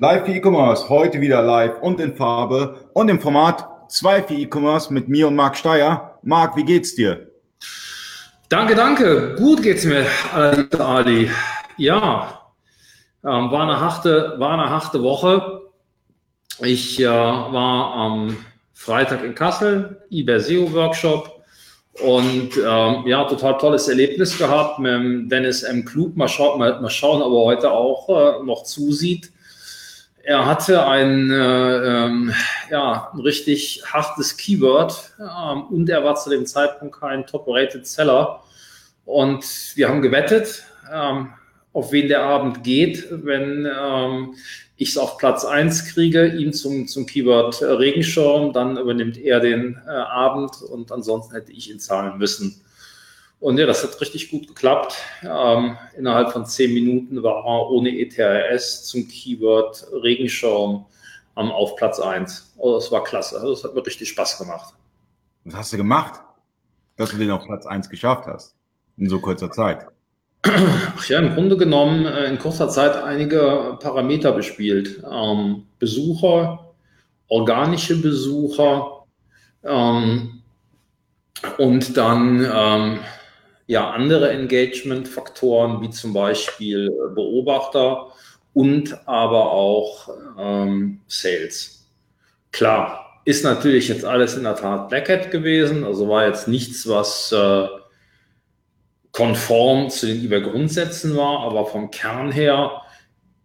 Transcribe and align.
Live 0.00 0.26
für 0.26 0.32
E-Commerce, 0.32 0.88
heute 0.88 1.20
wieder 1.20 1.42
live 1.42 1.82
und 1.82 1.98
in 1.98 2.14
Farbe 2.14 2.88
und 2.92 3.08
im 3.08 3.20
Format 3.20 3.66
2 3.88 4.22
für 4.22 4.34
E-Commerce 4.34 4.92
mit 4.92 5.08
mir 5.08 5.26
und 5.26 5.34
Marc 5.34 5.56
Steyer. 5.56 6.18
Marc, 6.22 6.56
wie 6.56 6.62
geht's 6.62 6.94
dir? 6.94 7.32
Danke, 8.48 8.76
danke. 8.76 9.34
Gut 9.36 9.60
geht's 9.60 9.84
mir, 9.84 10.06
Ali. 10.78 11.28
Ja, 11.78 12.42
ähm, 13.24 13.50
war, 13.50 13.62
eine 13.62 13.80
harte, 13.80 14.36
war 14.38 14.52
eine 14.52 14.70
harte 14.70 15.02
Woche. 15.02 15.62
Ich 16.60 17.00
äh, 17.00 17.06
war 17.08 17.94
am 17.94 18.36
Freitag 18.74 19.24
in 19.24 19.34
Kassel, 19.34 20.00
eBay 20.12 20.38
SEO 20.38 20.72
Workshop 20.74 21.42
und 22.04 22.50
ähm, 22.56 23.02
ja, 23.04 23.24
total 23.24 23.58
tolles 23.58 23.88
Erlebnis 23.88 24.38
gehabt 24.38 24.78
mit 24.78 25.32
Dennis 25.32 25.64
M. 25.64 25.84
Klug. 25.84 26.16
Mal, 26.16 26.28
schau, 26.28 26.56
mal, 26.56 26.80
mal 26.80 26.88
schauen, 26.88 27.20
ob 27.20 27.32
er 27.32 27.44
heute 27.44 27.72
auch 27.72 28.08
äh, 28.08 28.44
noch 28.44 28.62
zusieht. 28.62 29.32
Er 30.28 30.44
hatte 30.44 30.86
ein, 30.86 31.30
äh, 31.30 32.04
ähm, 32.04 32.34
ja, 32.70 33.10
ein 33.14 33.20
richtig 33.20 33.82
hartes 33.90 34.36
Keyword 34.36 35.14
ähm, 35.18 35.62
und 35.70 35.88
er 35.88 36.04
war 36.04 36.16
zu 36.16 36.28
dem 36.28 36.44
Zeitpunkt 36.44 37.00
kein 37.00 37.24
Top-Rated 37.26 37.86
Seller. 37.86 38.42
Und 39.06 39.42
wir 39.74 39.88
haben 39.88 40.02
gewettet, 40.02 40.64
ähm, 40.92 41.30
auf 41.72 41.92
wen 41.92 42.08
der 42.08 42.24
Abend 42.24 42.62
geht, 42.62 43.08
wenn 43.10 43.66
ähm, 43.74 44.34
ich 44.76 44.90
es 44.90 44.98
auf 44.98 45.16
Platz 45.16 45.46
1 45.46 45.94
kriege, 45.94 46.26
ihm 46.26 46.52
zum, 46.52 46.86
zum 46.86 47.06
Keyword 47.06 47.62
Regenschirm, 47.62 48.52
dann 48.52 48.76
übernimmt 48.76 49.16
er 49.16 49.40
den 49.40 49.80
äh, 49.86 49.90
Abend 49.90 50.60
und 50.60 50.92
ansonsten 50.92 51.32
hätte 51.32 51.52
ich 51.52 51.70
ihn 51.70 51.80
zahlen 51.80 52.18
müssen. 52.18 52.60
Und 53.40 53.58
ja, 53.58 53.66
das 53.66 53.84
hat 53.84 54.00
richtig 54.00 54.30
gut 54.30 54.48
geklappt. 54.48 54.96
Ähm, 55.22 55.76
innerhalb 55.96 56.32
von 56.32 56.44
zehn 56.44 56.74
Minuten 56.74 57.22
war 57.22 57.44
er 57.44 57.70
ohne 57.70 57.90
ETRS 57.90 58.84
zum 58.86 59.06
Keyword 59.06 59.86
Regenschirm 60.02 60.84
ähm, 61.36 61.50
auf 61.50 61.76
Platz 61.76 62.00
1. 62.00 62.54
Also 62.58 62.74
das 62.74 62.90
war 62.90 63.04
klasse. 63.04 63.36
Also 63.36 63.50
das 63.50 63.64
hat 63.64 63.74
mir 63.74 63.86
richtig 63.86 64.08
Spaß 64.08 64.38
gemacht. 64.38 64.74
Was 65.44 65.54
hast 65.54 65.72
du 65.72 65.76
gemacht, 65.76 66.20
dass 66.96 67.10
du 67.10 67.16
den 67.16 67.30
auf 67.30 67.44
Platz 67.44 67.64
1 67.64 67.88
geschafft 67.88 68.26
hast? 68.26 68.56
In 68.96 69.08
so 69.08 69.20
kurzer 69.20 69.50
Zeit. 69.52 69.86
Ach 70.42 71.08
ja, 71.08 71.20
im 71.20 71.34
Grunde 71.34 71.56
genommen 71.56 72.06
äh, 72.06 72.26
in 72.26 72.38
kurzer 72.38 72.68
Zeit 72.68 72.96
einige 72.96 73.76
Parameter 73.80 74.32
bespielt. 74.32 75.02
Ähm, 75.08 75.66
Besucher, 75.78 76.74
organische 77.28 77.96
Besucher 78.00 79.04
ähm, 79.62 80.42
und 81.58 81.96
dann 81.96 82.44
ähm, 82.52 83.00
ja 83.68 83.90
andere 83.90 84.30
Engagement-Faktoren 84.30 85.80
wie 85.82 85.90
zum 85.90 86.12
Beispiel 86.12 86.90
Beobachter 87.14 88.08
und 88.54 88.98
aber 89.06 89.52
auch 89.52 90.08
ähm, 90.36 91.00
Sales. 91.06 91.86
Klar, 92.50 93.20
ist 93.24 93.44
natürlich 93.44 93.88
jetzt 93.88 94.04
alles 94.04 94.36
in 94.36 94.44
der 94.44 94.56
Tat 94.56 94.88
Black 94.88 95.08
Hat 95.10 95.30
gewesen, 95.30 95.84
also 95.84 96.08
war 96.08 96.26
jetzt 96.26 96.48
nichts, 96.48 96.88
was 96.88 97.30
äh, 97.30 97.68
konform 99.12 99.90
zu 99.90 100.06
den 100.06 100.24
eBay-Grundsätzen 100.24 101.14
war, 101.14 101.40
aber 101.40 101.66
vom 101.66 101.90
Kern 101.90 102.32
her 102.32 102.82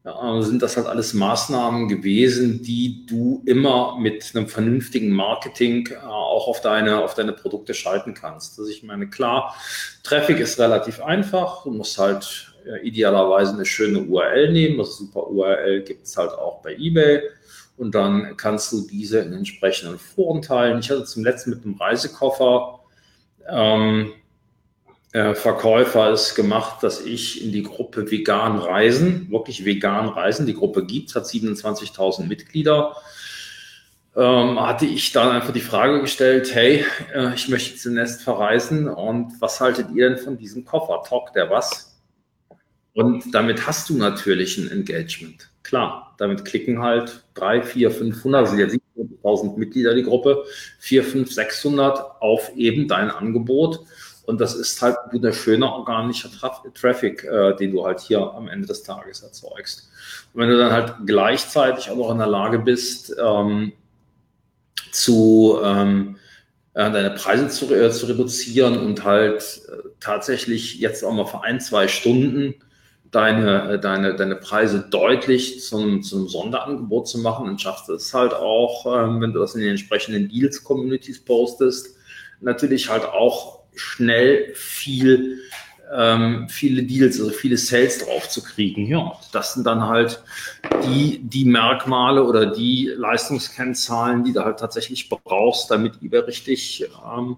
ja, 0.05 0.41
sind 0.41 0.61
das 0.61 0.75
halt 0.75 0.87
alles 0.87 1.13
Maßnahmen 1.13 1.87
gewesen, 1.87 2.61
die 2.61 3.05
du 3.05 3.41
immer 3.45 3.97
mit 3.97 4.33
einem 4.35 4.47
vernünftigen 4.47 5.11
Marketing 5.11 5.87
äh, 5.91 6.05
auch 6.05 6.47
auf 6.47 6.59
deine, 6.59 7.01
auf 7.03 7.13
deine 7.13 7.31
Produkte 7.31 7.73
schalten 7.73 8.13
kannst. 8.13 8.59
Also 8.59 8.69
ich 8.69 8.83
meine, 8.83 9.09
klar, 9.09 9.55
Traffic 10.03 10.39
ist 10.39 10.59
relativ 10.59 11.01
einfach. 11.01 11.63
Du 11.63 11.71
musst 11.71 11.97
halt 11.97 12.53
äh, 12.65 12.85
idealerweise 12.85 13.53
eine 13.53 13.65
schöne 13.65 14.01
URL 14.01 14.51
nehmen. 14.51 14.77
Das 14.77 14.97
super 14.97 15.27
URL 15.27 15.83
gibt 15.83 16.05
es 16.05 16.17
halt 16.17 16.31
auch 16.31 16.61
bei 16.61 16.75
eBay. 16.75 17.21
Und 17.77 17.95
dann 17.95 18.35
kannst 18.35 18.73
du 18.73 18.85
diese 18.85 19.19
in 19.19 19.33
entsprechenden 19.33 19.97
Foren 19.97 20.41
teilen. 20.41 20.79
Ich 20.79 20.91
hatte 20.91 21.05
zum 21.05 21.23
letzten 21.23 21.51
mit 21.51 21.63
einem 21.63 21.75
Reisekoffer 21.75 22.81
ähm, 23.47 24.11
äh, 25.13 25.35
Verkäufer 25.35 26.09
es 26.09 26.33
gemacht, 26.33 26.81
dass 26.81 26.99
ich 26.99 27.43
in 27.43 27.51
die 27.51 27.61
Gruppe 27.61 28.09
Vegan 28.09 28.57
Reisen, 28.57 29.29
wirklich 29.29 29.63
Vegan 29.63 30.09
Reisen, 30.09 30.47
die 30.47 30.55
Gruppe 30.55 30.85
gibt, 30.85 31.13
hat 31.13 31.25
27.000 31.25 32.25
Mitglieder, 32.25 32.95
ähm, 34.15 34.59
hatte 34.59 34.87
ich 34.87 35.11
dann 35.11 35.29
einfach 35.29 35.53
die 35.53 35.61
Frage 35.61 36.01
gestellt, 36.01 36.53
hey, 36.55 36.83
äh, 37.13 37.33
ich 37.35 37.47
möchte 37.47 37.77
zunächst 37.77 38.23
verreisen 38.23 38.87
und 38.87 39.39
was 39.39 39.61
haltet 39.61 39.91
ihr 39.93 40.09
denn 40.09 40.17
von 40.17 40.37
diesem 40.37 40.65
Koffer? 40.65 41.03
Talk 41.07 41.31
der 41.33 41.49
was? 41.51 41.95
Und 42.93 43.33
damit 43.33 43.67
hast 43.67 43.89
du 43.89 43.97
natürlich 43.97 44.57
ein 44.57 44.69
Engagement. 44.71 45.49
Klar, 45.61 46.15
damit 46.17 46.43
klicken 46.43 46.81
halt 46.81 47.23
drei, 47.35 47.61
vier, 47.61 47.91
500, 47.91 48.49
sind 48.49 48.59
jetzt 48.59 48.77
700.000 48.97 49.57
Mitglieder 49.57 49.93
die 49.93 50.03
Gruppe, 50.03 50.43
vier, 50.79 51.03
fünf, 51.03 51.31
600 51.31 52.21
auf 52.21 52.51
eben 52.55 52.87
dein 52.87 53.11
Angebot 53.11 53.85
und 54.25 54.39
das 54.39 54.55
ist 54.55 54.81
halt 54.81 54.97
ein 54.97 55.13
wunderschöner 55.13 55.73
organischer 55.73 56.31
Traf 56.31 56.61
Traffic, 56.73 57.23
äh, 57.23 57.55
den 57.55 57.71
du 57.71 57.85
halt 57.85 57.99
hier 57.99 58.21
am 58.21 58.47
Ende 58.47 58.67
des 58.67 58.83
Tages 58.83 59.21
erzeugst. 59.21 59.89
Und 60.33 60.41
wenn 60.41 60.49
du 60.49 60.57
dann 60.57 60.71
halt 60.71 60.95
gleichzeitig 61.05 61.89
auch 61.89 61.97
noch 61.97 62.11
in 62.11 62.19
der 62.19 62.27
Lage 62.27 62.59
bist, 62.59 63.15
ähm, 63.21 63.73
zu 64.91 65.59
ähm, 65.63 66.17
äh, 66.73 66.89
deine 66.91 67.11
Preise 67.11 67.49
zu, 67.49 67.73
äh, 67.73 67.91
zu 67.91 68.05
reduzieren 68.05 68.77
und 68.77 69.03
halt 69.03 69.61
äh, 69.67 69.89
tatsächlich 69.99 70.79
jetzt 70.79 71.03
auch 71.03 71.13
mal 71.13 71.25
für 71.25 71.43
ein, 71.43 71.59
zwei 71.59 71.87
Stunden 71.87 72.55
deine, 73.11 73.73
äh, 73.73 73.79
deine, 73.79 74.15
deine 74.15 74.35
Preise 74.35 74.87
deutlich 74.89 75.61
zum, 75.61 76.01
zum 76.01 76.27
Sonderangebot 76.27 77.07
zu 77.07 77.19
machen, 77.19 77.45
dann 77.45 77.59
schaffst 77.59 77.89
du 77.89 77.93
es 77.93 78.13
halt 78.13 78.33
auch, 78.33 78.85
ähm, 78.85 79.21
wenn 79.21 79.33
du 79.33 79.39
das 79.39 79.55
in 79.55 79.61
den 79.61 79.71
entsprechenden 79.71 80.29
Deals-Communities 80.29 81.25
postest, 81.25 81.95
natürlich 82.41 82.89
halt 82.89 83.05
auch 83.05 83.62
schnell 83.75 84.53
viel, 84.55 85.39
ähm, 85.95 86.47
viele 86.49 86.83
Deals, 86.83 87.19
also 87.19 87.31
viele 87.31 87.57
Sales 87.57 88.05
drauf 88.05 88.29
zu 88.29 88.43
kriegen. 88.43 88.85
Ja, 88.85 89.13
das 89.31 89.53
sind 89.53 89.65
dann 89.65 89.83
halt 89.83 90.23
die, 90.85 91.19
die 91.23 91.45
Merkmale 91.45 92.23
oder 92.23 92.45
die 92.45 92.91
Leistungskennzahlen, 92.95 94.23
die 94.23 94.33
du 94.33 94.43
halt 94.43 94.59
tatsächlich 94.59 95.09
brauchst, 95.09 95.71
damit 95.71 96.01
eBay 96.01 96.21
richtig 96.21 96.85
ähm, 97.05 97.37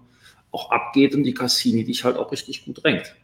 auch 0.50 0.70
abgeht 0.70 1.14
und 1.14 1.24
die 1.24 1.34
Cassini 1.34 1.84
dich 1.84 2.04
halt 2.04 2.16
auch 2.16 2.32
richtig 2.32 2.64
gut 2.64 2.82
drängt. 2.82 3.14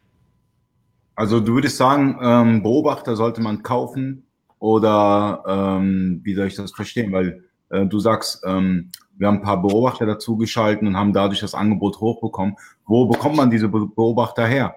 Also 1.15 1.41
du 1.41 1.55
würdest 1.55 1.77
sagen, 1.77 2.19
ähm, 2.23 2.63
Beobachter 2.63 3.17
sollte 3.17 3.41
man 3.41 3.63
kaufen 3.63 4.27
oder 4.59 5.43
ähm, 5.47 6.21
wie 6.25 6.35
soll 6.35 6.47
ich 6.47 6.55
das 6.55 6.73
verstehen? 6.73 7.13
Weil 7.13 7.45
äh, 7.69 7.87
du 7.87 7.99
sagst, 7.99 8.43
ähm, 8.47 8.91
wir 9.23 9.29
haben 9.29 9.37
ein 9.37 9.43
paar 9.43 9.63
Beobachter 9.63 10.05
dazu 10.05 10.37
geschalten 10.37 10.89
und 10.89 10.97
haben 10.97 11.13
dadurch 11.13 11.39
das 11.39 11.55
Angebot 11.55 12.01
hochbekommen. 12.01 12.57
Wo 12.85 13.07
bekommt 13.07 13.37
man 13.37 13.51
diese 13.51 13.69
Beobachter 13.69 14.45
her? 14.49 14.75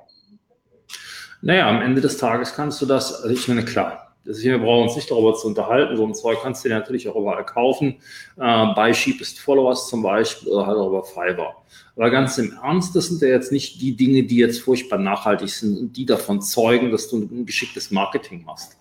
Naja, 1.42 1.68
am 1.68 1.82
Ende 1.82 2.00
des 2.00 2.20
Tages 2.20 2.54
kannst 2.54 2.80
du 2.80 2.86
das, 2.86 3.24
also 3.24 3.30
ich 3.30 3.48
meine, 3.48 3.66
klar, 3.66 4.14
wir 4.24 4.60
brauchen 4.60 4.84
uns 4.84 4.96
nicht 4.96 5.10
darüber 5.10 5.34
zu 5.34 5.48
unterhalten. 5.48 5.98
So 5.98 6.06
ein 6.06 6.14
Zeug 6.14 6.38
kannst 6.44 6.64
du 6.64 6.70
dir 6.70 6.76
natürlich 6.76 7.10
auch 7.10 7.16
überall 7.16 7.44
kaufen. 7.44 7.96
Äh, 8.38 8.66
bei 8.76 8.92
Cheapest 8.92 9.40
Followers 9.40 9.88
zum 9.88 10.04
Beispiel 10.04 10.50
oder 10.50 10.68
halt 10.68 10.78
auch 10.78 10.90
über 10.90 11.04
Fiverr. 11.04 11.56
Aber 11.96 12.12
ganz 12.12 12.38
im 12.38 12.54
Ernst, 12.64 12.96
das 12.96 13.08
sind 13.08 13.24
ja 13.24 13.30
jetzt 13.30 13.52
nicht 13.52 13.82
die 13.82 13.96
Dinge, 13.96 14.24
die 14.24 14.38
jetzt 14.38 14.62
furchtbar 14.62 15.00
nachhaltig 15.00 15.50
sind 15.50 15.76
und 15.76 15.98
die 15.98 16.06
davon 16.06 16.40
zeugen, 16.44 16.92
dass 16.92 17.10
du 17.10 17.18
ein 17.18 17.48
geschicktes 17.48 17.90
Marketing 17.90 18.44
machst. 18.46 18.78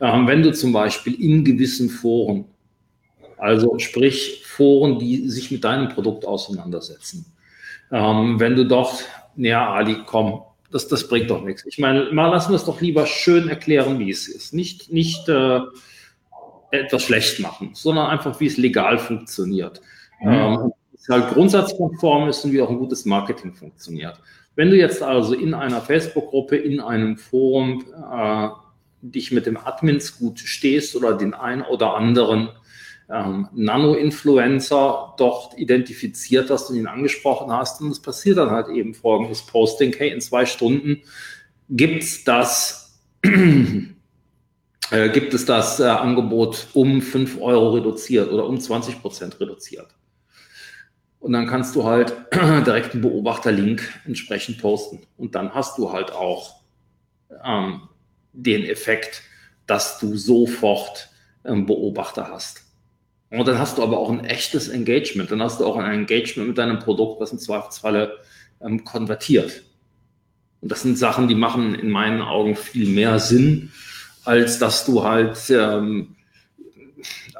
Ähm, 0.00 0.26
wenn 0.26 0.42
du 0.42 0.54
zum 0.54 0.72
Beispiel 0.72 1.22
in 1.22 1.44
gewissen 1.44 1.90
Foren 1.90 2.46
also 3.38 3.78
sprich 3.78 4.42
Foren, 4.56 4.98
die 4.98 5.28
sich 5.28 5.50
mit 5.50 5.64
deinem 5.64 5.88
Produkt 5.90 6.26
auseinandersetzen. 6.26 7.26
Ähm, 7.92 8.40
wenn 8.40 8.56
du 8.56 8.64
dort, 8.64 9.04
ja, 9.36 9.70
Ali, 9.70 9.98
komm, 10.06 10.42
das, 10.70 10.88
das 10.88 11.08
bringt 11.08 11.30
doch 11.30 11.42
nichts. 11.42 11.64
Ich 11.66 11.78
meine, 11.78 12.10
mal 12.12 12.28
lassen 12.28 12.50
wir 12.52 12.56
es 12.56 12.64
doch 12.64 12.80
lieber 12.80 13.06
schön 13.06 13.48
erklären, 13.48 13.98
wie 13.98 14.10
es 14.10 14.28
ist. 14.28 14.54
Nicht, 14.54 14.92
nicht 14.92 15.28
äh, 15.28 15.60
etwas 16.70 17.02
schlecht 17.02 17.40
machen, 17.40 17.70
sondern 17.74 18.06
einfach, 18.06 18.40
wie 18.40 18.46
es 18.46 18.56
legal 18.56 18.98
funktioniert. 18.98 19.80
Mhm. 20.20 20.32
Ähm, 20.32 20.72
es 20.94 21.08
halt 21.08 21.28
grundsatzkonform 21.28 22.28
ist 22.28 22.44
und 22.44 22.52
wie 22.52 22.62
auch 22.62 22.70
ein 22.70 22.78
gutes 22.78 23.04
Marketing 23.04 23.52
funktioniert. 23.52 24.18
Wenn 24.54 24.70
du 24.70 24.76
jetzt 24.76 25.02
also 25.02 25.34
in 25.34 25.52
einer 25.52 25.82
Facebook-Gruppe, 25.82 26.56
in 26.56 26.80
einem 26.80 27.18
Forum 27.18 27.84
äh, 28.10 28.48
dich 29.02 29.30
mit 29.32 29.44
dem 29.46 29.58
Admins 29.58 30.18
gut 30.18 30.40
stehst 30.40 30.96
oder 30.96 31.12
den 31.12 31.34
einen 31.34 31.62
oder 31.62 31.94
anderen 31.94 32.48
ähm, 33.08 33.48
Nano-Influencer 33.52 35.14
dort 35.16 35.58
identifiziert 35.58 36.50
hast 36.50 36.70
und 36.70 36.76
ihn 36.76 36.86
angesprochen 36.86 37.52
hast. 37.52 37.80
Und 37.80 37.90
es 37.90 38.00
passiert 38.00 38.38
dann 38.38 38.50
halt 38.50 38.68
eben 38.68 38.94
folgendes 38.94 39.42
Posting, 39.42 39.94
hey, 39.96 40.10
in 40.10 40.20
zwei 40.20 40.46
Stunden 40.46 41.02
gibt 41.68 42.02
es 42.02 42.24
das, 42.24 43.00
äh, 43.22 45.08
gibt 45.10 45.34
es 45.34 45.44
das 45.44 45.80
äh, 45.80 45.84
Angebot 45.84 46.68
um 46.72 47.00
5 47.00 47.40
Euro 47.40 47.70
reduziert 47.70 48.30
oder 48.30 48.46
um 48.46 48.58
20 48.58 49.00
Prozent 49.00 49.40
reduziert. 49.40 49.88
Und 51.20 51.32
dann 51.32 51.46
kannst 51.46 51.74
du 51.74 51.84
halt 51.84 52.14
direkt 52.32 52.92
einen 52.92 53.02
Beobachterlink 53.02 53.82
entsprechend 54.04 54.60
posten. 54.60 55.00
Und 55.16 55.34
dann 55.34 55.54
hast 55.54 55.78
du 55.78 55.92
halt 55.92 56.12
auch 56.12 56.60
ähm, 57.44 57.82
den 58.32 58.64
Effekt, 58.64 59.22
dass 59.66 59.98
du 59.98 60.16
sofort 60.16 61.10
ähm, 61.44 61.66
Beobachter 61.66 62.28
hast. 62.30 62.65
Und 63.30 63.48
dann 63.48 63.58
hast 63.58 63.78
du 63.78 63.82
aber 63.82 63.98
auch 63.98 64.10
ein 64.10 64.24
echtes 64.24 64.68
Engagement. 64.68 65.30
Dann 65.30 65.42
hast 65.42 65.60
du 65.60 65.66
auch 65.66 65.76
ein 65.76 65.90
Engagement 65.90 66.48
mit 66.48 66.58
deinem 66.58 66.78
Produkt, 66.78 67.20
was 67.20 67.32
im 67.32 67.38
Zweifelsfalle 67.38 68.18
ähm, 68.60 68.84
konvertiert. 68.84 69.64
Und 70.60 70.72
das 70.72 70.82
sind 70.82 70.96
Sachen, 70.96 71.28
die 71.28 71.34
machen 71.34 71.74
in 71.74 71.90
meinen 71.90 72.22
Augen 72.22 72.56
viel 72.56 72.88
mehr 72.88 73.18
Sinn, 73.18 73.72
als 74.24 74.58
dass 74.58 74.86
du 74.86 75.04
halt 75.04 75.38
ähm, 75.50 76.16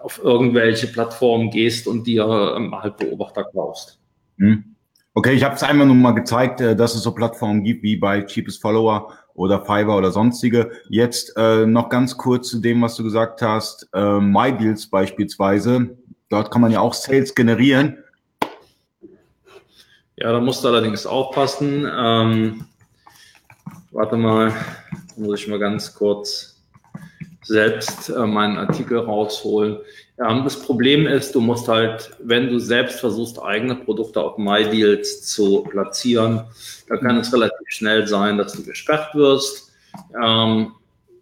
auf 0.02 0.22
irgendwelche 0.22 0.88
Plattformen 0.88 1.50
gehst 1.50 1.86
und 1.86 2.06
dir 2.06 2.54
ähm, 2.56 2.74
halt 2.74 2.96
Beobachter 2.96 3.44
kaufst. 3.44 3.98
Hm. 4.38 4.76
Okay, 5.14 5.32
ich 5.32 5.44
habe 5.44 5.54
es 5.54 5.62
einmal 5.62 5.86
nur 5.86 5.96
mal 5.96 6.12
gezeigt, 6.12 6.60
äh, 6.60 6.76
dass 6.76 6.94
es 6.94 7.02
so 7.02 7.12
Plattformen 7.12 7.64
gibt 7.64 7.82
wie 7.82 7.96
bei 7.96 8.22
Cheapest 8.22 8.60
Follower 8.60 9.12
oder 9.36 9.60
Fiverr 9.60 9.96
oder 9.96 10.10
sonstige. 10.10 10.70
Jetzt 10.88 11.36
äh, 11.36 11.66
noch 11.66 11.88
ganz 11.88 12.16
kurz 12.16 12.48
zu 12.48 12.60
dem, 12.60 12.82
was 12.82 12.96
du 12.96 13.04
gesagt 13.04 13.42
hast. 13.42 13.88
Äh, 13.94 14.20
MyDeals 14.20 14.88
beispielsweise. 14.88 15.96
Dort 16.28 16.50
kann 16.50 16.62
man 16.62 16.72
ja 16.72 16.80
auch 16.80 16.94
Sales 16.94 17.34
generieren. 17.34 17.98
Ja, 20.16 20.32
da 20.32 20.40
musst 20.40 20.64
du 20.64 20.68
allerdings 20.68 21.06
aufpassen. 21.06 21.86
Ähm, 21.94 22.64
warte 23.92 24.16
mal, 24.16 24.52
muss 25.16 25.40
ich 25.40 25.48
mal 25.48 25.58
ganz 25.58 25.94
kurz 25.94 26.56
selbst 27.42 28.08
äh, 28.08 28.26
meinen 28.26 28.56
Artikel 28.56 28.98
rausholen. 28.98 29.78
Ja, 30.18 30.42
das 30.42 30.60
Problem 30.60 31.06
ist, 31.06 31.34
du 31.34 31.40
musst 31.40 31.68
halt, 31.68 32.10
wenn 32.20 32.48
du 32.48 32.58
selbst 32.58 33.00
versuchst, 33.00 33.40
eigene 33.40 33.76
Produkte 33.76 34.20
auf 34.22 34.38
MyDeals 34.38 35.26
zu 35.26 35.62
platzieren, 35.64 36.44
da 36.88 36.96
kann 36.96 37.18
es 37.18 37.32
relativ 37.32 37.55
schnell 37.66 38.06
sein, 38.06 38.38
dass 38.38 38.52
du 38.52 38.64
gesperrt 38.64 39.14
wirst. 39.14 39.72
Ähm, 40.20 40.72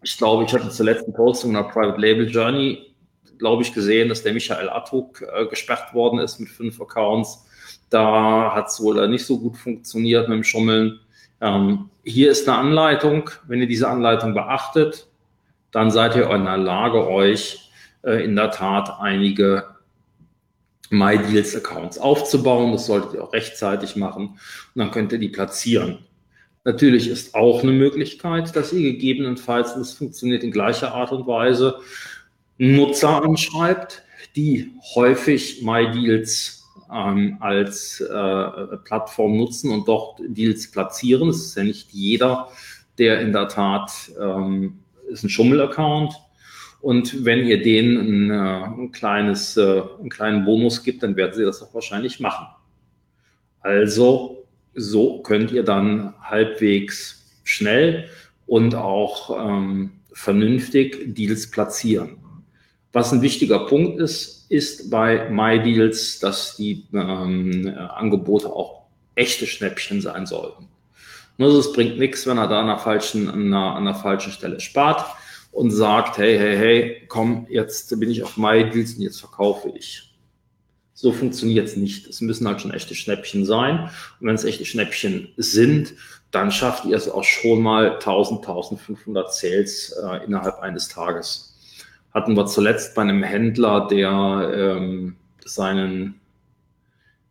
ich 0.02 0.17
glaube, 0.19 0.44
ich 0.44 0.52
hatte 0.52 0.69
zur 0.69 0.87
letzten 0.87 1.12
Postung 1.12 1.56
einer 1.56 1.69
Private 1.69 2.00
Label 2.00 2.29
Journey, 2.29 2.94
glaube 3.38 3.62
ich, 3.62 3.73
gesehen, 3.73 4.08
dass 4.08 4.23
der 4.23 4.32
Michael 4.32 4.69
Attuk 4.69 5.23
äh, 5.23 5.46
gesperrt 5.46 5.94
worden 5.94 6.19
ist 6.19 6.38
mit 6.38 6.49
fünf 6.49 6.81
Accounts. 6.81 7.46
Da 7.91 8.55
hat 8.55 8.69
es 8.69 8.81
wohl 8.81 9.08
nicht 9.08 9.25
so 9.25 9.38
gut 9.38 9.56
funktioniert 9.56 10.29
mit 10.29 10.37
dem 10.37 10.44
Schummeln. 10.44 11.00
Ähm, 11.41 11.91
hier 12.05 12.31
ist 12.31 12.49
eine 12.49 12.58
Anleitung. 12.58 13.31
Wenn 13.47 13.61
ihr 13.61 13.67
diese 13.67 13.88
Anleitung 13.88 14.35
beachtet, 14.35 15.08
dann 15.70 15.90
seid 15.90 16.17
ihr 16.17 16.31
in 16.31 16.44
der 16.44 16.56
Lage, 16.56 17.08
euch 17.08 17.70
äh, 18.02 18.25
in 18.25 18.37
der 18.37 18.50
Tat 18.50 19.00
einige 19.00 19.75
MyDeals-Accounts 20.90 21.99
aufzubauen. 21.99 22.73
Das 22.73 22.87
solltet 22.87 23.14
ihr 23.14 23.25
auch 23.25 23.32
rechtzeitig 23.32 23.97
machen 23.97 24.29
und 24.29 24.38
dann 24.75 24.90
könnt 24.90 25.12
ihr 25.12 25.19
die 25.19 25.29
platzieren. 25.29 26.05
Natürlich 26.64 27.08
ist 27.08 27.34
auch 27.34 27.62
eine 27.62 27.72
Möglichkeit, 27.72 28.56
dass 28.56 28.72
ihr 28.72 28.93
gegebenenfalls, 28.93 29.72
und 29.72 29.81
das 29.81 29.93
funktioniert 29.93 30.43
in 30.43 30.50
gleicher 30.50 30.94
Art 30.94 31.12
und 31.12 31.26
Weise, 31.26 31.78
Nutzer 32.56 33.22
anschreibt, 33.22 34.02
die 34.37 34.72
häufig 34.94 35.62
MyDeals 35.62 36.64
ähm, 36.93 37.37
als 37.40 38.00
äh, 38.00 38.76
Plattform 38.84 39.37
nutzen 39.37 39.70
und 39.70 39.87
dort 39.87 40.20
Deals 40.26 40.70
platzieren. 40.70 41.28
Es 41.28 41.44
ist 41.44 41.56
ja 41.56 41.64
nicht 41.64 41.90
jeder, 41.93 42.49
der 42.99 43.20
in 43.20 43.32
der 43.32 43.49
Tat 43.49 43.90
ähm, 44.20 44.78
ist 45.11 45.25
ein 45.25 45.28
Schummel-Account 45.28 46.14
und 46.84 47.25
wenn 47.25 47.46
ihr 47.46 47.62
denen 47.62 47.96
ein, 47.96 48.31
äh, 48.31 48.82
ein 48.82 48.93
kleines, 48.93 49.56
äh, 49.56 49.82
einen 49.99 50.11
kleinen 50.11 50.44
Bonus 50.44 50.82
gibt, 50.82 51.02
dann 51.02 51.16
werden 51.16 51.34
sie 51.34 51.44
das 51.44 51.62
auch 51.62 51.72
wahrscheinlich 51.75 52.20
machen. 52.20 52.46
Also 53.61 54.44
so 54.75 55.21
könnt 55.23 55.53
ihr 55.53 55.62
dann 55.62 56.15
halbwegs 56.23 57.25
schnell 57.44 58.09
und 58.47 58.75
auch 58.75 59.31
ähm, 59.38 59.93
vernünftig 60.12 61.15
Deals 61.15 61.50
platzieren. 61.50 62.19
Was 62.93 63.12
ein 63.12 63.23
wichtiger 63.23 63.67
Punkt 63.67 63.99
ist, 63.99 64.47
ist 64.50 64.91
bei 64.91 65.29
MyDeals, 65.29 66.21
dass 66.21 66.56
die 66.56 66.87
ähm, 66.93 67.76
Angebote 67.76 68.49
auch 68.49 68.85
echte 69.17 69.47
Schnäppchen 69.47 70.00
sein 70.00 70.26
sollten. 70.26 70.69
Also 71.38 71.59
es 71.59 71.73
bringt 71.73 71.99
nichts, 71.99 72.26
wenn 72.26 72.38
er 72.38 72.47
da 72.47 72.61
an 72.61 72.69
der 72.69 72.79
falschen, 72.79 73.29
an 73.29 73.47
einer, 73.47 73.75
an 73.75 73.85
der 73.85 73.97
falschen 73.97 74.31
Stelle 74.31 74.61
spart 74.61 75.05
und 75.50 75.71
sagt, 75.71 76.19
hey, 76.19 76.38
hey, 76.38 76.56
hey, 76.56 77.03
komm, 77.09 77.47
jetzt 77.50 77.99
bin 77.99 78.11
ich 78.11 78.23
auf 78.23 78.37
MyDeals 78.37 78.94
und 78.94 79.03
jetzt 79.03 79.21
verkaufe 79.21 79.71
ich. 79.71 80.13
So 81.05 81.12
funktioniert 81.12 81.69
es 81.69 81.77
nicht. 81.77 82.06
Es 82.06 82.23
müssen 82.23 82.49
halt 82.49 82.62
schon 82.62 82.71
echte 82.71 82.95
Schnäppchen 82.95 83.45
sein. 83.45 83.91
Und 84.21 84.27
wenn 84.27 84.37
es 84.37 84.45
echte 84.45 84.65
Schnäppchen 84.65 85.29
sind, 85.37 85.93
dann 86.31 86.51
schafft 86.51 86.87
ihr 86.87 86.97
es 86.97 87.11
auch 87.11 87.25
schon 87.25 87.61
mal 87.61 87.97
1000, 87.97 88.41
1500 88.41 89.35
Sales 89.35 89.95
äh, 90.03 90.25
innerhalb 90.25 90.61
eines 90.61 90.89
Tages. 90.89 91.59
Hatten 92.15 92.35
wir 92.39 92.47
zuletzt 92.47 92.95
bei 92.95 93.03
einem 93.03 93.23
Händler, 93.23 93.87
der 93.87 94.51
ähm, 94.55 95.17
seinen, 95.45 96.23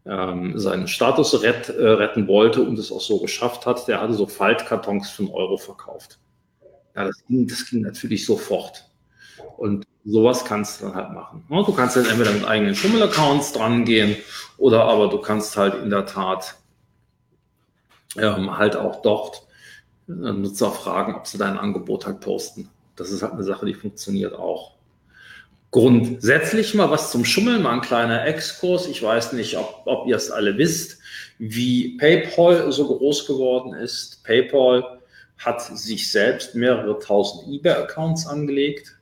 ähm, 0.05 0.59
seinen 0.59 0.87
Status 0.87 1.41
rett, 1.41 1.69
äh, 1.69 1.83
retten 1.83 2.27
wollte 2.27 2.61
und 2.61 2.77
es 2.77 2.91
auch 2.91 3.01
so 3.01 3.17
geschafft 3.21 3.65
hat. 3.65 3.87
Der 3.87 4.01
hatte 4.01 4.13
so 4.13 4.27
Faltkartons 4.27 5.09
für 5.09 5.23
einen 5.23 5.31
Euro 5.31 5.57
verkauft. 5.57 6.19
Ja, 6.95 7.05
das 7.05 7.25
ging, 7.25 7.47
das 7.47 7.67
ging 7.67 7.81
natürlich 7.81 8.23
sofort. 8.23 8.87
Und 9.57 9.83
sowas 10.05 10.43
kannst 10.45 10.81
du 10.81 10.85
dann 10.85 10.95
halt 10.95 11.11
machen. 11.11 11.45
Du 11.49 11.73
kannst 11.73 11.95
dann 11.95 12.05
entweder 12.05 12.31
mit 12.31 12.45
eigenen 12.45 12.75
Schummel-Accounts 12.75 13.53
dran 13.53 13.85
gehen 13.85 14.17
oder 14.57 14.85
aber 14.85 15.09
du 15.09 15.19
kannst 15.19 15.55
halt 15.57 15.75
in 15.75 15.89
der 15.89 16.05
Tat 16.05 16.55
ähm, 18.17 18.57
halt 18.57 18.75
auch 18.75 19.01
dort 19.01 19.43
äh, 20.07 20.11
Nutzer 20.11 20.71
fragen, 20.71 21.15
ob 21.15 21.27
sie 21.27 21.37
dein 21.37 21.57
Angebot 21.57 22.05
halt 22.05 22.19
posten. 22.19 22.69
Das 22.95 23.11
ist 23.11 23.23
halt 23.23 23.33
eine 23.33 23.43
Sache, 23.43 23.65
die 23.65 23.73
funktioniert 23.73 24.33
auch. 24.33 24.73
Grundsätzlich 25.71 26.75
mal 26.75 26.91
was 26.91 27.09
zum 27.09 27.25
Schummeln, 27.25 27.63
mal 27.63 27.71
ein 27.71 27.81
kleiner 27.81 28.25
Exkurs. 28.27 28.85
Ich 28.87 29.01
weiß 29.01 29.33
nicht, 29.33 29.57
ob, 29.57 29.81
ob 29.85 30.07
ihr 30.07 30.15
es 30.15 30.29
alle 30.29 30.55
wisst, 30.57 30.99
wie 31.39 31.97
PayPal 31.97 32.71
so 32.71 32.85
groß 32.85 33.25
geworden 33.25 33.73
ist. 33.73 34.23
PayPal 34.23 34.99
hat 35.39 35.61
sich 35.61 36.11
selbst 36.11 36.53
mehrere 36.53 36.99
tausend 36.99 37.47
eBay-Accounts 37.51 38.27
angelegt, 38.27 38.95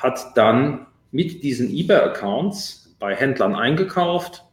hat 0.00 0.36
dann 0.36 0.86
mit 1.10 1.42
diesen 1.42 1.70
eBay-Accounts 1.70 2.94
bei 2.98 3.14
Händlern 3.14 3.54
eingekauft 3.54 4.44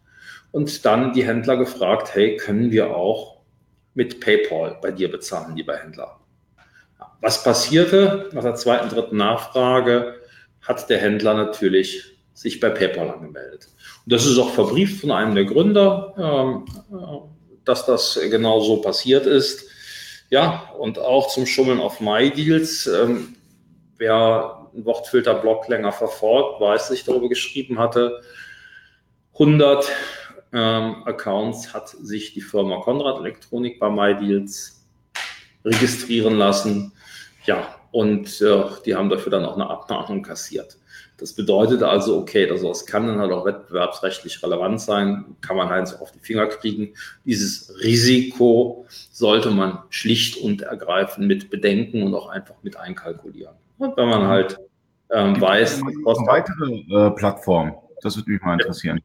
und 0.52 0.86
dann 0.86 1.14
die 1.14 1.26
Händler 1.26 1.58
gefragt, 1.58 2.14
hey, 2.14 2.38
können 2.38 2.72
wir 2.72 2.96
auch 2.96 3.38
mit 3.94 4.20
PayPal 4.20 4.78
bei 4.82 4.92
dir 4.92 5.12
bezahlen, 5.12 5.56
lieber 5.56 5.78
Händler? 5.78 6.20
Was 7.22 7.44
passierte 7.44 8.30
nach 8.34 8.44
der 8.44 8.56
zweiten, 8.56 8.90
dritten 8.90 9.18
Nachfrage? 9.18 10.16
Hat 10.62 10.90
der 10.90 11.00
Händler 11.00 11.34
natürlich 11.34 12.18
sich 12.34 12.60
bei 12.60 12.70
PayPal 12.70 13.10
angemeldet. 13.10 13.68
Und 14.06 14.14
das 14.14 14.26
ist 14.26 14.38
auch 14.38 14.52
verbrieft 14.52 15.02
von 15.02 15.12
einem 15.12 15.34
der 15.34 15.46
Gründer, 15.46 16.14
ähm, 16.18 16.66
äh, 16.96 17.18
dass 17.66 17.86
das 17.86 18.20
genau 18.30 18.60
so 18.60 18.78
passiert 18.78 19.26
ist. 19.26 19.68
Ja, 20.30 20.70
und 20.78 21.00
auch 21.00 21.30
zum 21.30 21.46
Schummeln 21.48 21.80
auf 21.80 22.00
MyDeals. 22.00 22.86
Ähm, 22.86 23.36
wer 23.98 24.57
einen 24.78 24.86
Wortfilter-Blog 24.86 25.68
länger 25.68 25.92
verfolgt, 25.92 26.62
weiß, 26.62 26.88
dass 26.88 26.98
ich 26.98 27.04
darüber 27.04 27.28
geschrieben 27.28 27.80
hatte. 27.80 28.22
100 29.34 29.92
ähm, 30.54 31.04
Accounts 31.06 31.74
hat 31.74 31.90
sich 31.90 32.34
die 32.34 32.42
Firma 32.42 32.80
Konrad 32.82 33.20
Elektronik 33.20 33.80
bei 33.80 33.90
MyDeals 33.90 34.86
registrieren 35.66 36.38
lassen. 36.38 36.94
Ja, 37.46 37.76
und 37.92 38.42
äh, 38.42 38.64
die 38.86 38.96
haben 38.96 39.10
dafür 39.10 39.32
dann 39.32 39.46
auch 39.46 39.56
eine 39.56 39.70
Abmahnung 39.70 40.22
kassiert. 40.22 40.78
Das 41.18 41.34
bedeutet 41.34 41.82
also, 41.82 42.20
okay, 42.20 42.50
also 42.50 42.70
es 42.70 42.86
kann 42.86 43.08
dann 43.08 43.18
halt 43.18 43.32
auch 43.32 43.44
wettbewerbsrechtlich 43.44 44.44
relevant 44.44 44.80
sein, 44.80 45.36
kann 45.42 45.58
man 45.58 45.70
halt 45.70 45.88
so 45.88 45.98
auf 45.98 46.12
die 46.12 46.20
Finger 46.20 46.46
kriegen. 46.46 46.94
Dieses 47.26 47.74
Risiko 47.82 48.86
sollte 49.12 49.50
man 49.50 49.80
schlicht 49.90 50.38
und 50.38 50.62
ergreifend 50.62 51.28
mit 51.28 51.50
bedenken 51.50 52.04
und 52.04 52.14
auch 52.14 52.28
einfach 52.28 52.56
mit 52.62 52.78
einkalkulieren. 52.78 53.56
Und 53.78 53.96
wenn 53.98 54.10
man 54.10 54.28
halt 54.28 54.58
ähm, 55.12 55.40
weiß, 55.40 55.82
was 55.82 56.18
weitere 56.28 57.08
äh, 57.08 57.12
Plattformen, 57.12 57.74
das 58.02 58.16
würde 58.18 58.32
mich 58.32 58.42
mal 58.42 58.54
interessieren. 58.54 59.02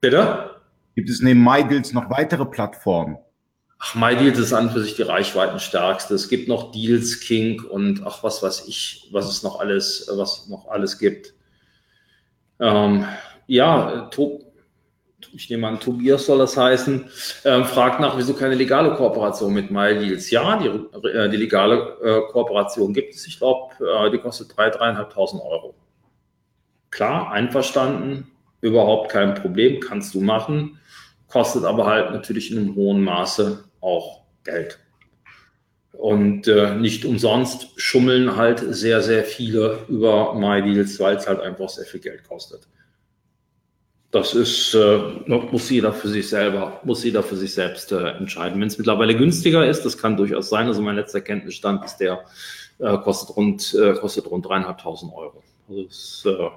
Bitte? 0.00 0.50
Gibt 0.94 1.08
es 1.08 1.22
neben 1.22 1.42
MyDeals 1.42 1.92
noch 1.92 2.10
weitere 2.10 2.44
Plattformen? 2.44 3.18
Ach, 3.78 3.94
MyDeals 3.94 4.38
ist 4.38 4.52
an 4.52 4.70
für 4.70 4.80
sich 4.80 4.94
die 4.94 5.02
reichweitenstärkste. 5.02 6.14
Es 6.14 6.28
gibt 6.28 6.48
noch 6.48 6.70
Deals 6.70 7.20
King 7.20 7.62
und 7.64 8.04
ach, 8.06 8.22
was 8.22 8.42
weiß 8.42 8.68
ich, 8.68 9.08
was 9.12 9.28
es 9.28 9.42
noch 9.42 9.58
alles, 9.58 10.08
was 10.14 10.48
noch 10.48 10.68
alles 10.68 10.98
gibt. 10.98 11.34
Ähm, 12.60 13.06
ja, 13.46 14.08
ich 15.34 15.48
nehme 15.50 15.68
an, 15.68 15.80
Tobias 15.80 16.26
soll 16.26 16.38
das 16.38 16.56
heißen, 16.56 17.10
ähm, 17.44 17.64
fragt 17.64 18.00
nach, 18.00 18.16
wieso 18.18 18.34
keine 18.34 18.54
legale 18.54 18.94
Kooperation 18.94 19.52
mit 19.52 19.70
MyDeals. 19.70 20.30
Ja, 20.30 20.56
die, 20.56 20.68
äh, 21.08 21.28
die 21.28 21.36
legale 21.36 21.96
äh, 22.02 22.32
Kooperation 22.32 22.92
gibt 22.92 23.14
es. 23.14 23.26
Ich 23.26 23.38
glaube, 23.38 23.74
äh, 23.80 24.10
die 24.10 24.18
kostet 24.18 24.52
3.000, 24.52 25.12
3.500 25.12 25.42
Euro. 25.42 25.74
Klar, 26.90 27.32
einverstanden, 27.32 28.30
überhaupt 28.60 29.10
kein 29.10 29.34
Problem, 29.34 29.80
kannst 29.80 30.14
du 30.14 30.20
machen, 30.20 30.78
kostet 31.28 31.64
aber 31.64 31.86
halt 31.86 32.12
natürlich 32.12 32.50
in 32.50 32.58
einem 32.58 32.74
hohen 32.74 33.02
Maße 33.02 33.64
auch 33.80 34.22
Geld. 34.44 34.78
Und 35.92 36.48
äh, 36.48 36.74
nicht 36.74 37.04
umsonst 37.04 37.68
schummeln 37.76 38.36
halt 38.36 38.60
sehr, 38.60 39.02
sehr 39.02 39.24
viele 39.24 39.78
über 39.88 40.34
MyDeals, 40.34 40.98
weil 41.00 41.16
es 41.16 41.26
halt 41.26 41.40
einfach 41.40 41.68
sehr 41.68 41.84
viel 41.84 42.00
Geld 42.00 42.24
kostet. 42.24 42.66
Das 44.12 44.34
ist, 44.34 44.74
äh, 44.74 44.98
muss 45.26 45.70
jeder 45.70 45.92
für 45.94 46.08
sich 46.08 46.28
selber, 46.28 46.80
muss 46.84 47.02
jeder 47.02 47.22
für 47.22 47.36
sich 47.36 47.54
selbst 47.54 47.92
äh, 47.92 48.10
entscheiden. 48.10 48.60
Wenn 48.60 48.68
es 48.68 48.76
mittlerweile 48.76 49.16
günstiger 49.16 49.66
ist, 49.66 49.84
das 49.84 49.96
kann 49.96 50.18
durchaus 50.18 50.50
sein. 50.50 50.66
Also 50.66 50.82
mein 50.82 50.96
letzter 50.96 51.22
Kenntnisstand 51.22 51.82
ist, 51.82 51.96
der 51.96 52.22
äh, 52.78 52.98
kostet 52.98 53.34
rund, 53.34 53.74
äh, 53.74 53.94
kostet 53.94 54.30
rund 54.30 54.46
dreieinhalbtausend 54.46 55.14
Euro. 55.14 55.42
Also 55.66 55.82
ist, 55.82 56.26
äh, 56.26 56.50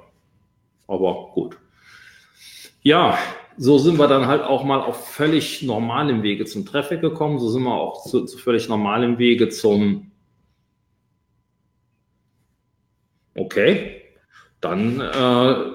aber 0.87 1.29
gut. 1.33 1.57
Ja, 2.81 3.17
so 3.57 3.77
sind 3.77 3.97
wir 3.97 4.07
dann 4.09 4.27
halt 4.27 4.43
auch 4.43 4.65
mal 4.65 4.81
auf 4.81 5.07
völlig 5.07 5.63
normalem 5.63 6.23
Wege 6.23 6.43
zum 6.43 6.65
Traffic 6.65 6.99
gekommen. 6.99 7.39
So 7.39 7.47
sind 7.47 7.63
wir 7.63 7.73
auch 7.73 8.03
zu, 8.03 8.25
zu 8.25 8.37
völlig 8.37 8.67
normalem 8.67 9.17
Wege 9.17 9.47
zum 9.47 10.11
Okay, 13.33 14.01
dann 14.59 14.99
äh, 14.99 15.74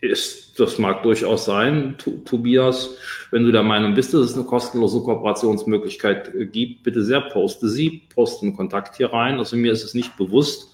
ist, 0.00 0.58
das 0.60 0.78
mag 0.78 1.02
durchaus 1.02 1.44
sein, 1.44 1.96
Tobias, 2.24 2.96
wenn 3.30 3.44
du 3.44 3.52
der 3.52 3.62
Meinung 3.62 3.94
bist, 3.94 4.12
dass 4.12 4.20
es 4.22 4.34
eine 4.34 4.44
kostenlose 4.44 5.00
Kooperationsmöglichkeit 5.00 6.34
äh, 6.34 6.46
gibt, 6.46 6.82
bitte 6.82 7.02
sehr, 7.02 7.20
poste 7.20 7.68
sie, 7.68 8.02
poste 8.14 8.46
einen 8.46 8.56
Kontakt 8.56 8.96
hier 8.96 9.12
rein. 9.12 9.38
Also 9.38 9.56
mir 9.56 9.72
ist 9.72 9.84
es 9.84 9.94
nicht 9.94 10.16
bewusst, 10.16 10.72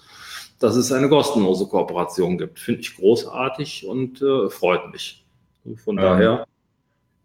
dass 0.59 0.75
es 0.75 0.91
eine 0.91 1.09
kostenlose 1.09 1.67
Kooperation 1.67 2.37
gibt. 2.37 2.59
Finde 2.59 2.81
ich 2.81 2.95
großartig 2.95 3.85
und 3.87 4.21
äh, 4.21 4.49
freut 4.49 4.91
mich. 4.91 5.25
Von 5.83 5.97
ähm, 5.97 6.03
daher. 6.03 6.45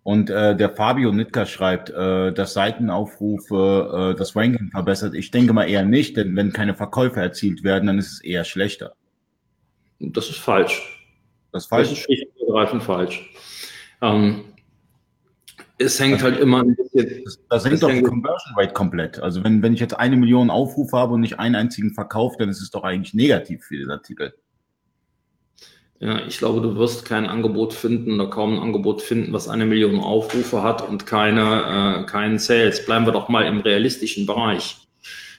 Und 0.04 0.30
äh, 0.30 0.56
der 0.56 0.70
Fabio 0.70 1.12
Nitka 1.12 1.44
schreibt, 1.44 1.90
äh, 1.90 2.32
dass 2.32 2.54
Seitenaufrufe 2.54 4.12
äh, 4.14 4.18
das 4.18 4.34
Ranking 4.34 4.70
verbessert. 4.70 5.14
Ich 5.14 5.30
denke 5.30 5.52
mal 5.52 5.68
eher 5.68 5.84
nicht, 5.84 6.16
denn 6.16 6.34
wenn 6.34 6.52
keine 6.52 6.74
Verkäufe 6.74 7.20
erzielt 7.20 7.62
werden, 7.62 7.88
dann 7.88 7.98
ist 7.98 8.12
es 8.12 8.24
eher 8.24 8.44
schlechter. 8.44 8.94
Das 9.98 10.30
ist 10.30 10.38
falsch. 10.38 10.97
Das 11.52 11.64
ist 11.64 11.68
falsch. 11.68 11.88
Das 11.88 11.98
ist 11.98 12.04
schlicht 12.04 12.26
und 12.26 12.48
ergreifend 12.48 12.82
falsch. 12.82 13.30
Ähm, 14.02 14.44
es 15.78 15.98
hängt 16.00 16.22
halt 16.22 16.38
immer 16.38 16.62
ein 16.62 16.76
bisschen. 16.76 17.24
Das, 17.24 17.40
das 17.48 17.64
hängt 17.64 17.82
doch 17.82 17.90
die 17.90 18.02
Conversion 18.02 18.54
Rate 18.56 18.72
komplett. 18.72 19.20
Also 19.20 19.44
wenn, 19.44 19.62
wenn 19.62 19.74
ich 19.74 19.80
jetzt 19.80 19.94
eine 19.94 20.16
Million 20.16 20.50
Aufrufe 20.50 20.96
habe 20.96 21.14
und 21.14 21.20
nicht 21.20 21.38
einen 21.38 21.54
einzigen 21.54 21.94
Verkauf, 21.94 22.36
dann 22.36 22.48
ist 22.48 22.60
es 22.60 22.70
doch 22.70 22.84
eigentlich 22.84 23.14
negativ 23.14 23.64
für 23.64 23.78
den 23.78 23.90
Artikel. 23.90 24.34
Ja, 26.00 26.24
ich 26.26 26.38
glaube, 26.38 26.60
du 26.60 26.76
wirst 26.76 27.04
kein 27.04 27.26
Angebot 27.26 27.72
finden 27.72 28.20
oder 28.20 28.30
kaum 28.30 28.54
ein 28.54 28.62
Angebot 28.62 29.02
finden, 29.02 29.32
was 29.32 29.48
eine 29.48 29.66
Million 29.66 29.98
Aufrufe 29.98 30.62
hat 30.62 30.88
und 30.88 31.06
keine, 31.06 32.02
äh, 32.02 32.06
keinen 32.06 32.38
Sales. 32.38 32.84
Bleiben 32.84 33.04
wir 33.04 33.12
doch 33.12 33.28
mal 33.28 33.46
im 33.46 33.60
realistischen 33.60 34.24
Bereich. 34.24 34.87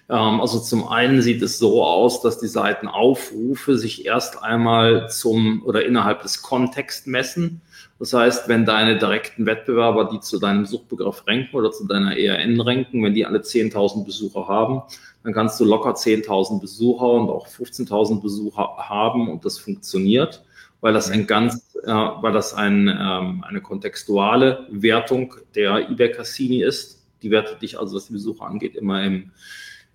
Ähm, 0.10 0.42
also 0.42 0.60
zum 0.60 0.88
einen 0.88 1.22
sieht 1.22 1.42
es 1.42 1.60
so 1.60 1.84
aus, 1.84 2.22
dass 2.22 2.40
die 2.40 2.48
Seitenaufrufe 2.48 3.78
sich 3.78 4.06
erst 4.06 4.42
einmal 4.44 5.10
zum 5.10 5.64
oder 5.66 5.86
innerhalb 5.86 6.22
des 6.24 6.42
Kontexts 6.42 7.06
messen. 7.06 7.62
Das 8.00 8.14
heißt, 8.14 8.48
wenn 8.48 8.66
deine 8.66 8.98
direkten 8.98 9.46
Wettbewerber, 9.46 10.10
die 10.12 10.20
zu 10.20 10.40
deinem 10.40 10.66
Suchbegriff 10.66 11.26
ranken 11.28 11.56
oder 11.56 11.72
zu 11.72 11.86
deiner 11.86 12.18
ERN 12.18 12.60
ranken, 12.62 13.04
wenn 13.04 13.14
die 13.14 13.26
alle 13.26 13.40
10.000 13.40 14.06
Besucher 14.06 14.48
haben, 14.48 14.82
dann 15.24 15.34
kannst 15.34 15.60
du 15.60 15.66
locker 15.66 15.92
10.000 15.92 16.62
Besucher 16.62 17.08
und 17.08 17.30
auch 17.30 17.48
15.000 17.48 18.22
Besucher 18.22 18.76
haben 18.78 19.30
und 19.30 19.46
das 19.46 19.58
funktioniert 19.58 20.44
weil 20.82 20.94
das 20.94 21.10
ein 21.10 21.28
ganz, 21.28 21.76
äh, 21.84 21.92
weil 21.92 22.34
das 22.34 22.54
ein, 22.54 22.88
ähm, 22.88 23.44
eine 23.44 23.62
kontextuale 23.62 24.68
Wertung 24.70 25.36
der 25.56 25.90
eBay 25.90 26.12
Cassini 26.12 26.64
ist. 26.64 27.06
Die 27.22 27.32
wertet 27.32 27.62
dich 27.62 27.78
also, 27.78 27.98
was 27.98 28.08
die 28.08 28.14
Besucher 28.14 28.46
angeht, 28.46 28.76
immer 28.76 29.04
im, 29.04 29.32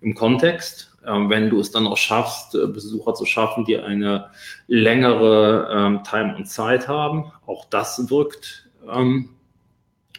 im 0.01 0.13
Kontext. 0.15 0.91
Ähm, 1.05 1.29
wenn 1.29 1.49
du 1.49 1.59
es 1.59 1.71
dann 1.71 1.87
auch 1.87 1.97
schaffst, 1.97 2.55
äh, 2.55 2.67
Besucher 2.67 3.13
zu 3.13 3.25
schaffen, 3.25 3.65
die 3.65 3.77
eine 3.77 4.31
längere 4.67 5.69
ähm, 5.71 6.03
Time 6.03 6.35
und 6.35 6.45
Zeit 6.47 6.87
haben, 6.87 7.31
auch 7.45 7.65
das 7.65 8.09
wirkt 8.09 8.69
ähm, 8.91 9.29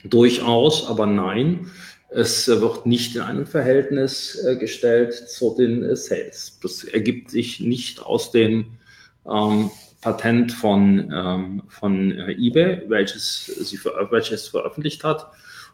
durchaus, 0.05 0.89
aber 0.89 1.07
nein, 1.07 1.71
es 2.09 2.47
wird 2.49 2.87
nicht 2.87 3.17
in 3.17 3.23
einem 3.23 3.47
Verhältnis 3.47 4.43
äh, 4.45 4.57
gestellt 4.57 5.13
zu 5.13 5.55
den 5.57 5.83
äh, 5.83 5.97
Sales. 5.97 6.59
Das 6.63 6.85
ergibt 6.85 7.31
sich 7.31 7.61
nicht 7.61 8.01
aus 8.01 8.31
den 8.31 8.79
ähm, 9.29 9.71
Patent 10.01 10.53
von, 10.53 11.13
ähm, 11.13 11.63
von 11.69 12.13
äh, 12.13 12.33
eBay, 12.33 12.83
welches, 12.89 13.47
sie 13.47 13.77
ver 13.77 14.09
welches 14.11 14.49
veröffentlicht 14.49 15.03
hat. 15.03 15.27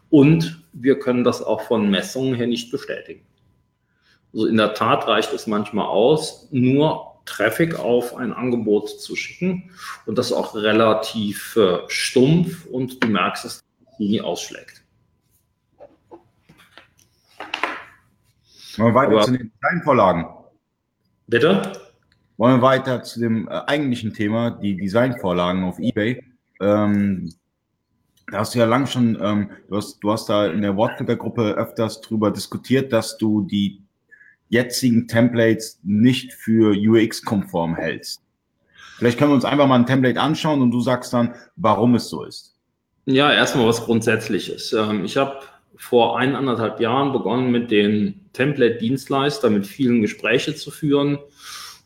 Und 0.09 0.63
wir 0.73 0.97
können 0.97 1.23
das 1.23 1.41
auch 1.41 1.61
von 1.61 1.89
Messungen 1.89 2.35
her 2.35 2.47
nicht 2.47 2.71
bestätigen. 2.71 3.21
Also 4.33 4.47
in 4.47 4.57
der 4.57 4.73
Tat 4.73 5.07
reicht 5.07 5.31
es 5.33 5.47
manchmal 5.47 5.85
aus, 5.85 6.47
nur 6.51 7.13
Traffic 7.25 7.79
auf 7.79 8.15
ein 8.15 8.33
Angebot 8.33 8.89
zu 8.89 9.15
schicken 9.15 9.71
und 10.05 10.17
das 10.17 10.33
auch 10.33 10.55
relativ 10.55 11.55
äh, 11.55 11.79
stumpf 11.87 12.65
und 12.65 13.03
du 13.03 13.07
merkst, 13.07 13.45
dass 13.45 13.53
es 13.55 13.63
nie 13.99 14.21
ausschlägt. 14.21 14.83
Mal 18.77 18.93
weiter 18.93 19.11
Aber, 19.11 19.21
zu 19.21 19.31
den 19.31 19.51
Designvorlagen. 19.61 20.25
Bitte? 21.27 21.73
Wollen 22.37 22.57
wir 22.57 22.61
weiter 22.63 23.03
zu 23.03 23.19
dem 23.19 23.47
äh, 23.47 23.61
eigentlichen 23.67 24.13
Thema, 24.13 24.51
die 24.51 24.75
Designvorlagen 24.75 25.63
auf 25.63 25.77
eBay. 25.79 26.23
Ähm, 26.59 27.31
da 28.31 28.39
hast 28.39 28.55
du 28.55 28.59
ja 28.59 28.65
lang 28.65 28.87
schon, 28.87 29.17
ähm, 29.21 29.51
du, 29.69 29.77
hast, 29.77 29.99
du 29.99 30.11
hast 30.11 30.27
da 30.27 30.47
in 30.47 30.63
der 30.63 30.75
Wortfiltergruppe 30.75 31.51
öfters 31.51 32.01
drüber 32.01 32.31
diskutiert, 32.31 32.91
dass 32.91 33.17
du 33.17 33.43
die 33.43 33.82
jetzigen 34.53 35.07
Templates 35.07 35.79
nicht 35.83 36.31
für 36.31 36.75
UX-konform 36.77 37.75
hältst. 37.75 38.21
Vielleicht 38.97 39.17
können 39.17 39.31
wir 39.31 39.35
uns 39.35 39.45
einfach 39.45 39.67
mal 39.67 39.75
ein 39.75 39.87
Template 39.87 40.21
anschauen 40.21 40.61
und 40.61 40.71
du 40.71 40.79
sagst 40.79 41.11
dann, 41.11 41.33
warum 41.55 41.95
es 41.95 42.07
so 42.07 42.23
ist. 42.23 42.55
Ja, 43.05 43.33
erstmal 43.33 43.67
was 43.67 43.83
Grundsätzliches. 43.83 44.71
Ähm, 44.71 45.03
ich 45.03 45.17
habe 45.17 45.39
vor 45.75 46.17
eineinhalb 46.17 46.79
Jahren 46.79 47.11
begonnen, 47.11 47.51
mit 47.51 47.71
den 47.71 48.21
Template-Dienstleister 48.33 49.49
mit 49.49 49.67
vielen 49.67 50.01
Gespräche 50.01 50.55
zu 50.55 50.71
führen 50.71 51.17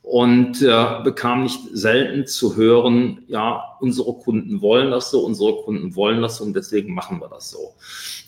und 0.10 0.62
äh, 0.62 1.02
bekam 1.04 1.44
nicht 1.44 1.60
selten 1.74 2.26
zu 2.26 2.56
hören, 2.56 3.24
ja, 3.28 3.76
unsere 3.82 4.14
Kunden 4.14 4.62
wollen 4.62 4.90
das 4.90 5.12
so, 5.12 5.26
unsere 5.26 5.58
Kunden 5.58 5.98
wollen 5.98 6.22
das 6.22 6.38
so 6.38 6.46
und 6.46 6.56
deswegen 6.56 6.94
machen 6.94 7.20
wir 7.20 7.28
das 7.28 7.50
so. 7.50 7.76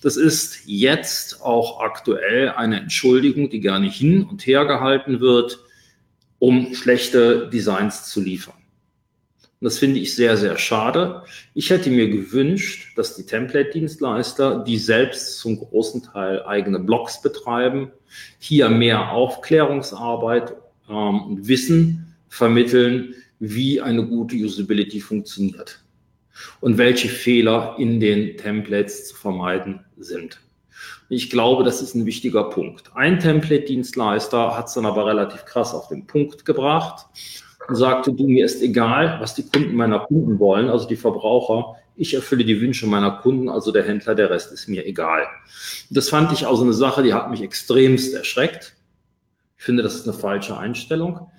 Das 0.01 0.17
ist 0.17 0.63
jetzt 0.65 1.41
auch 1.41 1.79
aktuell 1.79 2.50
eine 2.50 2.81
Entschuldigung, 2.81 3.50
die 3.50 3.62
gerne 3.62 3.89
hin 3.89 4.24
und 4.24 4.45
her 4.45 4.65
gehalten 4.65 5.21
wird, 5.21 5.59
um 6.38 6.74
schlechte 6.75 7.48
Designs 7.48 8.09
zu 8.09 8.19
liefern. 8.19 8.55
Das 9.62 9.77
finde 9.77 10.01
ich 10.01 10.15
sehr, 10.15 10.36
sehr 10.36 10.57
schade. 10.57 11.24
Ich 11.53 11.69
hätte 11.69 11.89
mir 11.89 12.09
gewünscht, 12.09 12.98
dass 12.98 13.15
die 13.15 13.25
Template-Dienstleister, 13.25 14.65
die 14.65 14.77
selbst 14.77 15.39
zum 15.39 15.57
großen 15.59 16.03
Teil 16.03 16.43
eigene 16.43 16.79
Blogs 16.79 17.21
betreiben, 17.21 17.91
hier 18.38 18.69
mehr 18.69 19.12
Aufklärungsarbeit 19.12 20.55
ähm, 20.89 21.38
Wissen 21.41 22.15
vermitteln, 22.29 23.13
wie 23.39 23.81
eine 23.81 24.05
gute 24.05 24.36
Usability 24.36 25.00
funktioniert 25.00 25.81
und 26.62 26.77
welche 26.77 27.08
Fehler 27.08 27.75
in 27.77 28.00
den 28.00 28.38
Templates 28.38 29.10
zu 29.10 29.15
vermeiden 29.15 29.81
sind. 29.98 30.41
Ich 31.10 31.29
glaube, 31.29 31.63
das 31.63 31.81
ist 31.81 31.96
ein 31.96 32.05
wichtiger 32.05 32.46
Punkt. 32.46 32.91
Ein 32.96 33.19
Template-Dienstleister 33.19 34.55
hat 34.55 34.67
es 34.67 34.74
dann 34.74 34.86
aber 34.86 35.08
relativ 35.08 35.43
krass 35.46 35.74
auf 35.74 35.88
den 35.88 36.05
Punkt 36.05 36.46
gebracht 36.46 37.08
und 37.67 37.75
sagte, 37.75 38.13
du, 38.13 38.27
mir 38.27 38.46
ist 38.46 38.62
egal, 38.62 39.17
was 39.19 39.36
die 39.36 39.43
Kunden 39.43 39.75
meiner 39.75 40.00
Kunden 40.00 40.39
wollen, 40.39 40.69
also 40.69 40.88
die 40.88 40.96
Verbraucher. 40.96 41.75
Ich 41.96 42.13
erfülle 42.13 42.46
die 42.46 42.62
Wünsche 42.62 42.88
meiner 42.88 43.12
Kunden, 43.12 43.50
also 43.50 43.72
der 43.72 43.84
Händler, 43.84 44.15
der 44.15 44.29
Rest 44.29 44.53
ist 44.53 44.69
mir 44.69 44.86
egal. 44.86 45.27
Das 45.89 46.10
fand 46.10 46.31
ich 46.31 46.48
also 46.48 46.63
eine 46.63 46.74
Sache, 46.74 47.03
die 47.03 47.13
hat 47.13 47.29
mich 47.29 47.41
extremst 47.41 48.13
erschreckt. 48.13 48.75
Ich 49.60 49.66
finde, 49.66 49.84
das 49.84 49.96
ist 49.96 50.08
eine 50.08 50.18
falsche 50.18 50.58
Einstellung. 50.58 51.30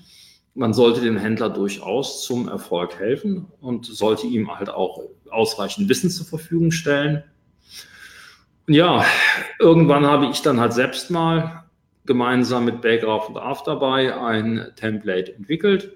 Man 0.54 0.74
sollte 0.74 1.00
dem 1.00 1.16
Händler 1.16 1.48
durchaus 1.48 2.22
zum 2.22 2.48
Erfolg 2.48 2.98
helfen 2.98 3.46
und 3.62 3.86
sollte 3.86 4.26
ihm 4.26 4.58
halt 4.58 4.68
auch 4.68 5.04
ausreichend 5.30 5.88
Wissen 5.88 6.10
zur 6.10 6.26
Verfügung 6.26 6.70
stellen. 6.70 7.24
Und 8.66 8.74
ja, 8.74 9.06
irgendwann 9.58 10.04
habe 10.04 10.26
ich 10.26 10.42
dann 10.42 10.60
halt 10.60 10.74
selbst 10.74 11.10
mal 11.10 11.64
gemeinsam 12.04 12.66
mit 12.66 12.82
Baygraph 12.82 13.30
und 13.30 13.38
Afterbuy 13.38 14.10
ein 14.10 14.66
Template 14.76 15.34
entwickelt. 15.34 15.90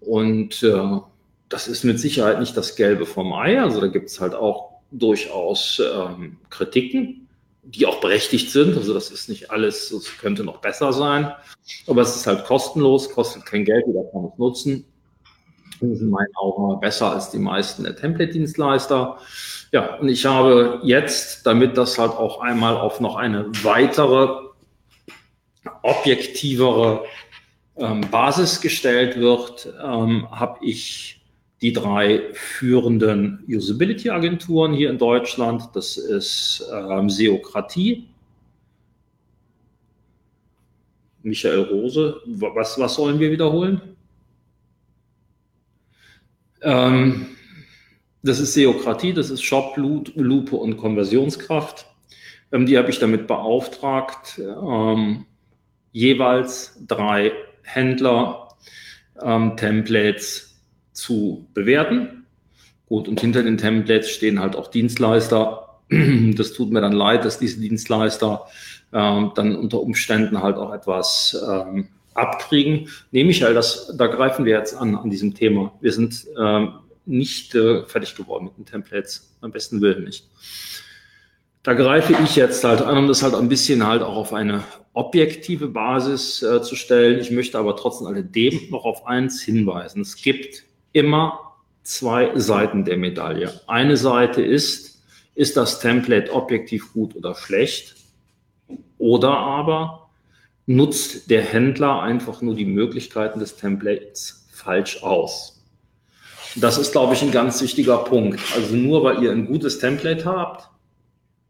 Und 0.00 0.62
äh, 0.62 0.98
das 1.50 1.68
ist 1.68 1.84
mit 1.84 2.00
Sicherheit 2.00 2.40
nicht 2.40 2.56
das 2.56 2.74
Gelbe 2.74 3.04
vom 3.04 3.34
Ei. 3.34 3.60
Also 3.60 3.82
da 3.82 3.88
gibt 3.88 4.08
es 4.08 4.18
halt 4.18 4.34
auch 4.34 4.80
durchaus 4.92 5.82
ähm, 5.94 6.38
Kritiken 6.48 7.23
die 7.66 7.86
auch 7.86 8.00
berechtigt 8.00 8.50
sind. 8.50 8.76
Also 8.76 8.94
das 8.94 9.10
ist 9.10 9.28
nicht 9.28 9.50
alles, 9.50 9.90
es 9.90 10.18
könnte 10.18 10.44
noch 10.44 10.58
besser 10.58 10.92
sein. 10.92 11.32
Aber 11.86 12.02
es 12.02 12.16
ist 12.16 12.26
halt 12.26 12.44
kostenlos, 12.44 13.10
kostet 13.10 13.46
kein 13.46 13.64
Geld, 13.64 13.84
jeder 13.86 14.04
kann 14.12 14.24
es 14.24 14.38
nutzen. 14.38 14.84
Das 15.80 15.90
ist 15.90 16.00
in 16.02 16.10
meinen 16.10 16.34
Augen 16.36 16.80
besser 16.80 17.12
als 17.12 17.30
die 17.30 17.38
meisten 17.38 17.84
der 17.84 17.96
Template-Dienstleister. 17.96 19.18
Ja, 19.72 19.96
und 19.96 20.08
ich 20.08 20.24
habe 20.24 20.80
jetzt, 20.84 21.46
damit 21.46 21.76
das 21.76 21.98
halt 21.98 22.12
auch 22.12 22.40
einmal 22.40 22.76
auf 22.76 23.00
noch 23.00 23.16
eine 23.16 23.46
weitere 23.62 24.44
objektivere 25.82 27.04
ähm, 27.76 28.02
Basis 28.10 28.60
gestellt 28.60 29.18
wird, 29.18 29.72
ähm, 29.82 30.28
habe 30.30 30.64
ich 30.64 31.23
die 31.64 31.72
drei 31.72 32.20
führenden 32.34 33.42
Usability-Agenturen 33.48 34.74
hier 34.74 34.90
in 34.90 34.98
Deutschland. 34.98 35.70
Das 35.72 35.96
ist 35.96 36.62
ähm, 36.70 37.08
Seokratie. 37.08 38.06
Michael 41.22 41.62
Rose, 41.62 42.20
was, 42.26 42.78
was 42.78 42.94
sollen 42.96 43.18
wir 43.18 43.30
wiederholen? 43.30 43.80
Ähm, 46.60 47.28
das 48.22 48.40
ist 48.40 48.52
Seokratie, 48.52 49.14
das 49.14 49.30
ist 49.30 49.42
Shop, 49.42 49.74
Lupe 49.78 50.56
und 50.56 50.76
Konversionskraft. 50.76 51.86
Ähm, 52.52 52.66
die 52.66 52.76
habe 52.76 52.90
ich 52.90 52.98
damit 52.98 53.26
beauftragt, 53.26 54.38
ähm, 54.38 55.24
jeweils 55.92 56.78
drei 56.86 57.32
Händler 57.62 58.50
ähm, 59.22 59.56
Templates 59.56 60.53
zu 60.94 61.46
bewerten. 61.52 62.24
Gut, 62.86 63.08
und 63.08 63.20
hinter 63.20 63.42
den 63.42 63.58
Templates 63.58 64.10
stehen 64.10 64.40
halt 64.40 64.56
auch 64.56 64.68
Dienstleister. 64.68 65.60
Das 66.36 66.54
tut 66.54 66.72
mir 66.72 66.80
dann 66.80 66.92
leid, 66.92 67.26
dass 67.26 67.38
diese 67.38 67.60
Dienstleister 67.60 68.46
ähm, 68.92 69.32
dann 69.34 69.54
unter 69.54 69.80
Umständen 69.80 70.42
halt 70.42 70.56
auch 70.56 70.72
etwas 70.72 71.36
ähm, 71.46 71.88
abkriegen. 72.14 72.88
Nee, 73.10 73.24
Michael, 73.24 73.54
das, 73.54 73.94
da 73.96 74.06
greifen 74.06 74.44
wir 74.46 74.56
jetzt 74.56 74.74
an, 74.74 74.94
an 74.96 75.10
diesem 75.10 75.34
Thema. 75.34 75.72
Wir 75.80 75.92
sind 75.92 76.26
ähm, 76.38 76.74
nicht 77.04 77.54
äh, 77.54 77.84
fertig 77.84 78.14
geworden 78.14 78.44
mit 78.46 78.56
den 78.56 78.64
Templates, 78.64 79.36
am 79.40 79.52
besten 79.52 79.80
Willen 79.82 80.04
nicht. 80.04 80.26
Da 81.62 81.74
greife 81.74 82.14
ich 82.22 82.36
jetzt 82.36 82.62
halt 82.64 82.82
an, 82.82 82.96
um 82.96 83.08
das 83.08 83.22
halt 83.22 83.34
ein 83.34 83.48
bisschen 83.48 83.86
halt 83.86 84.02
auch 84.02 84.16
auf 84.16 84.32
eine 84.32 84.62
objektive 84.92 85.68
Basis 85.68 86.42
äh, 86.42 86.62
zu 86.62 86.76
stellen. 86.76 87.20
Ich 87.20 87.30
möchte 87.30 87.58
aber 87.58 87.76
trotzdem 87.76 88.06
alledem 88.06 88.60
noch 88.70 88.84
auf 88.84 89.06
eins 89.06 89.42
hinweisen. 89.42 90.02
Es 90.02 90.16
gibt 90.16 90.64
immer 90.94 91.52
zwei 91.82 92.32
Seiten 92.38 92.86
der 92.86 92.96
Medaille. 92.96 93.60
Eine 93.66 93.98
Seite 93.98 94.42
ist, 94.42 95.02
ist 95.34 95.56
das 95.56 95.80
Template 95.80 96.32
objektiv 96.32 96.92
gut 96.94 97.14
oder 97.14 97.34
schlecht? 97.34 97.96
Oder 98.96 99.36
aber 99.36 100.08
nutzt 100.66 101.28
der 101.30 101.42
Händler 101.42 102.00
einfach 102.00 102.40
nur 102.40 102.54
die 102.54 102.64
Möglichkeiten 102.64 103.38
des 103.38 103.56
Templates 103.56 104.46
falsch 104.50 105.02
aus? 105.02 105.62
Das 106.56 106.78
ist, 106.78 106.92
glaube 106.92 107.14
ich, 107.14 107.22
ein 107.22 107.32
ganz 107.32 107.60
wichtiger 107.60 107.98
Punkt. 107.98 108.40
Also 108.54 108.76
nur 108.76 109.02
weil 109.02 109.22
ihr 109.22 109.32
ein 109.32 109.46
gutes 109.46 109.78
Template 109.80 110.24
habt, 110.24 110.70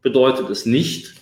bedeutet 0.01 0.49
es 0.49 0.65
nicht, 0.65 1.13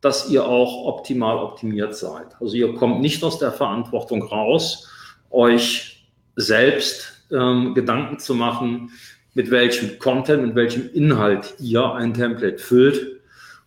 dass 0.00 0.28
ihr 0.28 0.44
auch 0.46 0.86
optimal 0.86 1.38
optimiert 1.38 1.96
seid. 1.96 2.40
Also 2.40 2.54
ihr 2.54 2.74
kommt 2.74 3.00
nicht 3.00 3.24
aus 3.24 3.38
der 3.38 3.50
Verantwortung 3.50 4.22
raus, 4.22 4.86
euch 5.30 6.06
selbst 6.36 7.17
ähm, 7.32 7.74
Gedanken 7.74 8.18
zu 8.18 8.34
machen, 8.34 8.90
mit 9.34 9.50
welchem 9.50 9.98
Content, 9.98 10.42
mit 10.46 10.54
welchem 10.54 10.90
Inhalt 10.92 11.54
ihr 11.58 11.92
ein 11.94 12.14
Template 12.14 12.58
füllt. 12.58 13.20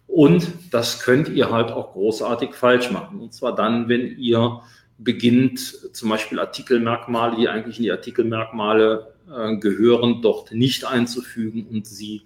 Und 0.08 0.48
das 0.72 1.02
könnt 1.02 1.30
ihr 1.30 1.50
halt 1.50 1.72
auch 1.72 1.94
großartig 1.94 2.54
falsch 2.54 2.92
machen. 2.92 3.22
Und 3.22 3.34
zwar 3.34 3.56
dann, 3.56 3.88
wenn 3.88 4.18
ihr 4.18 4.62
beginnt, 4.98 5.60
zum 5.94 6.10
Beispiel 6.10 6.40
Artikelmerkmale, 6.40 7.38
die 7.38 7.48
eigentlich 7.48 7.78
in 7.78 7.84
die 7.84 7.92
Artikelmerkmale 7.92 9.14
äh, 9.34 9.56
gehören, 9.58 10.22
dort 10.22 10.52
nicht 10.52 10.86
einzufügen 10.86 11.66
und 11.70 11.88
sie 11.88 12.24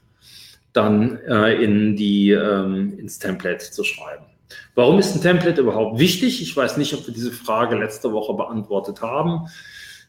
dann 0.74 1.20
äh, 1.27 1.63
in 1.63 1.96
die, 1.96 2.32
ähm, 2.32 2.98
ins 2.98 3.20
Template 3.20 3.72
zu 3.72 3.84
schreiben. 3.84 4.25
Warum 4.74 5.00
ist 5.00 5.15
ein 5.15 5.22
Template 5.22 5.62
überhaupt 5.62 6.00
wichtig? 6.00 6.42
Ich 6.42 6.56
weiß 6.56 6.77
nicht, 6.77 6.94
ob 6.94 7.08
wir 7.08 7.13
diese 7.13 7.32
Frage 7.32 7.77
letzte 7.77 8.12
Woche 8.12 8.34
beantwortet 8.34 9.01
haben. 9.01 9.48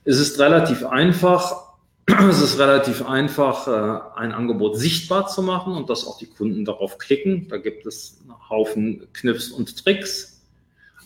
Es 0.06 0.18
ist 0.18 0.38
relativ 0.38 0.86
einfach. 0.86 1.66
Es 2.30 2.40
ist 2.40 2.58
relativ 2.60 3.04
einfach, 3.04 3.66
äh, 3.66 4.18
ein 4.18 4.30
Angebot 4.30 4.78
sichtbar 4.78 5.26
zu 5.26 5.42
machen 5.42 5.75
und 5.75 5.90
dass 5.90 6.06
auch 6.06 6.19
die 6.19 6.28
Kunden 6.28 6.64
darauf 6.64 6.99
klicken. 6.99 7.49
Da 7.49 7.56
gibt 7.58 7.84
es 7.84 8.21
einen 8.23 8.49
Haufen 8.49 9.08
Kniffs 9.12 9.50
und 9.50 9.84
Tricks. 9.84 10.40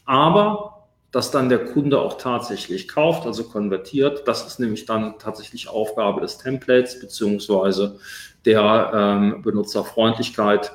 Aber 0.04 0.86
dass 1.10 1.30
dann 1.30 1.48
der 1.48 1.64
Kunde 1.64 1.98
auch 1.98 2.18
tatsächlich 2.18 2.86
kauft, 2.86 3.26
also 3.26 3.44
konvertiert, 3.44 4.28
das 4.28 4.46
ist 4.46 4.60
nämlich 4.60 4.84
dann 4.84 5.18
tatsächlich 5.18 5.68
Aufgabe 5.68 6.20
des 6.20 6.36
Templates 6.36 7.00
beziehungsweise 7.00 7.98
der 8.44 8.92
ähm, 8.94 9.42
Benutzerfreundlichkeit 9.42 10.72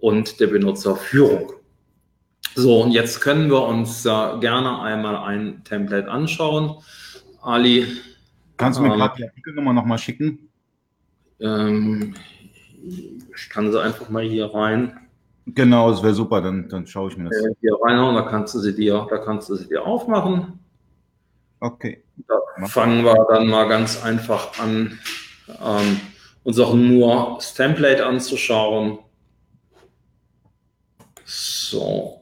und 0.00 0.40
der 0.40 0.48
Benutzerführung. 0.48 1.52
So, 2.56 2.82
und 2.82 2.90
jetzt 2.90 3.20
können 3.20 3.48
wir 3.48 3.62
uns 3.62 4.04
äh, 4.04 4.08
gerne 4.40 4.80
einmal 4.82 5.16
ein 5.16 5.62
Template 5.62 6.10
anschauen. 6.10 6.76
Ali. 7.42 7.86
Kannst 8.56 8.78
du 8.78 8.82
mir 8.82 8.92
ähm, 8.92 8.98
gerade 8.98 9.16
die 9.16 9.24
Artikelnummer 9.24 9.72
nochmal 9.72 9.98
schicken? 9.98 10.50
Ähm, 11.40 12.14
ich 13.34 13.48
kann 13.48 13.70
sie 13.70 13.80
einfach 13.80 14.08
mal 14.10 14.22
hier 14.22 14.54
rein. 14.54 14.98
Genau, 15.46 15.90
das 15.90 16.02
wäre 16.02 16.14
super, 16.14 16.40
dann, 16.40 16.68
dann 16.68 16.86
schaue 16.86 17.10
ich 17.10 17.16
mir 17.16 17.24
das. 17.24 17.36
Äh, 17.36 17.54
hier 17.60 17.76
reinhauen, 17.82 18.14
da 18.14 18.22
kannst 18.22 18.54
du 18.54 18.58
sie 18.58 18.74
dir, 18.74 19.06
da 19.08 19.18
kannst 19.18 19.48
du 19.48 19.56
sie 19.56 19.68
dir 19.68 19.84
aufmachen. 19.84 20.58
Okay. 21.60 22.04
Da 22.28 22.66
fangen 22.66 23.04
wir 23.04 23.26
dann 23.30 23.48
mal 23.48 23.68
ganz 23.68 24.02
einfach 24.02 24.58
an. 24.58 24.98
Ähm, 25.48 26.00
uns 26.42 26.58
auch 26.58 26.74
nur 26.74 27.34
das 27.36 27.54
Template 27.54 28.04
anzuschauen. 28.04 28.98
So. 31.24 32.19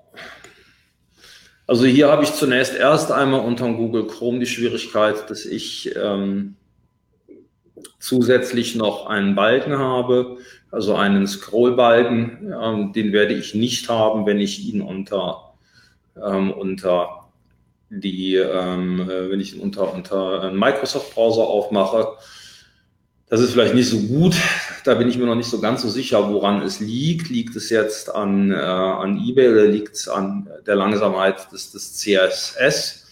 Also 1.68 1.84
hier 1.84 2.10
habe 2.10 2.24
ich 2.24 2.32
zunächst 2.32 2.74
erst 2.74 3.12
einmal 3.12 3.40
unter 3.40 3.70
Google 3.70 4.06
Chrome 4.06 4.38
die 4.38 4.46
Schwierigkeit, 4.46 5.28
dass 5.28 5.44
ich 5.44 5.94
ähm, 5.96 6.56
zusätzlich 7.98 8.74
noch 8.74 9.04
einen 9.04 9.34
Balken 9.34 9.78
habe, 9.78 10.38
also 10.70 10.94
einen 10.94 11.26
Scrollbalken. 11.26 12.54
Ähm, 12.58 12.92
den 12.94 13.12
werde 13.12 13.34
ich 13.34 13.54
nicht 13.54 13.90
haben, 13.90 14.24
wenn 14.24 14.40
ich 14.40 14.66
ihn 14.66 14.80
unter, 14.80 15.52
ähm, 16.16 16.52
unter 16.52 17.28
die, 17.90 18.36
ähm, 18.36 19.02
äh, 19.02 19.30
wenn 19.30 19.40
ich 19.40 19.54
ihn 19.54 19.60
unter, 19.60 19.92
unter 19.92 20.50
Microsoft 20.50 21.14
Browser 21.14 21.42
aufmache. 21.46 22.16
Das 23.30 23.40
ist 23.40 23.52
vielleicht 23.52 23.74
nicht 23.74 23.90
so 23.90 23.98
gut. 23.98 24.34
Da 24.84 24.94
bin 24.94 25.08
ich 25.08 25.18
mir 25.18 25.26
noch 25.26 25.34
nicht 25.34 25.50
so 25.50 25.60
ganz 25.60 25.82
so 25.82 25.88
sicher, 25.88 26.32
woran 26.32 26.62
es 26.62 26.80
liegt. 26.80 27.28
Liegt 27.28 27.54
es 27.56 27.68
jetzt 27.68 28.14
an, 28.14 28.50
äh, 28.50 28.54
an 28.54 29.18
eBay 29.18 29.50
oder 29.50 29.66
liegt 29.66 29.94
es 29.96 30.08
an 30.08 30.48
der 30.66 30.76
Langsamkeit 30.76 31.52
des, 31.52 31.72
des 31.72 31.94
CSS? 31.96 33.06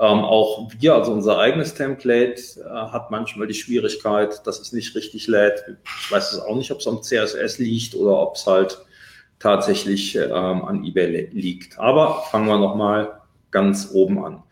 Ähm, 0.00 0.20
auch 0.20 0.70
wir, 0.78 0.94
also 0.94 1.12
unser 1.12 1.38
eigenes 1.38 1.74
Template, 1.74 2.40
äh, 2.60 2.68
hat 2.68 3.10
manchmal 3.10 3.46
die 3.46 3.54
Schwierigkeit, 3.54 4.46
dass 4.46 4.58
es 4.58 4.72
nicht 4.72 4.94
richtig 4.94 5.26
lädt. 5.26 5.64
Ich 6.00 6.10
weiß 6.10 6.32
es 6.32 6.38
auch 6.38 6.56
nicht, 6.56 6.70
ob 6.70 6.78
es 6.78 6.86
am 6.86 7.02
CSS 7.02 7.58
liegt 7.58 7.94
oder 7.94 8.16
ob 8.16 8.36
es 8.36 8.46
halt 8.46 8.78
tatsächlich 9.38 10.16
ähm, 10.16 10.64
an 10.64 10.84
eBay 10.84 11.28
liegt. 11.32 11.78
Aber 11.78 12.22
fangen 12.30 12.46
wir 12.46 12.58
nochmal 12.58 13.20
ganz 13.50 13.90
oben 13.92 14.24
an. 14.24 14.42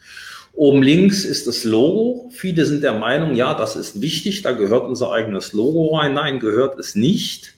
Oben 0.56 0.82
links 0.82 1.24
ist 1.26 1.46
das 1.46 1.64
Logo. 1.64 2.30
Viele 2.32 2.64
sind 2.64 2.82
der 2.82 2.94
Meinung, 2.94 3.34
ja, 3.34 3.52
das 3.52 3.76
ist 3.76 4.00
wichtig, 4.00 4.40
da 4.40 4.52
gehört 4.52 4.84
unser 4.84 5.12
eigenes 5.12 5.52
Logo 5.52 5.94
rein. 5.94 6.14
Nein, 6.14 6.40
gehört 6.40 6.78
es 6.78 6.94
nicht. 6.94 7.54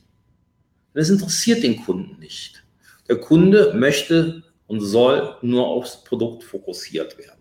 Das 0.94 1.08
interessiert 1.08 1.62
den 1.62 1.84
Kunden 1.84 2.18
nicht. 2.18 2.64
Der 3.08 3.16
Kunde 3.16 3.72
möchte 3.76 4.42
und 4.66 4.80
soll 4.80 5.36
nur 5.42 5.68
aufs 5.68 6.02
Produkt 6.02 6.42
fokussiert 6.42 7.16
werden. 7.18 7.38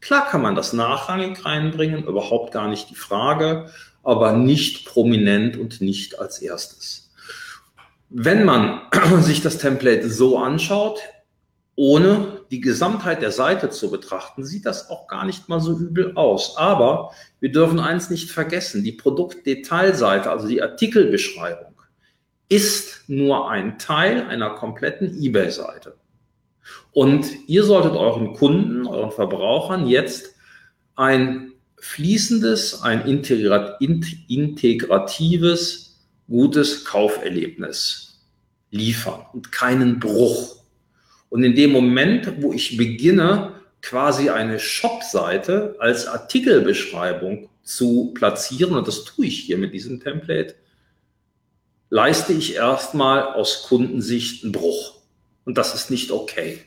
Klar 0.00 0.28
kann 0.28 0.42
man 0.42 0.56
das 0.56 0.72
nachrangig 0.72 1.44
reinbringen, 1.44 2.04
überhaupt 2.04 2.52
gar 2.52 2.68
nicht 2.68 2.90
die 2.90 2.96
Frage, 2.96 3.70
aber 4.02 4.32
nicht 4.32 4.84
prominent 4.84 5.56
und 5.56 5.80
nicht 5.80 6.18
als 6.18 6.40
erstes. 6.40 7.12
Wenn 8.10 8.44
man 8.44 8.80
sich 9.20 9.42
das 9.42 9.58
Template 9.58 10.10
so 10.10 10.38
anschaut, 10.38 11.00
ohne 11.76 12.37
die 12.50 12.60
Gesamtheit 12.60 13.22
der 13.22 13.30
Seite 13.30 13.70
zu 13.70 13.90
betrachten, 13.90 14.44
sieht 14.44 14.66
das 14.66 14.90
auch 14.90 15.08
gar 15.08 15.24
nicht 15.26 15.48
mal 15.48 15.60
so 15.60 15.78
übel 15.78 16.16
aus. 16.16 16.56
Aber 16.56 17.12
wir 17.40 17.52
dürfen 17.52 17.78
eins 17.78 18.10
nicht 18.10 18.30
vergessen, 18.30 18.84
die 18.84 18.92
Produktdetailseite, 18.92 20.30
also 20.30 20.48
die 20.48 20.62
Artikelbeschreibung, 20.62 21.74
ist 22.48 23.04
nur 23.08 23.50
ein 23.50 23.78
Teil 23.78 24.26
einer 24.26 24.50
kompletten 24.50 25.20
eBay-Seite. 25.20 25.96
Und 26.92 27.26
ihr 27.46 27.64
solltet 27.64 27.92
euren 27.92 28.34
Kunden, 28.34 28.86
euren 28.86 29.12
Verbrauchern 29.12 29.86
jetzt 29.86 30.34
ein 30.96 31.52
fließendes, 31.76 32.82
ein 32.82 33.06
integratives, 33.06 35.88
gutes 36.28 36.84
Kauferlebnis 36.84 38.20
liefern 38.70 39.24
und 39.32 39.50
keinen 39.52 40.00
Bruch. 40.00 40.57
Und 41.30 41.44
in 41.44 41.54
dem 41.54 41.72
Moment, 41.72 42.42
wo 42.42 42.52
ich 42.52 42.76
beginne, 42.76 43.52
quasi 43.82 44.30
eine 44.30 44.58
Shop-Seite 44.58 45.76
als 45.78 46.06
Artikelbeschreibung 46.06 47.48
zu 47.62 48.12
platzieren, 48.14 48.74
und 48.74 48.88
das 48.88 49.04
tue 49.04 49.26
ich 49.26 49.40
hier 49.40 49.58
mit 49.58 49.72
diesem 49.72 50.00
Template, 50.00 50.54
leiste 51.90 52.32
ich 52.32 52.54
erstmal 52.54 53.22
aus 53.34 53.64
Kundensicht 53.68 54.44
einen 54.44 54.52
Bruch. 54.52 54.96
Und 55.44 55.58
das 55.58 55.74
ist 55.74 55.90
nicht 55.90 56.10
okay. 56.10 56.60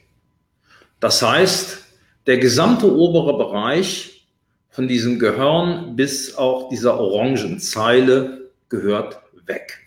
Das 0.99 1.21
heißt, 1.21 1.79
der 2.27 2.37
gesamte 2.37 2.91
obere 2.95 3.37
Bereich 3.37 4.27
von 4.69 4.87
diesem 4.87 5.19
Gehirn 5.19 5.95
bis 5.95 6.35
auch 6.35 6.69
dieser 6.69 6.99
orangen 6.99 7.59
Zeile 7.59 8.49
gehört 8.69 9.19
weg. 9.45 9.80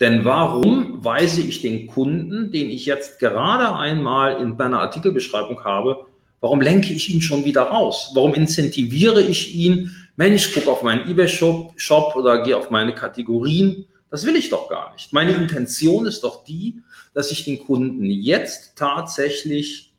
Denn 0.00 0.24
warum 0.24 1.04
weise 1.04 1.42
ich 1.42 1.60
den 1.60 1.86
Kunden, 1.86 2.50
den 2.50 2.70
ich 2.70 2.86
jetzt 2.86 3.18
gerade 3.18 3.76
einmal 3.76 4.40
in 4.40 4.56
meiner 4.56 4.80
Artikelbeschreibung 4.80 5.62
habe, 5.62 6.06
warum 6.40 6.62
lenke 6.62 6.92
ich 6.94 7.12
ihn 7.14 7.20
schon 7.20 7.44
wieder 7.44 7.62
raus? 7.64 8.12
Warum 8.14 8.32
incentiviere 8.32 9.20
ich 9.20 9.54
ihn? 9.54 9.94
Mensch, 10.16 10.54
guck 10.54 10.66
auf 10.68 10.82
meinen 10.82 11.08
eBay-Shop 11.08 11.74
Shop 11.76 12.16
oder 12.16 12.42
gehe 12.42 12.56
auf 12.56 12.70
meine 12.70 12.94
Kategorien. 12.94 13.86
Das 14.10 14.24
will 14.24 14.36
ich 14.36 14.48
doch 14.48 14.70
gar 14.70 14.92
nicht. 14.94 15.12
Meine 15.12 15.32
Intention 15.32 16.06
ist 16.06 16.24
doch 16.24 16.44
die, 16.44 16.82
dass 17.12 17.30
ich 17.30 17.44
den 17.44 17.58
Kunden 17.58 18.04
jetzt 18.06 18.76
tatsächlich 18.76 19.92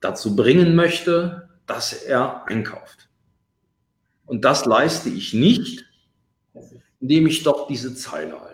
dazu 0.00 0.34
bringen 0.34 0.74
möchte, 0.74 1.48
dass 1.66 1.92
er 1.92 2.46
einkauft. 2.48 3.08
Und 4.26 4.44
das 4.44 4.64
leiste 4.64 5.08
ich 5.08 5.34
nicht, 5.34 5.84
indem 7.00 7.28
ich 7.28 7.42
doch 7.44 7.68
diese 7.68 7.94
Zeile 7.94 8.32
halt 8.32 8.42
habe. 8.42 8.49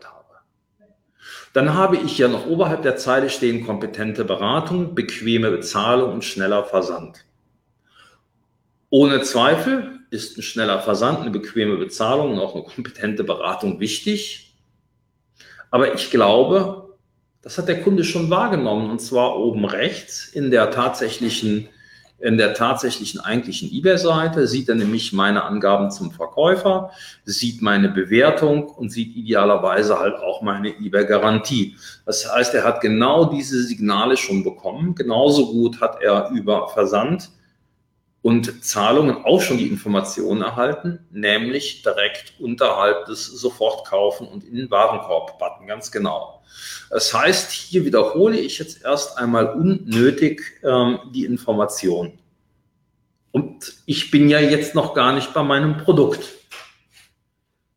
Dann 1.56 1.72
habe 1.72 1.96
ich 1.96 2.18
ja 2.18 2.28
noch 2.28 2.44
oberhalb 2.44 2.82
der 2.82 2.98
Zeile 2.98 3.30
stehen 3.30 3.64
kompetente 3.64 4.26
Beratung, 4.26 4.94
bequeme 4.94 5.50
Bezahlung 5.50 6.12
und 6.12 6.22
schneller 6.22 6.64
Versand. 6.64 7.24
Ohne 8.90 9.22
Zweifel 9.22 10.00
ist 10.10 10.36
ein 10.36 10.42
schneller 10.42 10.80
Versand, 10.80 11.20
eine 11.20 11.30
bequeme 11.30 11.78
Bezahlung 11.78 12.32
und 12.32 12.40
auch 12.40 12.54
eine 12.54 12.64
kompetente 12.64 13.24
Beratung 13.24 13.80
wichtig. 13.80 14.54
Aber 15.70 15.94
ich 15.94 16.10
glaube, 16.10 16.94
das 17.40 17.56
hat 17.56 17.68
der 17.68 17.80
Kunde 17.80 18.04
schon 18.04 18.28
wahrgenommen 18.28 18.90
und 18.90 19.00
zwar 19.00 19.38
oben 19.38 19.64
rechts 19.64 20.28
in 20.28 20.50
der 20.50 20.70
tatsächlichen 20.70 21.70
in 22.18 22.38
der 22.38 22.55
tatsächlichen 22.55 23.20
eigentlichen 23.20 23.70
eBay-Seite 23.70 24.46
sieht 24.46 24.68
er 24.68 24.74
nämlich 24.74 25.12
meine 25.12 25.44
Angaben 25.44 25.90
zum 25.90 26.11
Verkäufer, 26.11 26.90
sieht 27.24 27.61
meine 27.61 27.90
Bewertung 27.90 28.68
und 28.68 28.90
sieht 28.90 29.14
idealerweise 29.14 29.98
halt 29.98 30.16
auch 30.16 30.40
meine 30.40 30.68
eBay-Garantie. 30.68 31.76
Das 32.07 32.33
heißt, 32.33 32.55
er 32.55 32.64
hat 32.64 32.81
genau 32.81 33.26
diese 33.26 33.62
Signale 33.62 34.16
schon 34.16 34.44
bekommen. 34.44 34.94
Genauso 34.94 35.52
gut 35.52 35.81
hat 35.81 36.00
er 36.00 36.31
über 36.31 36.68
Versand 36.68 37.31
und 38.26 38.64
Zahlungen 38.64 39.24
auch 39.24 39.40
schon 39.40 39.56
die 39.56 39.68
Informationen 39.68 40.42
erhalten, 40.42 40.98
nämlich 41.12 41.82
direkt 41.82 42.32
unterhalb 42.40 43.06
des 43.06 43.24
Sofortkaufen 43.24 44.26
und 44.26 44.42
in 44.42 44.56
den 44.56 44.68
Warenkorb-Button, 44.68 45.68
ganz 45.68 45.92
genau. 45.92 46.42
Das 46.90 47.14
heißt, 47.14 47.52
hier 47.52 47.84
wiederhole 47.84 48.36
ich 48.36 48.58
jetzt 48.58 48.82
erst 48.82 49.16
einmal 49.16 49.54
unnötig 49.54 50.42
ähm, 50.64 50.98
die 51.14 51.24
Information. 51.24 52.18
Und 53.30 53.74
ich 53.86 54.10
bin 54.10 54.28
ja 54.28 54.40
jetzt 54.40 54.74
noch 54.74 54.92
gar 54.92 55.12
nicht 55.12 55.32
bei 55.32 55.44
meinem 55.44 55.76
Produkt. 55.76 56.28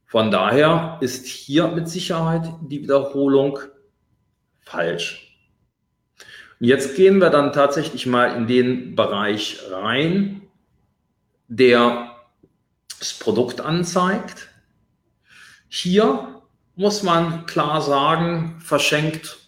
Von 0.07 0.31
daher 0.31 0.97
ist 0.99 1.27
hier 1.27 1.67
mit 1.67 1.87
Sicherheit 1.87 2.51
die 2.61 2.81
Wiederholung 2.81 3.59
falsch. 4.61 5.28
Jetzt 6.59 6.97
gehen 6.97 7.19
wir 7.19 7.29
dann 7.29 7.53
tatsächlich 7.53 8.05
mal 8.05 8.35
in 8.35 8.45
den 8.45 8.95
Bereich 8.95 9.61
rein, 9.71 10.41
der 11.47 12.11
das 12.99 13.13
Produkt 13.13 13.61
anzeigt. 13.61 14.49
Hier 15.69 16.41
muss 16.75 17.01
man 17.01 17.45
klar 17.45 17.81
sagen, 17.81 18.59
verschenkt 18.59 19.39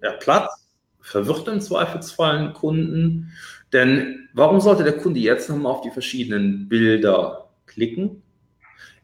der 0.00 0.12
Platz, 0.12 0.68
verwirrt 1.00 1.48
im 1.48 1.60
Zweifelsfall 1.60 2.36
einen 2.36 2.52
Kunden. 2.52 3.32
Denn 3.72 4.28
warum 4.32 4.60
sollte 4.60 4.84
der 4.84 4.96
Kunde 4.96 5.18
jetzt 5.18 5.50
nochmal 5.50 5.72
auf 5.72 5.80
die 5.80 5.90
verschiedenen 5.90 6.68
Bilder 6.68 7.50
klicken? 7.66 8.22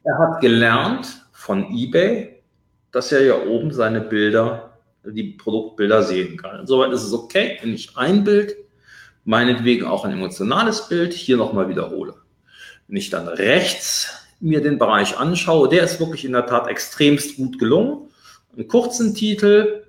Er 0.05 0.19
hat 0.19 0.41
gelernt 0.41 1.27
von 1.33 1.73
eBay, 1.77 2.43
dass 2.93 3.11
er 3.11 3.25
ja 3.25 3.43
oben 3.43 3.73
seine 3.73 4.01
Bilder 4.01 4.66
die 5.13 5.35
Produktbilder 5.35 6.03
sehen 6.03 6.37
kann. 6.37 6.61
Insoweit 6.61 6.93
ist 6.93 7.03
es 7.03 7.13
okay, 7.13 7.59
wenn 7.61 7.75
ich 7.75 7.97
ein 7.97 8.25
Bild, 8.25 8.57
meinetwegen 9.25 9.87
auch 9.87 10.05
ein 10.05 10.13
emotionales 10.13 10.89
Bild, 10.89 11.13
hier 11.13 11.37
nochmal 11.37 11.69
wiederhole. 11.69 12.15
Wenn 12.89 12.97
ich 12.97 13.11
dann 13.11 13.29
rechts 13.29 14.27
mir 14.41 14.63
den 14.63 14.79
Bereich 14.79 15.19
anschaue, 15.19 15.69
der 15.69 15.85
ist 15.85 15.99
wirklich 15.99 16.25
in 16.25 16.33
der 16.33 16.47
Tat 16.47 16.69
extremst 16.69 17.37
gut 17.37 17.59
gelungen. 17.59 18.09
Einen 18.55 18.69
kurzen 18.69 19.15
Titel, 19.15 19.83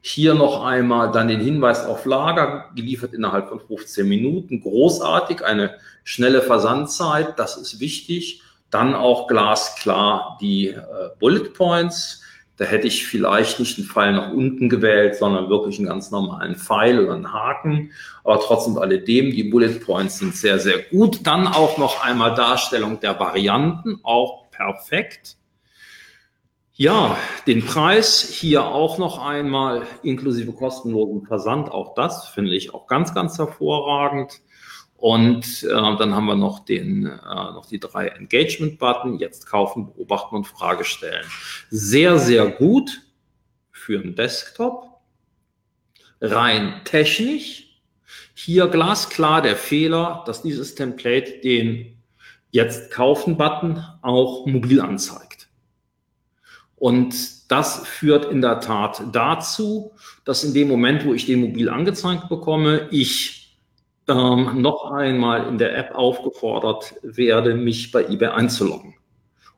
hier 0.00 0.34
noch 0.34 0.62
einmal 0.62 1.12
dann 1.12 1.28
den 1.28 1.40
Hinweis 1.40 1.86
auf 1.86 2.04
Lager, 2.04 2.70
geliefert 2.74 3.14
innerhalb 3.14 3.48
von 3.48 3.58
15 3.58 4.06
Minuten. 4.06 4.60
Großartig, 4.60 5.42
eine 5.42 5.78
schnelle 6.02 6.42
Versandzeit, 6.42 7.38
das 7.38 7.56
ist 7.56 7.80
wichtig. 7.80 8.42
Dann 8.70 8.94
auch 8.94 9.28
glasklar 9.28 10.36
die 10.40 10.68
äh, 10.68 10.82
Bullet 11.18 11.54
Points 11.54 12.22
da 12.56 12.64
hätte 12.64 12.86
ich 12.86 13.06
vielleicht 13.06 13.58
nicht 13.58 13.78
einen 13.78 13.88
Pfeil 13.88 14.12
nach 14.12 14.32
unten 14.32 14.68
gewählt, 14.68 15.16
sondern 15.16 15.48
wirklich 15.48 15.78
einen 15.78 15.88
ganz 15.88 16.10
normalen 16.12 16.54
Pfeil 16.54 17.00
oder 17.02 17.14
einen 17.14 17.32
Haken. 17.32 17.90
Aber 18.22 18.38
trotzdem 18.38 18.78
alledem, 18.78 19.32
die 19.32 19.44
Bullet 19.44 19.80
Points 19.80 20.18
sind 20.18 20.36
sehr, 20.36 20.60
sehr 20.60 20.78
gut. 20.78 21.26
Dann 21.26 21.48
auch 21.48 21.78
noch 21.78 22.04
einmal 22.04 22.34
Darstellung 22.34 23.00
der 23.00 23.18
Varianten, 23.18 23.98
auch 24.04 24.50
perfekt. 24.50 25.36
Ja, 26.76 27.16
den 27.46 27.64
Preis 27.64 28.20
hier 28.20 28.64
auch 28.64 28.98
noch 28.98 29.24
einmal 29.24 29.82
inklusive 30.02 30.52
kostenlosen 30.52 31.26
Versand. 31.26 31.70
Auch 31.70 31.94
das 31.94 32.28
finde 32.28 32.54
ich 32.54 32.74
auch 32.74 32.86
ganz, 32.86 33.14
ganz 33.14 33.38
hervorragend. 33.38 34.40
Und 35.04 35.64
äh, 35.64 35.68
dann 35.68 36.14
haben 36.14 36.24
wir 36.24 36.34
noch, 36.34 36.60
den, 36.60 37.04
äh, 37.04 37.10
noch 37.18 37.66
die 37.66 37.78
drei 37.78 38.06
Engagement-Button, 38.06 39.18
jetzt 39.18 39.46
kaufen, 39.46 39.92
beobachten 39.92 40.34
und 40.34 40.46
Frage 40.46 40.82
stellen. 40.84 41.26
Sehr, 41.68 42.18
sehr 42.18 42.46
gut 42.46 43.02
für 43.70 44.00
einen 44.00 44.14
Desktop. 44.14 45.02
Rein 46.22 46.80
technisch. 46.84 47.82
Hier 48.32 48.66
glasklar 48.68 49.42
der 49.42 49.56
Fehler, 49.56 50.24
dass 50.24 50.40
dieses 50.40 50.74
Template 50.74 51.32
den 51.40 51.98
Jetzt 52.50 52.90
kaufen-Button 52.90 53.84
auch 54.00 54.46
mobil 54.46 54.80
anzeigt. 54.80 55.48
Und 56.76 57.50
das 57.50 57.86
führt 57.86 58.24
in 58.24 58.40
der 58.40 58.60
Tat 58.60 59.02
dazu, 59.12 59.92
dass 60.24 60.44
in 60.44 60.54
dem 60.54 60.68
Moment, 60.68 61.04
wo 61.04 61.12
ich 61.12 61.26
den 61.26 61.42
mobil 61.42 61.68
angezeigt 61.68 62.30
bekomme, 62.30 62.88
ich 62.90 63.43
ähm, 64.08 64.60
noch 64.60 64.90
einmal 64.90 65.48
in 65.48 65.58
der 65.58 65.76
App 65.76 65.94
aufgefordert 65.94 66.94
werde, 67.02 67.54
mich 67.54 67.90
bei 67.90 68.04
eBay 68.04 68.28
einzuloggen. 68.28 68.94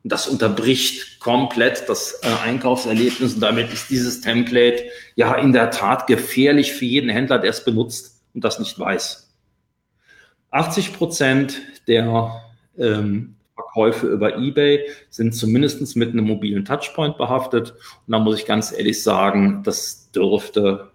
Und 0.02 0.12
das 0.12 0.28
unterbricht 0.28 1.18
komplett 1.18 1.88
das 1.88 2.20
äh, 2.22 2.28
Einkaufserlebnis 2.44 3.34
und 3.34 3.40
damit 3.40 3.72
ist 3.72 3.90
dieses 3.90 4.20
Template 4.20 4.84
ja 5.16 5.34
in 5.34 5.52
der 5.52 5.70
Tat 5.70 6.06
gefährlich 6.06 6.72
für 6.72 6.84
jeden 6.84 7.10
Händler, 7.10 7.38
der 7.38 7.50
es 7.50 7.64
benutzt 7.64 8.22
und 8.32 8.44
das 8.44 8.60
nicht 8.60 8.78
weiß. 8.78 9.34
80 10.52 10.92
Prozent 10.92 11.60
der 11.88 12.40
ähm, 12.78 13.34
Verkäufe 13.54 14.06
über 14.06 14.36
eBay 14.36 14.88
sind 15.10 15.34
zumindest 15.34 15.96
mit 15.96 16.12
einem 16.12 16.26
mobilen 16.26 16.64
Touchpoint 16.64 17.18
behaftet. 17.18 17.72
Und 18.06 18.12
da 18.12 18.18
muss 18.18 18.38
ich 18.38 18.46
ganz 18.46 18.72
ehrlich 18.72 19.02
sagen, 19.02 19.62
das 19.64 20.10
dürfte 20.12 20.92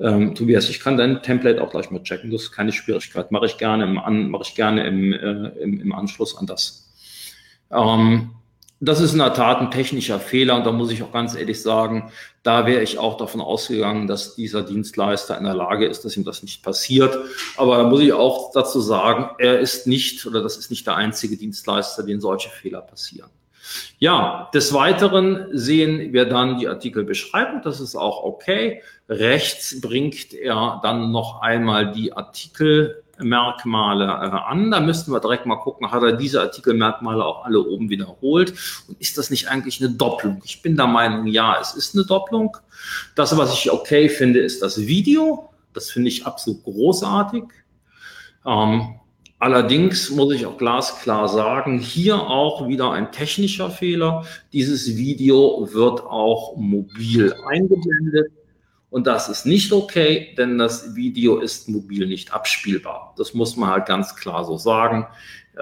ähm, 0.00 0.34
Tobias, 0.34 0.68
ich 0.68 0.80
kann 0.80 0.96
dein 0.96 1.22
Template 1.22 1.62
auch 1.62 1.70
gleich 1.70 1.90
mal 1.90 2.02
checken. 2.02 2.30
Das 2.30 2.42
ist 2.42 2.52
keine 2.52 2.72
Schwierigkeit. 2.72 3.30
Mache 3.30 3.46
ich 3.46 3.58
gerne 3.58 3.84
im, 3.84 3.98
an, 3.98 4.30
mache 4.30 4.44
ich 4.46 4.54
gerne 4.54 4.86
im, 4.86 5.12
äh, 5.12 5.48
im, 5.62 5.80
im 5.80 5.92
Anschluss 5.92 6.36
an 6.36 6.46
das. 6.46 6.92
Ähm, 7.70 8.30
das 8.80 9.00
ist 9.00 9.12
in 9.12 9.18
der 9.18 9.32
Tat 9.32 9.60
ein 9.60 9.70
technischer 9.70 10.18
Fehler 10.18 10.56
und 10.56 10.66
da 10.66 10.72
muss 10.72 10.90
ich 10.90 11.02
auch 11.02 11.12
ganz 11.12 11.34
ehrlich 11.34 11.62
sagen, 11.62 12.10
da 12.42 12.66
wäre 12.66 12.82
ich 12.82 12.98
auch 12.98 13.16
davon 13.16 13.40
ausgegangen, 13.40 14.06
dass 14.06 14.34
dieser 14.34 14.62
Dienstleister 14.62 15.38
in 15.38 15.44
der 15.44 15.54
Lage 15.54 15.86
ist, 15.86 16.04
dass 16.04 16.16
ihm 16.16 16.24
das 16.24 16.42
nicht 16.42 16.62
passiert. 16.62 17.16
Aber 17.56 17.78
da 17.78 17.84
muss 17.84 18.00
ich 18.00 18.12
auch 18.12 18.50
dazu 18.52 18.80
sagen, 18.80 19.30
er 19.38 19.60
ist 19.60 19.86
nicht 19.86 20.26
oder 20.26 20.42
das 20.42 20.56
ist 20.58 20.70
nicht 20.70 20.86
der 20.86 20.96
einzige 20.96 21.36
Dienstleister, 21.36 22.02
den 22.02 22.20
solche 22.20 22.50
Fehler 22.50 22.82
passieren. 22.82 23.30
Ja, 23.98 24.50
des 24.54 24.72
Weiteren 24.72 25.46
sehen 25.52 26.12
wir 26.12 26.26
dann 26.26 26.58
die 26.58 26.68
Artikelbeschreibung. 26.68 27.62
Das 27.62 27.80
ist 27.80 27.96
auch 27.96 28.22
okay. 28.22 28.82
Rechts 29.08 29.80
bringt 29.80 30.34
er 30.34 30.80
dann 30.82 31.10
noch 31.10 31.40
einmal 31.40 31.92
die 31.92 32.12
Artikelmerkmale 32.12 34.04
äh, 34.04 34.08
an. 34.08 34.70
Da 34.70 34.80
müssten 34.80 35.12
wir 35.12 35.20
direkt 35.20 35.46
mal 35.46 35.56
gucken, 35.56 35.90
hat 35.90 36.02
er 36.02 36.12
diese 36.12 36.40
Artikelmerkmale 36.40 37.24
auch 37.24 37.44
alle 37.44 37.60
oben 37.60 37.90
wiederholt? 37.90 38.54
Und 38.88 39.00
ist 39.00 39.18
das 39.18 39.30
nicht 39.30 39.48
eigentlich 39.48 39.80
eine 39.80 39.90
Doppelung? 39.94 40.42
Ich 40.44 40.62
bin 40.62 40.76
der 40.76 40.86
Meinung, 40.86 41.26
ja, 41.26 41.58
es 41.60 41.74
ist 41.74 41.94
eine 41.94 42.04
Doppelung. 42.04 42.56
Das, 43.14 43.36
was 43.36 43.52
ich 43.54 43.70
okay 43.70 44.08
finde, 44.08 44.40
ist 44.40 44.62
das 44.62 44.86
Video. 44.86 45.50
Das 45.72 45.90
finde 45.90 46.08
ich 46.08 46.26
absolut 46.26 46.62
großartig. 46.64 47.44
Ähm, 48.46 49.00
Allerdings 49.44 50.08
muss 50.08 50.32
ich 50.32 50.46
auch 50.46 50.56
glasklar 50.56 51.28
sagen, 51.28 51.78
hier 51.78 52.16
auch 52.16 52.66
wieder 52.66 52.92
ein 52.92 53.12
technischer 53.12 53.68
Fehler. 53.68 54.24
Dieses 54.54 54.96
Video 54.96 55.68
wird 55.70 56.00
auch 56.00 56.56
mobil 56.56 57.30
eingeblendet. 57.50 58.32
Und 58.88 59.06
das 59.06 59.28
ist 59.28 59.44
nicht 59.44 59.70
okay, 59.70 60.34
denn 60.38 60.56
das 60.56 60.96
Video 60.96 61.40
ist 61.40 61.68
mobil 61.68 62.06
nicht 62.06 62.32
abspielbar. 62.32 63.14
Das 63.18 63.34
muss 63.34 63.54
man 63.54 63.68
halt 63.68 63.84
ganz 63.84 64.16
klar 64.16 64.46
so 64.46 64.56
sagen. 64.56 65.06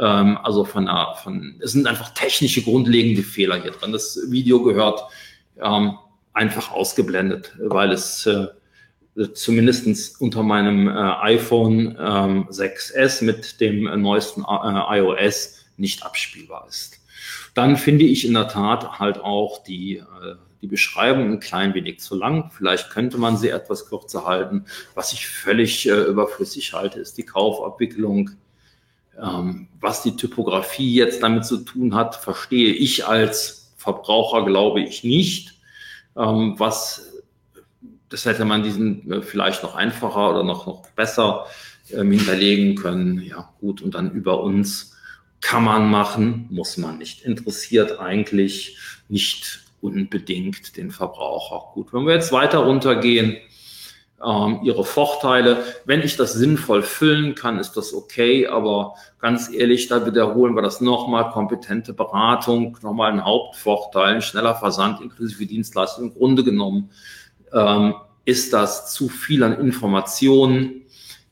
Ähm, 0.01 0.38
also 0.45 0.64
von, 0.64 0.87
einer, 0.87 1.16
von, 1.16 1.57
es 1.59 1.73
sind 1.73 1.88
einfach 1.88 2.11
technische 2.11 2.62
grundlegende 2.62 3.25
Fehler 3.25 3.61
hier 3.61 3.73
drin. 3.73 3.90
Das 3.90 4.16
Video 4.29 4.62
gehört 4.62 5.03
ähm, 5.61 5.99
einfach 6.35 6.71
ausgeblendet, 6.71 7.57
weil 7.59 7.90
es 7.90 8.27
äh, 8.27 8.47
zumindest 9.35 10.20
unter 10.20 10.42
meinem 10.42 10.88
äh, 10.88 10.92
iPhone 10.92 11.96
ähm, 11.98 12.48
6S 12.48 13.22
mit 13.22 13.61
dem 13.61 13.87
äh, 13.87 13.96
neuesten 13.96 14.42
äh, 14.42 14.98
iOS 14.98 15.66
nicht 15.77 16.05
abspielbar 16.05 16.66
ist. 16.68 16.98
Dann 17.55 17.77
finde 17.77 18.05
ich 18.05 18.27
in 18.27 18.35
der 18.35 18.48
Tat 18.48 18.98
halt 18.98 19.18
auch 19.18 19.62
die, 19.62 20.03
die 20.62 20.66
Beschreibung 20.66 21.33
ein 21.33 21.40
klein 21.40 21.75
wenig 21.75 22.01
zu 22.01 22.14
lang. 22.14 22.51
Vielleicht 22.51 22.88
könnte 22.88 23.18
man 23.18 23.37
sie 23.37 23.51
etwas 23.51 23.87
kürzer 23.87 24.25
halten. 24.25 24.64
Was 24.94 25.12
ich 25.12 25.27
völlig 25.27 25.85
überflüssig 25.87 26.72
halte, 26.72 26.98
ist 27.01 27.18
die 27.18 27.25
Kaufabwicklung. 27.25 28.31
Ähm, 29.20 29.68
was 29.81 30.03
die 30.03 30.16
Typografie 30.16 30.94
jetzt 30.94 31.22
damit 31.22 31.44
zu 31.44 31.59
tun 31.59 31.94
hat, 31.94 32.16
verstehe 32.16 32.72
ich 32.72 33.07
als 33.07 33.75
Verbraucher, 33.77 34.46
glaube 34.46 34.81
ich 34.81 35.05
nicht. 35.05 35.61
Ähm, 36.16 36.55
was 36.57 37.12
das 38.12 38.27
hätte 38.27 38.44
man 38.44 38.62
diesen 38.62 39.11
äh, 39.11 39.22
vielleicht 39.22 39.62
noch 39.62 39.75
einfacher 39.75 40.31
oder 40.31 40.44
noch, 40.44 40.66
noch 40.66 40.87
besser 40.90 41.46
ähm, 41.90 42.12
hinterlegen 42.12 42.77
können. 42.77 43.22
Ja, 43.22 43.51
gut, 43.61 43.81
und 43.81 43.94
dann 43.94 44.11
über 44.12 44.42
uns 44.42 44.96
kann 45.40 45.64
man 45.64 45.90
machen, 45.90 46.46
muss 46.51 46.77
man 46.77 46.98
nicht. 46.98 47.22
Interessiert 47.22 47.98
eigentlich 47.98 48.79
nicht 49.09 49.61
unbedingt 49.81 50.77
den 50.77 50.90
Verbraucher. 50.90 51.72
Gut, 51.75 51.92
wenn 51.92 52.07
wir 52.07 52.14
jetzt 52.14 52.33
weiter 52.33 52.59
runtergehen, 52.59 53.38
ähm, 54.25 54.61
ihre 54.62 54.85
Vorteile. 54.85 55.64
Wenn 55.85 56.03
ich 56.03 56.16
das 56.16 56.35
sinnvoll 56.35 56.83
füllen 56.83 57.35
kann, 57.35 57.59
ist 57.59 57.72
das 57.72 57.92
okay, 57.92 58.46
aber 58.46 58.94
ganz 59.20 59.51
ehrlich, 59.53 59.88
da 59.88 60.07
wiederholen 60.07 60.55
wir 60.55 60.62
das 60.62 60.81
nochmal, 60.81 61.31
kompetente 61.31 61.92
Beratung, 61.92 62.79
nochmal 62.83 63.11
ein 63.11 63.25
Hauptvorteil, 63.25 64.22
schneller 64.22 64.55
Versand 64.55 65.01
inklusive 65.01 65.46
Dienstleistung. 65.46 66.05
Im 66.05 66.14
Grunde 66.14 66.44
genommen 66.44 66.90
ähm, 67.53 67.95
ist 68.25 68.53
das 68.53 68.93
zu 68.93 69.09
viel 69.09 69.43
an 69.43 69.59
Informationen. 69.59 70.83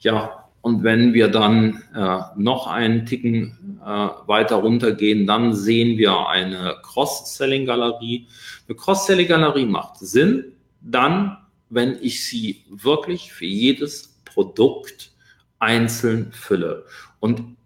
Ja, 0.01 0.41
und 0.63 0.83
wenn 0.83 1.15
wir 1.15 1.29
dann 1.29 1.83
äh, 1.95 2.19
noch 2.37 2.67
einen 2.67 3.07
Ticken 3.07 3.79
äh, 3.83 3.87
weiter 3.87 4.57
runtergehen, 4.57 5.27
dann 5.27 5.55
sehen 5.55 5.97
wir 5.97 6.29
eine 6.29 6.77
Cross-Selling-Galerie. 6.83 8.27
Eine 8.69 8.77
Cross-Selling-Galerie 8.77 9.67
macht 9.67 9.99
Sinn, 9.99 10.53
dann, 10.81 11.39
wenn 11.71 11.97
ich 12.03 12.27
sie 12.27 12.65
wirklich 12.69 13.33
für 13.33 13.47
jedes 13.47 14.21
Produkt 14.25 15.13
einzeln 15.59 16.33
fülle. 16.33 16.85
Und 17.21 17.57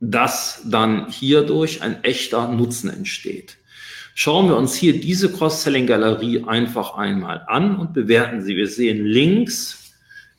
dass 0.00 0.62
dann 0.64 1.08
hierdurch 1.10 1.82
ein 1.82 2.02
echter 2.04 2.48
Nutzen 2.48 2.90
entsteht. 2.90 3.58
Schauen 4.22 4.50
wir 4.50 4.56
uns 4.58 4.74
hier 4.74 5.00
diese 5.00 5.32
Cross-Selling-Galerie 5.32 6.44
einfach 6.46 6.94
einmal 6.94 7.42
an 7.46 7.76
und 7.76 7.94
bewerten 7.94 8.42
sie. 8.42 8.54
Wir 8.54 8.68
sehen 8.68 9.06
links 9.06 9.94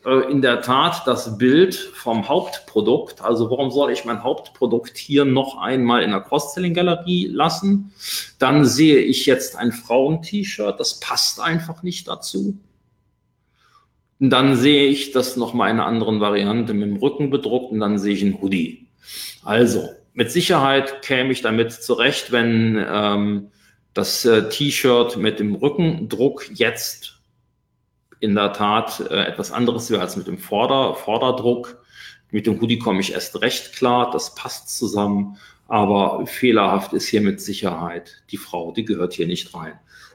äh, 0.06 0.32
in 0.32 0.44
der 0.44 0.62
Tat 0.62 1.08
das 1.08 1.39
Bild 1.39 1.74
vom 1.74 2.30
Hauptprodukt. 2.30 3.22
Also 3.22 3.50
warum 3.50 3.72
soll 3.72 3.91
ich 3.91 4.06
mein 4.06 4.24
Hauptprodukt 4.24 5.00
hier 5.00 5.26
noch 5.26 5.58
einmal 5.58 6.04
in 6.04 6.12
der 6.12 6.22
Cross-Selling-Galerie 6.22 7.30
lassen? 7.34 7.91
Dann 8.38 8.65
sehe 8.65 9.00
ich 9.00 9.26
jetzt 9.26 9.56
ein 9.56 9.72
Frauen-T-Shirt. 9.72 10.80
Das 10.80 11.00
passt 11.00 11.39
einfach 11.39 11.82
nicht 11.82 12.08
dazu. 12.08 12.60
Und 14.20 14.30
dann 14.30 14.58
sehe 14.58 14.89
ich 14.89 15.12
das 15.12 15.38
nochmal 15.38 15.72
in 15.72 15.80
einer 15.80 15.88
anderen 15.88 16.20
Variante 16.20 16.76
mit 16.76 16.88
dem 16.88 16.98
Rücken 16.98 17.32
bedruckt 17.32 17.72
und 17.72 17.80
dann 17.80 17.98
sehe 17.98 18.13
ich 18.13 18.22
ein 18.22 18.39
Hoodie. 18.44 18.86
Also, 19.44 19.89
mit 20.13 20.30
Sicherheit 20.32 21.02
käme 21.02 21.32
ich 21.32 21.41
damit 21.41 21.72
zurecht, 21.72 22.32
wenn 22.32 22.78
ähm, 22.88 23.48
das 23.93 24.25
äh, 24.25 24.49
T-Shirt 24.49 25.17
mit 25.17 25.39
dem 25.39 25.56
Rückendruck 25.56 26.49
jetzt 26.54 27.19
in 28.19 28.36
der 28.36 28.54
Tat 28.54 28.99
äh, 29.10 29.25
etwas 29.25 29.51
anderes 29.51 29.89
wäre 29.89 30.01
als 30.01 30.15
mit 30.15 30.27
dem 30.27 30.38
Vorder 30.38 30.95
Vorderdruck. 30.95 31.84
Mit 32.30 32.47
dem 32.47 32.62
Hoodie 32.62 32.80
komme 32.80 33.01
ich 33.01 33.13
erst 33.13 33.41
recht 33.41 33.73
klar, 33.73 34.10
das 34.12 34.36
passt 34.36 34.77
zusammen, 34.77 35.38
aber 35.67 36.25
fehlerhaft 36.25 36.93
ist 36.93 37.08
hier 37.08 37.21
mit 37.21 37.41
Sicherheit 37.41 38.23
die 38.32 38.38
Frau, 38.38 38.71
die 38.71 38.86
gehört 38.86 39.13
hier 39.13 39.27
nicht 39.27 39.54
rein. 39.54 39.73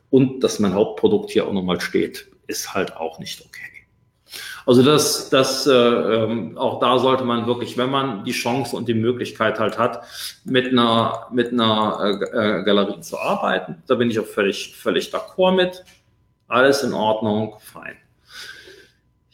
Und 0.08 0.40
dass 0.40 0.60
mein 0.60 0.72
Hauptprodukt 0.72 1.30
hier 1.30 1.46
auch 1.46 1.52
nochmal 1.52 1.80
steht, 1.80 2.30
ist 2.46 2.72
halt 2.72 2.96
auch 2.96 3.18
nicht 3.18 3.44
okay. 3.44 3.75
Also 4.66 4.82
das, 4.82 5.30
das 5.30 5.64
äh, 5.68 5.72
ähm, 5.72 6.58
auch 6.58 6.80
da 6.80 6.98
sollte 6.98 7.22
man 7.22 7.46
wirklich, 7.46 7.78
wenn 7.78 7.88
man 7.88 8.24
die 8.24 8.32
Chance 8.32 8.74
und 8.74 8.88
die 8.88 8.94
Möglichkeit 8.94 9.60
halt 9.60 9.78
hat, 9.78 10.02
mit 10.44 10.66
einer 10.66 11.28
mit 11.30 11.52
einer 11.52 12.18
äh, 12.34 12.60
äh, 12.60 12.64
Galerie 12.64 13.00
zu 13.00 13.16
arbeiten, 13.16 13.76
da 13.86 13.94
bin 13.94 14.10
ich 14.10 14.18
auch 14.18 14.26
völlig 14.26 14.74
völlig 14.76 15.14
d'accord 15.14 15.54
mit. 15.54 15.84
Alles 16.48 16.82
in 16.82 16.94
Ordnung, 16.94 17.54
fein. 17.60 17.96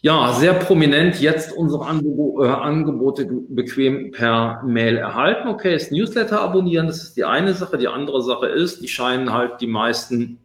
Ja, 0.02 0.32
sehr 0.32 0.52
prominent 0.54 1.20
jetzt 1.20 1.52
unsere 1.52 1.84
äh, 1.84 2.48
Angebote 2.48 3.24
bequem 3.48 4.10
per 4.10 4.62
Mail 4.64 4.98
erhalten. 4.98 5.48
Okay, 5.48 5.72
das 5.72 5.90
Newsletter 5.90 6.40
abonnieren, 6.42 6.88
das 6.88 7.04
ist 7.04 7.16
die 7.16 7.24
eine 7.24 7.54
Sache. 7.54 7.78
Die 7.78 7.88
andere 7.88 8.20
Sache 8.22 8.48
ist, 8.48 8.82
die 8.82 8.88
scheinen 8.88 9.32
halt 9.32 9.60
die 9.60 9.66
meisten 9.66 10.41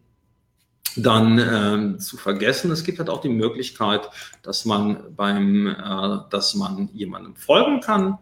dann 0.97 1.39
ähm, 1.39 1.99
zu 1.99 2.17
vergessen. 2.17 2.71
Es 2.71 2.83
gibt 2.83 2.99
halt 2.99 3.09
auch 3.09 3.21
die 3.21 3.29
Möglichkeit, 3.29 4.09
dass 4.41 4.65
man 4.65 4.97
beim, 5.15 5.67
äh, 5.67 6.17
dass 6.29 6.55
man 6.55 6.89
jemandem 6.93 7.35
folgen 7.35 7.79
kann, 7.81 8.17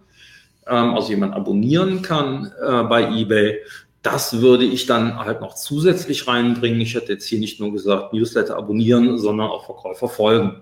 ähm, 0.68 0.94
also 0.94 1.10
jemand 1.10 1.34
abonnieren 1.34 2.02
kann 2.02 2.52
äh, 2.62 2.84
bei 2.84 3.10
eBay. 3.12 3.60
Das 4.02 4.42
würde 4.42 4.66
ich 4.66 4.86
dann 4.86 5.18
halt 5.18 5.42
noch 5.42 5.56
zusätzlich 5.56 6.28
reinbringen. 6.28 6.80
Ich 6.82 6.94
hätte 6.94 7.14
jetzt 7.14 7.26
hier 7.26 7.40
nicht 7.40 7.60
nur 7.60 7.72
gesagt, 7.72 8.14
Newsletter 8.14 8.56
abonnieren, 8.56 9.18
sondern 9.18 9.48
auch 9.50 9.66
Verkäufer 9.66 10.08
folgen. 10.08 10.62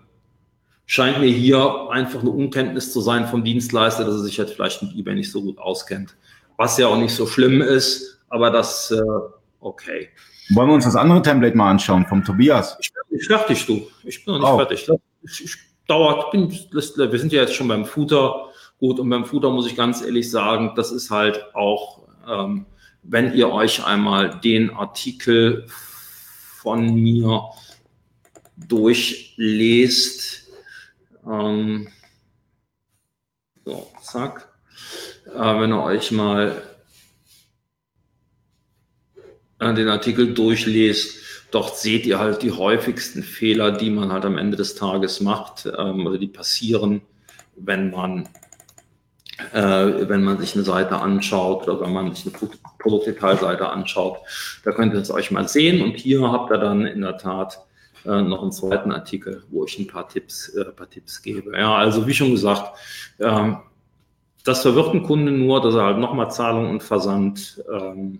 Scheint 0.85 1.19
mir 1.19 1.31
hier 1.31 1.89
einfach 1.89 2.21
eine 2.21 2.29
Unkenntnis 2.29 2.93
zu 2.93 3.01
sein 3.01 3.27
vom 3.27 3.43
Dienstleister, 3.43 4.05
dass 4.05 4.15
er 4.15 4.21
sich 4.21 4.39
halt 4.39 4.49
vielleicht 4.49 4.81
mit 4.81 4.95
eBay 4.95 5.15
nicht 5.15 5.31
so 5.31 5.41
gut 5.41 5.57
auskennt. 5.57 6.15
Was 6.57 6.77
ja 6.77 6.87
auch 6.87 6.97
nicht 6.97 7.15
so 7.15 7.25
schlimm 7.25 7.61
ist, 7.61 8.21
aber 8.29 8.49
das, 8.49 8.91
äh, 8.91 9.01
okay. 9.59 10.09
Wollen 10.53 10.69
wir 10.69 10.75
uns 10.75 10.85
das 10.85 10.95
andere 10.95 11.21
Template 11.21 11.57
mal 11.57 11.71
anschauen 11.71 12.05
vom 12.05 12.23
Tobias? 12.23 12.77
Ich 12.79 12.91
bin 12.93 13.17
nicht 13.17 13.27
fertig, 13.27 13.65
du. 13.65 13.87
Ich 14.03 14.23
bin 14.23 14.33
noch 14.33 14.39
nicht 14.41 14.49
oh. 14.49 14.57
fertig. 14.57 14.89
Ich, 15.23 15.45
ich 15.45 15.57
dauert, 15.87 16.31
bin, 16.31 16.51
wir 16.51 17.19
sind 17.19 17.31
ja 17.31 17.41
jetzt 17.41 17.55
schon 17.55 17.67
beim 17.67 17.85
Footer. 17.85 18.49
Gut, 18.79 18.99
und 18.99 19.09
beim 19.09 19.25
Footer 19.25 19.49
muss 19.49 19.67
ich 19.67 19.75
ganz 19.75 20.01
ehrlich 20.01 20.29
sagen, 20.29 20.73
das 20.75 20.91
ist 20.91 21.09
halt 21.09 21.43
auch, 21.55 22.01
ähm, 22.27 22.65
wenn 23.03 23.33
ihr 23.33 23.51
euch 23.51 23.85
einmal 23.85 24.39
den 24.41 24.71
Artikel 24.71 25.65
von 26.61 26.93
mir 26.93 27.43
durchlest, 28.57 30.49
ähm, 31.25 31.87
so, 33.65 33.87
zack, 34.01 34.49
äh, 35.33 35.59
wenn 35.59 35.71
ihr 35.71 35.81
euch 35.81 36.11
mal 36.11 36.61
den 39.71 39.87
Artikel 39.87 40.33
durchlest, 40.33 41.17
dort 41.51 41.77
seht 41.77 42.05
ihr 42.05 42.19
halt 42.19 42.41
die 42.41 42.51
häufigsten 42.51 43.23
Fehler, 43.23 43.71
die 43.71 43.89
man 43.89 44.11
halt 44.11 44.25
am 44.25 44.37
Ende 44.37 44.57
des 44.57 44.75
Tages 44.75 45.21
macht 45.21 45.67
ähm, 45.77 46.05
oder 46.05 46.17
die 46.17 46.27
passieren, 46.27 47.01
wenn 47.55 47.91
man, 47.91 48.27
äh, 49.53 50.07
wenn 50.09 50.23
man 50.23 50.39
sich 50.39 50.55
eine 50.55 50.63
Seite 50.63 50.97
anschaut 50.97 51.67
oder 51.67 51.81
wenn 51.81 51.93
man 51.93 52.13
sich 52.13 52.25
eine 52.25 52.49
Produktdetailseite 52.79 53.69
anschaut. 53.69 54.17
Da 54.63 54.71
könnt 54.71 54.93
ihr 54.93 54.99
es 54.99 55.11
euch 55.11 55.31
mal 55.31 55.47
sehen 55.47 55.81
und 55.81 55.95
hier 55.97 56.31
habt 56.31 56.51
ihr 56.51 56.57
dann 56.57 56.85
in 56.85 57.01
der 57.01 57.17
Tat 57.17 57.59
äh, 58.05 58.21
noch 58.21 58.41
einen 58.41 58.51
zweiten 58.51 58.91
Artikel, 58.91 59.43
wo 59.49 59.65
ich 59.65 59.79
ein 59.79 59.87
paar 59.87 60.09
Tipps, 60.09 60.49
äh, 60.49 60.65
paar 60.65 60.89
Tipps 60.89 61.21
gebe. 61.21 61.57
Ja, 61.57 61.75
also 61.75 62.05
wie 62.07 62.13
schon 62.13 62.31
gesagt, 62.31 62.77
ähm, 63.19 63.57
das 64.43 64.61
verwirrt 64.61 64.89
einen 64.89 65.03
Kunden 65.03 65.45
nur, 65.45 65.61
dass 65.61 65.75
er 65.75 65.85
halt 65.85 65.99
nochmal 65.99 66.29
Zahlung 66.31 66.69
und 66.69 66.83
Versand 66.83 67.63
ähm, 67.71 68.19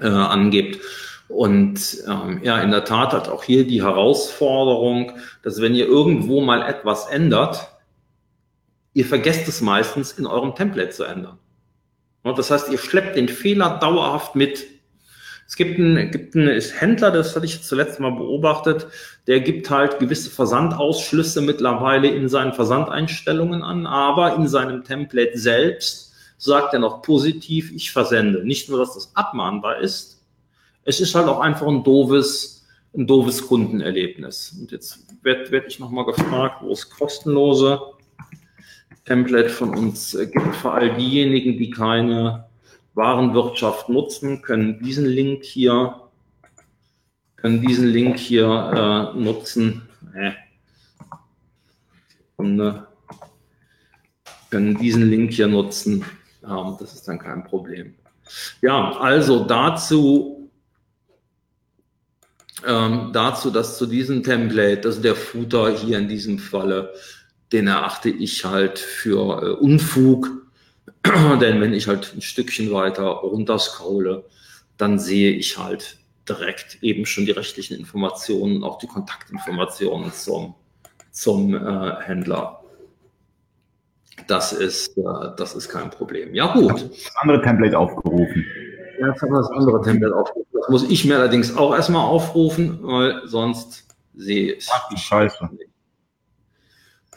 äh, 0.00 0.06
angibt. 0.06 0.80
Und 1.28 1.98
ähm, 2.08 2.40
ja, 2.42 2.60
in 2.60 2.72
der 2.72 2.84
Tat 2.84 3.12
hat 3.12 3.28
auch 3.28 3.44
hier 3.44 3.64
die 3.64 3.82
Herausforderung, 3.82 5.12
dass 5.42 5.60
wenn 5.60 5.76
ihr 5.76 5.86
irgendwo 5.86 6.40
mal 6.40 6.62
etwas 6.62 7.06
ändert, 7.06 7.70
ihr 8.94 9.04
vergesst 9.04 9.46
es 9.46 9.60
meistens 9.60 10.12
in 10.12 10.26
eurem 10.26 10.56
Template 10.56 10.90
zu 10.90 11.04
ändern. 11.04 11.38
Und 12.22 12.38
das 12.38 12.50
heißt, 12.50 12.70
ihr 12.70 12.78
schleppt 12.78 13.16
den 13.16 13.28
Fehler 13.28 13.78
dauerhaft 13.78 14.34
mit. 14.34 14.66
Es 15.46 15.56
gibt 15.56 15.78
einen, 15.78 16.10
gibt 16.10 16.34
einen 16.34 16.60
Händler, 16.60 17.10
das 17.10 17.34
hatte 17.34 17.46
ich 17.46 17.62
zuletzt 17.62 17.98
mal 17.98 18.10
beobachtet, 18.10 18.88
der 19.26 19.40
gibt 19.40 19.70
halt 19.70 19.98
gewisse 19.98 20.30
Versandausschlüsse 20.30 21.40
mittlerweile 21.40 22.08
in 22.08 22.28
seinen 22.28 22.52
Versandeinstellungen 22.52 23.62
an, 23.62 23.86
aber 23.86 24.34
in 24.36 24.48
seinem 24.48 24.84
Template 24.84 25.38
selbst 25.38 26.09
sagt 26.40 26.72
er 26.72 26.80
noch 26.80 27.02
positiv, 27.02 27.70
ich 27.72 27.92
versende. 27.92 28.42
Nicht 28.44 28.70
nur, 28.70 28.78
dass 28.78 28.94
das 28.94 29.14
abmahnbar 29.14 29.78
ist, 29.78 30.22
es 30.84 30.98
ist 31.00 31.14
halt 31.14 31.28
auch 31.28 31.40
einfach 31.40 31.66
ein 31.66 31.84
doofes, 31.84 32.66
ein 32.96 33.06
doofes 33.06 33.46
Kundenerlebnis. 33.46 34.56
Und 34.58 34.72
jetzt 34.72 35.00
werde 35.22 35.50
werd 35.50 35.68
ich 35.68 35.78
nochmal 35.78 36.06
gefragt, 36.06 36.62
wo 36.62 36.72
es 36.72 36.88
kostenlose 36.88 37.80
Template 39.04 39.50
von 39.50 39.76
uns 39.76 40.16
gibt. 40.18 40.56
Für 40.56 40.72
all 40.72 40.96
diejenigen, 40.96 41.58
die 41.58 41.70
keine 41.70 42.46
Warenwirtschaft 42.94 43.90
nutzen, 43.90 44.40
können 44.40 44.82
diesen 44.82 45.04
Link 45.04 45.44
hier, 45.44 46.00
können 47.36 47.60
diesen 47.60 47.88
Link 47.88 48.18
hier 48.18 49.12
äh, 49.14 49.18
nutzen. 49.18 49.82
Äh. 50.14 50.32
Und, 52.36 52.60
äh, 52.60 52.72
können 54.48 54.78
diesen 54.78 55.08
Link 55.10 55.32
hier 55.32 55.46
nutzen. 55.46 56.02
Ja, 56.42 56.76
das 56.78 56.94
ist 56.94 57.06
dann 57.06 57.18
kein 57.18 57.44
Problem. 57.44 57.94
Ja, 58.62 58.92
also 58.98 59.44
dazu, 59.44 60.50
ähm, 62.66 63.10
dazu, 63.12 63.50
dass 63.50 63.78
zu 63.78 63.86
diesem 63.86 64.22
Template, 64.22 64.86
also 64.86 65.00
der 65.00 65.16
Footer 65.16 65.70
hier 65.70 65.98
in 65.98 66.08
diesem 66.08 66.38
Falle, 66.38 66.92
den 67.52 67.66
erachte 67.66 68.08
ich 68.08 68.44
halt 68.44 68.78
für 68.78 69.42
äh, 69.42 69.50
Unfug, 69.52 70.28
denn 71.40 71.60
wenn 71.60 71.72
ich 71.72 71.88
halt 71.88 72.12
ein 72.14 72.20
Stückchen 72.20 72.70
weiter 72.72 73.04
runterscrolle, 73.04 74.24
dann 74.76 74.98
sehe 74.98 75.32
ich 75.32 75.58
halt 75.58 75.98
direkt 76.28 76.82
eben 76.82 77.06
schon 77.06 77.26
die 77.26 77.32
rechtlichen 77.32 77.76
Informationen, 77.76 78.62
auch 78.62 78.78
die 78.78 78.86
Kontaktinformationen 78.86 80.12
zum, 80.12 80.54
zum 81.10 81.54
äh, 81.54 81.96
Händler. 82.02 82.59
Das 84.26 84.52
ist, 84.52 84.96
äh, 84.96 85.02
das 85.36 85.54
ist 85.54 85.68
kein 85.68 85.90
Problem. 85.90 86.34
Ja, 86.34 86.52
gut. 86.52 86.90
Das 86.90 87.16
andere 87.16 87.42
Template 87.42 87.76
aufgerufen. 87.78 88.44
Ja, 88.98 89.08
jetzt 89.08 89.22
haben 89.22 89.32
wir 89.32 89.38
das 89.38 89.50
andere 89.50 89.82
Template 89.82 90.14
aufgerufen. 90.14 90.50
Das 90.52 90.68
muss 90.68 90.90
ich 90.90 91.04
mir 91.04 91.16
allerdings 91.16 91.56
auch 91.56 91.74
erstmal 91.74 92.04
aufrufen, 92.04 92.78
weil 92.82 93.26
sonst 93.26 93.86
sehe 94.14 94.54
ich. 94.54 94.68
Ach, 94.72 94.88
die 94.88 94.98
Scheiße. 94.98 95.48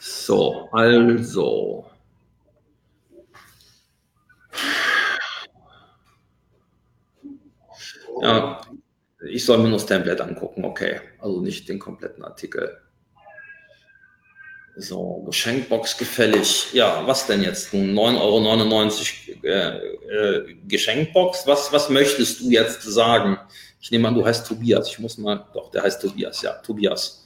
So, 0.00 0.68
also. 0.72 1.86
Ja, 8.20 8.60
ich 9.28 9.44
soll 9.44 9.58
mir 9.58 9.64
nur 9.64 9.72
das 9.72 9.86
Template 9.86 10.24
angucken, 10.24 10.64
okay. 10.64 11.00
Also 11.18 11.40
nicht 11.40 11.68
den 11.68 11.78
kompletten 11.78 12.24
Artikel. 12.24 12.78
So, 14.76 15.22
Geschenkbox 15.26 15.96
gefällig. 15.96 16.72
Ja, 16.72 17.06
was 17.06 17.26
denn 17.26 17.42
jetzt? 17.42 17.72
9,99 17.72 18.18
Euro 18.20 18.42
äh, 19.44 19.78
äh, 19.78 20.54
Geschenkbox. 20.66 21.46
Was, 21.46 21.72
was 21.72 21.90
möchtest 21.90 22.40
du 22.40 22.50
jetzt 22.50 22.82
sagen? 22.82 23.38
Ich 23.80 23.90
nehme 23.92 24.08
an, 24.08 24.14
du 24.14 24.24
heißt 24.24 24.46
Tobias. 24.46 24.88
Ich 24.88 24.98
muss 24.98 25.16
mal, 25.16 25.46
doch, 25.54 25.70
der 25.70 25.82
heißt 25.84 26.02
Tobias, 26.02 26.42
ja, 26.42 26.54
Tobias. 26.54 27.24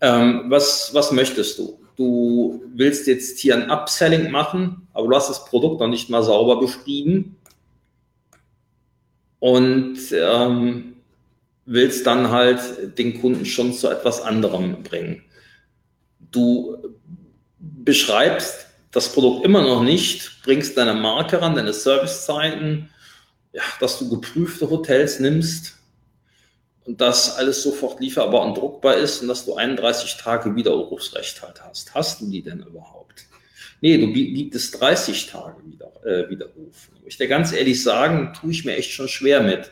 Ähm, 0.00 0.44
was, 0.48 0.94
was 0.94 1.12
möchtest 1.12 1.58
du? 1.58 1.78
Du 1.96 2.64
willst 2.74 3.06
jetzt 3.06 3.38
hier 3.38 3.54
ein 3.54 3.70
Upselling 3.70 4.30
machen, 4.30 4.88
aber 4.94 5.08
du 5.08 5.14
hast 5.14 5.28
das 5.28 5.44
Produkt 5.44 5.80
noch 5.80 5.88
nicht 5.88 6.08
mal 6.08 6.22
sauber 6.22 6.58
beschrieben 6.58 7.36
und 9.40 9.98
ähm, 10.12 10.96
willst 11.66 12.06
dann 12.06 12.30
halt 12.30 12.98
den 12.98 13.20
Kunden 13.20 13.44
schon 13.44 13.74
zu 13.74 13.90
etwas 13.90 14.22
anderem 14.22 14.82
bringen. 14.82 15.22
Du 16.32 16.76
beschreibst 17.58 18.66
das 18.90 19.12
Produkt 19.12 19.44
immer 19.44 19.62
noch 19.62 19.82
nicht, 19.82 20.42
bringst 20.42 20.76
deine 20.76 20.94
Marke 20.94 21.40
ran, 21.40 21.54
deine 21.54 21.72
Servicezeiten, 21.72 22.90
ja, 23.52 23.62
dass 23.80 23.98
du 23.98 24.08
geprüfte 24.08 24.68
Hotels 24.68 25.20
nimmst 25.20 25.76
und 26.84 27.00
dass 27.00 27.36
alles 27.36 27.62
sofort 27.62 28.00
lieferbar 28.00 28.42
und 28.42 28.56
druckbar 28.56 28.96
ist 28.96 29.22
und 29.22 29.28
dass 29.28 29.44
du 29.44 29.54
31 29.54 30.16
Tage 30.16 30.54
Widerrufsrecht 30.56 31.42
halt 31.42 31.62
hast. 31.62 31.94
Hast 31.94 32.20
du 32.20 32.26
die 32.26 32.42
denn 32.42 32.60
überhaupt? 32.60 33.26
Nee, 33.80 33.98
du 33.98 34.12
bietest 34.12 34.80
30 34.80 35.26
Tage 35.26 35.56
wieder, 35.66 35.90
äh, 36.04 36.30
Widerruf. 36.30 36.90
Ich 37.04 37.16
dir 37.16 37.28
ganz 37.28 37.52
ehrlich 37.52 37.82
sagen, 37.82 38.32
tue 38.40 38.52
ich 38.52 38.64
mir 38.64 38.76
echt 38.76 38.92
schon 38.92 39.08
schwer 39.08 39.42
mit 39.42 39.70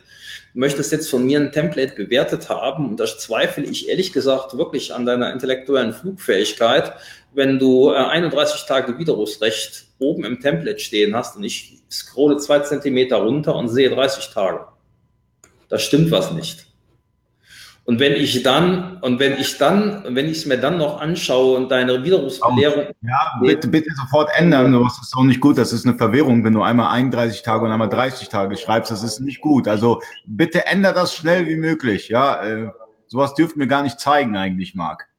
möchtest 0.53 0.91
jetzt 0.91 1.09
von 1.09 1.25
mir 1.25 1.39
ein 1.39 1.51
Template 1.51 1.95
bewertet 1.95 2.49
haben 2.49 2.89
und 2.89 2.99
da 2.99 3.05
zweifle 3.05 3.63
ich 3.63 3.89
ehrlich 3.89 4.13
gesagt 4.13 4.57
wirklich 4.57 4.93
an 4.93 5.05
deiner 5.05 5.31
intellektuellen 5.31 5.93
Flugfähigkeit, 5.93 6.93
wenn 7.33 7.59
du 7.59 7.91
äh, 7.91 7.95
31 7.95 8.65
Tage 8.65 8.97
Widerrufsrecht 8.97 9.85
oben 9.99 10.25
im 10.25 10.39
Template 10.39 10.79
stehen 10.79 11.15
hast 11.15 11.37
und 11.37 11.43
ich 11.43 11.81
scrolle 11.89 12.37
zwei 12.37 12.59
Zentimeter 12.59 13.17
runter 13.17 13.55
und 13.55 13.69
sehe 13.69 13.89
30 13.89 14.29
Tage. 14.33 14.65
Da 15.69 15.79
stimmt 15.79 16.11
was 16.11 16.31
nicht. 16.31 16.70
Und 17.91 17.99
wenn 17.99 18.13
ich 18.13 18.41
dann, 18.41 18.99
und 19.01 19.19
wenn 19.19 19.33
ich 19.33 19.57
dann, 19.57 20.15
wenn 20.15 20.27
ich 20.27 20.37
es 20.37 20.45
mir 20.45 20.57
dann 20.57 20.77
noch 20.77 21.01
anschaue 21.01 21.57
und 21.57 21.69
deine 21.69 22.01
Widerrufsbelehrung. 22.01 22.85
Ja, 23.01 23.37
bitte, 23.41 23.67
bitte 23.67 23.89
sofort 23.95 24.29
ändern. 24.37 24.71
Das 24.81 24.97
ist 25.01 25.13
auch 25.13 25.23
nicht 25.23 25.41
gut. 25.41 25.57
Das 25.57 25.73
ist 25.73 25.85
eine 25.85 25.97
Verwirrung, 25.97 26.45
wenn 26.45 26.53
du 26.53 26.61
einmal 26.61 26.89
31 26.93 27.41
Tage 27.41 27.65
und 27.65 27.71
einmal 27.71 27.89
30 27.89 28.29
Tage 28.29 28.55
schreibst. 28.55 28.91
Das 28.91 29.03
ist 29.03 29.19
nicht 29.19 29.41
gut. 29.41 29.67
Also 29.67 30.01
bitte 30.25 30.67
ändere 30.67 30.93
das 30.93 31.13
schnell 31.13 31.49
wie 31.49 31.57
möglich. 31.57 32.07
Ja, 32.07 32.41
äh, 32.41 32.69
sowas 33.07 33.33
dürften 33.33 33.59
wir 33.59 33.67
gar 33.67 33.83
nicht 33.83 33.99
zeigen, 33.99 34.37
eigentlich, 34.37 34.73
Marc. 34.73 35.09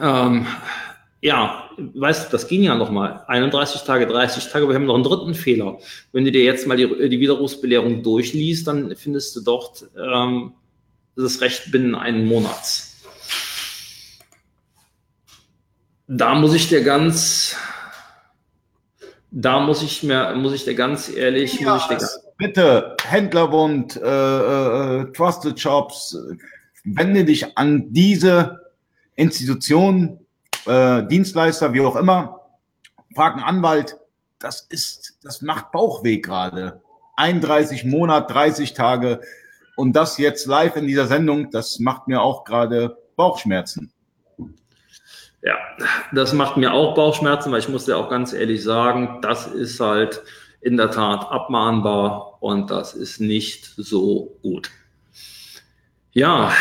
Ähm, 0.00 0.46
ja, 1.20 1.68
weißt 1.76 2.28
du, 2.28 2.32
das 2.32 2.48
ging 2.48 2.62
ja 2.62 2.74
nochmal. 2.74 3.22
31 3.28 3.82
Tage, 3.82 4.06
30 4.06 4.48
Tage, 4.48 4.66
wir 4.66 4.74
haben 4.74 4.86
noch 4.86 4.94
einen 4.94 5.04
dritten 5.04 5.34
Fehler. 5.34 5.76
Wenn 6.12 6.24
du 6.24 6.32
dir 6.32 6.42
jetzt 6.42 6.66
mal 6.66 6.78
die, 6.78 7.10
die 7.10 7.20
Widerrufsbelehrung 7.20 8.02
durchliest, 8.02 8.66
dann 8.66 8.96
findest 8.96 9.36
du 9.36 9.42
dort 9.42 9.90
ähm, 10.02 10.54
das 11.16 11.40
Recht 11.40 11.70
binnen 11.70 11.94
einen 11.94 12.26
Monats. 12.26 12.96
Da 16.06 16.34
muss 16.34 16.54
ich 16.54 16.68
dir 16.68 16.82
ganz, 16.82 17.56
da 19.30 19.60
muss 19.60 19.82
ich 19.82 20.02
mir, 20.02 20.34
muss 20.34 20.52
ich 20.52 20.64
dir 20.64 20.74
ganz 20.74 21.08
ehrlich, 21.08 21.60
ja, 21.60 21.72
muss 21.72 21.82
ich 21.82 21.88
dir 21.88 21.96
ganz 21.96 22.18
bitte 22.42 22.96
Händlerbund, 23.04 23.96
äh, 23.96 24.00
äh, 25.00 25.12
Trusted 25.12 25.60
Shops, 25.60 26.18
wende 26.82 27.24
dich 27.24 27.56
an 27.56 27.92
diese 27.92 28.72
Institution, 29.14 30.18
äh, 30.66 31.04
Dienstleister, 31.06 31.72
wie 31.72 31.82
auch 31.82 31.94
immer, 31.94 32.40
frag 33.14 33.34
einen 33.34 33.44
Anwalt. 33.44 33.96
Das 34.40 34.66
ist, 34.68 35.18
das 35.22 35.40
macht 35.40 35.70
Bauchweh 35.70 36.18
gerade. 36.18 36.80
31 37.16 37.84
Monat, 37.84 38.28
30 38.30 38.74
Tage. 38.74 39.20
Und 39.76 39.94
das 39.94 40.18
jetzt 40.18 40.46
live 40.46 40.76
in 40.76 40.86
dieser 40.86 41.06
Sendung, 41.06 41.50
das 41.50 41.78
macht 41.78 42.08
mir 42.08 42.20
auch 42.20 42.44
gerade 42.44 42.96
Bauchschmerzen. 43.16 43.92
Ja, 45.42 45.56
das 46.12 46.32
macht 46.32 46.56
mir 46.56 46.72
auch 46.72 46.94
Bauchschmerzen, 46.94 47.50
weil 47.50 47.58
ich 47.58 47.68
muss 47.68 47.86
dir 47.86 47.96
auch 47.96 48.08
ganz 48.08 48.32
ehrlich 48.32 48.62
sagen, 48.62 49.18
das 49.22 49.46
ist 49.48 49.80
halt 49.80 50.22
in 50.60 50.76
der 50.76 50.90
Tat 50.90 51.30
abmahnbar 51.30 52.40
und 52.40 52.70
das 52.70 52.94
ist 52.94 53.20
nicht 53.20 53.72
so 53.76 54.38
gut. 54.42 54.70
Ja, 56.12 56.52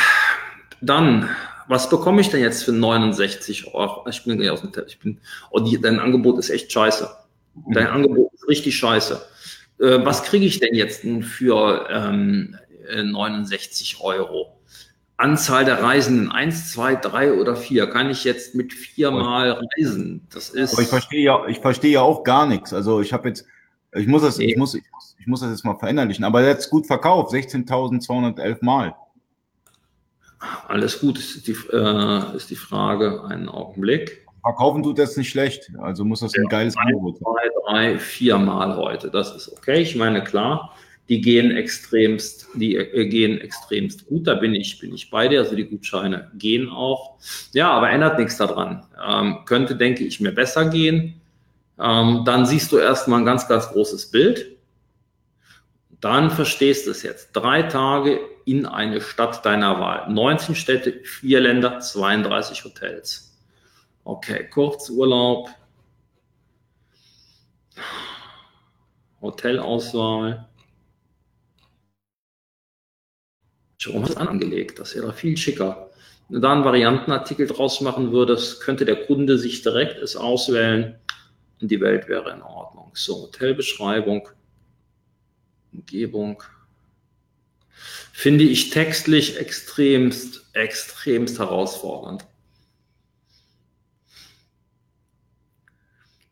dann, 0.82 1.30
was 1.68 1.90
bekomme 1.90 2.22
ich 2.22 2.30
denn 2.30 2.42
jetzt 2.42 2.64
für 2.64 2.72
69 2.72 3.74
Euro? 3.74 4.08
Ich 4.10 4.24
bin 4.24 4.50
aus 4.50 4.62
dem 4.62 4.72
ich 4.88 5.00
bin, 5.00 5.20
oh, 5.52 5.60
die, 5.60 5.80
dein 5.80 6.00
Angebot 6.00 6.40
ist 6.40 6.50
echt 6.50 6.72
scheiße. 6.72 7.10
Dein 7.74 7.88
Angebot 7.88 8.34
ist 8.34 8.48
richtig 8.48 8.76
scheiße. 8.78 9.22
Äh, 9.80 10.06
was 10.06 10.24
kriege 10.24 10.46
ich 10.46 10.60
denn 10.60 10.74
jetzt 10.74 11.06
für 11.24 11.88
ähm, 11.92 12.58
69 13.04 13.98
äh, 14.00 14.04
Euro. 14.04 14.58
Anzahl 15.22 15.66
der 15.66 15.84
Reisenden, 15.84 16.32
eins, 16.32 16.72
zwei, 16.72 16.96
drei 16.96 17.34
oder 17.34 17.56
vier, 17.56 17.88
kann 17.88 18.10
ich 18.10 18.24
jetzt 18.24 18.56
mit 18.56 18.74
viermal 18.74 19.62
reisen. 19.78 20.28
Das 20.34 20.50
ist. 20.50 20.74
Aber 20.74 20.82
ich 20.82 20.88
verstehe 20.88 21.24
ja, 21.24 21.46
ich 21.48 21.60
verstehe 21.60 21.92
ja 21.92 22.02
auch 22.02 22.24
gar 22.24 22.48
nichts. 22.48 22.74
Also 22.74 23.02
ich 23.02 23.14
habe 23.14 23.28
jetzt, 23.28 23.46
ich 23.94 24.08
muss 24.08 24.24
das, 24.24 24.40
ich 24.40 24.58
muss, 24.58 24.74
ich 24.74 24.84
muss, 24.92 25.16
ich 25.20 25.28
muss 25.28 25.42
das 25.42 25.52
jetzt 25.52 25.64
mal 25.64 25.78
verinnerlichen. 25.78 26.26
Aber 26.26 26.44
jetzt 26.44 26.72
gut 26.72 26.88
verkauft, 26.88 27.34
16.211 27.34 28.58
Mal. 28.62 28.96
Alles 30.68 31.00
gut, 31.00 31.20
ist 31.20 31.48
die, 31.48 31.56
äh, 31.72 32.36
ist 32.36 32.50
die 32.50 32.56
Frage. 32.56 33.24
Einen 33.26 33.48
Augenblick. 33.48 34.26
Verkaufen 34.42 34.82
tut 34.82 34.98
das 34.98 35.16
nicht 35.18 35.30
schlecht. 35.30 35.72
Also 35.80 36.04
muss 36.04 36.22
das 36.22 36.34
ein 36.34 36.44
ja, 36.44 36.50
geiles 36.50 36.76
Angebot 36.76 37.20
sein. 37.20 37.26
Zwei, 37.26 37.50
drei, 37.68 38.00
vier 38.00 38.40
Mal 38.40 38.76
heute. 38.76 39.12
Das 39.12 39.36
ist 39.36 39.52
okay. 39.52 39.82
Ich 39.82 39.96
meine, 39.96 40.24
klar, 40.24 40.74
die 41.12 41.20
gehen 41.20 41.52
extremst, 41.52 42.48
die 42.54 42.78
äh, 42.78 43.06
gehen 43.06 43.42
extremst 43.42 44.08
gut. 44.08 44.28
Da 44.28 44.36
bin 44.36 44.56
ich, 44.56 44.80
bin 44.80 44.94
ich 44.94 45.10
bei 45.10 45.28
dir. 45.28 45.42
Also 45.42 45.58
die 45.58 45.66
Gutscheine 45.66 46.32
gehen 46.36 46.70
auch. 46.70 47.18
Ja, 47.52 47.70
aber 47.70 47.90
ändert 47.90 48.18
nichts 48.18 48.38
daran. 48.38 48.88
Ähm, 49.06 49.40
könnte, 49.46 49.76
denke 49.76 50.06
ich, 50.06 50.22
mir 50.22 50.32
besser 50.32 50.70
gehen. 50.70 51.20
Ähm, 51.78 52.24
dann 52.24 52.46
siehst 52.46 52.72
du 52.72 52.78
erstmal 52.78 53.20
ein 53.20 53.26
ganz, 53.26 53.46
ganz 53.50 53.68
großes 53.68 54.10
Bild. 54.10 54.58
Dann 56.00 56.32
verstehst 56.32 56.88
du 56.88 56.92
es 56.92 57.04
jetzt. 57.04 57.34
Drei 57.34 57.64
Tage 57.64 58.22
in 58.46 58.66
eine 58.66 59.02
Stadt 59.02 59.46
deiner 59.46 59.82
Wahl. 59.82 60.10
19 60.10 60.56
Städte, 60.56 60.94
vier 61.04 61.42
Länder, 61.42 61.82
32 61.82 62.64
Hotels. 62.64 63.38
Okay, 64.06 64.48
Kurzurlaub. 64.50 65.50
Hotelauswahl. 69.22 70.48
Hast 73.82 73.96
du 73.96 74.00
das 74.00 74.16
angelegt? 74.18 74.78
Das 74.78 74.96
wäre 74.96 75.12
viel 75.12 75.36
schicker. 75.36 75.90
Wenn 76.30 76.36
du 76.36 76.42
da 76.42 76.54
einen 76.54 76.64
Variantenartikel 76.64 77.48
draus 77.48 77.82
machen 77.82 78.12
würdest, 78.12 78.62
könnte 78.62 78.86
der 78.86 79.08
Kunde 79.08 79.40
sich 79.40 79.64
direkt 79.64 79.98
es 79.98 80.16
auswählen 80.16 81.00
und 81.60 81.72
die 81.72 81.82
Welt 81.82 82.08
wäre 82.08 82.32
in 82.32 82.44
Ordnung. 82.44 82.92
So, 82.94 83.24
Hotelbeschreibung, 83.24 84.30
Umgebung. 85.74 86.44
Finde 88.14 88.44
ich 88.44 88.70
textlich 88.70 89.40
extremst, 89.40 90.46
extremst 90.54 91.40
herausfordernd. 91.40 92.24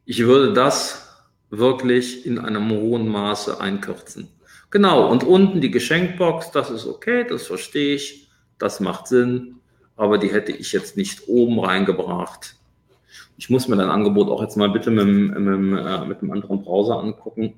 Ich 0.06 0.20
würde 0.20 0.54
das 0.54 1.08
wirklich 1.50 2.28
in 2.28 2.38
einem 2.38 2.70
hohen 2.70 3.08
Maße 3.08 3.60
einkürzen. 3.60 4.28
Genau, 4.72 5.10
und 5.10 5.24
unten 5.24 5.62
die 5.62 5.72
Geschenkbox, 5.72 6.52
das 6.52 6.70
ist 6.70 6.86
okay, 6.86 7.26
das 7.28 7.48
verstehe 7.48 7.96
ich, 7.96 8.30
das 8.60 8.80
macht 8.80 9.08
Sinn, 9.08 9.56
aber 9.96 10.18
die 10.20 10.32
hätte 10.32 10.52
ich 10.52 10.72
jetzt 10.72 10.96
nicht 10.96 11.28
oben 11.28 11.60
reingebracht. 11.60 12.56
Ich 13.38 13.50
muss 13.50 13.68
mir 13.68 13.78
dein 13.78 13.90
Angebot 13.90 14.30
auch 14.30 14.42
jetzt 14.44 14.58
mal 14.58 14.70
bitte 14.70 14.92
mit, 14.92 15.08
mit, 15.08 15.80
äh, 15.80 16.06
mit 16.06 16.22
einem 16.22 16.32
anderen 16.32 16.62
Browser 16.62 17.00
angucken, 17.00 17.56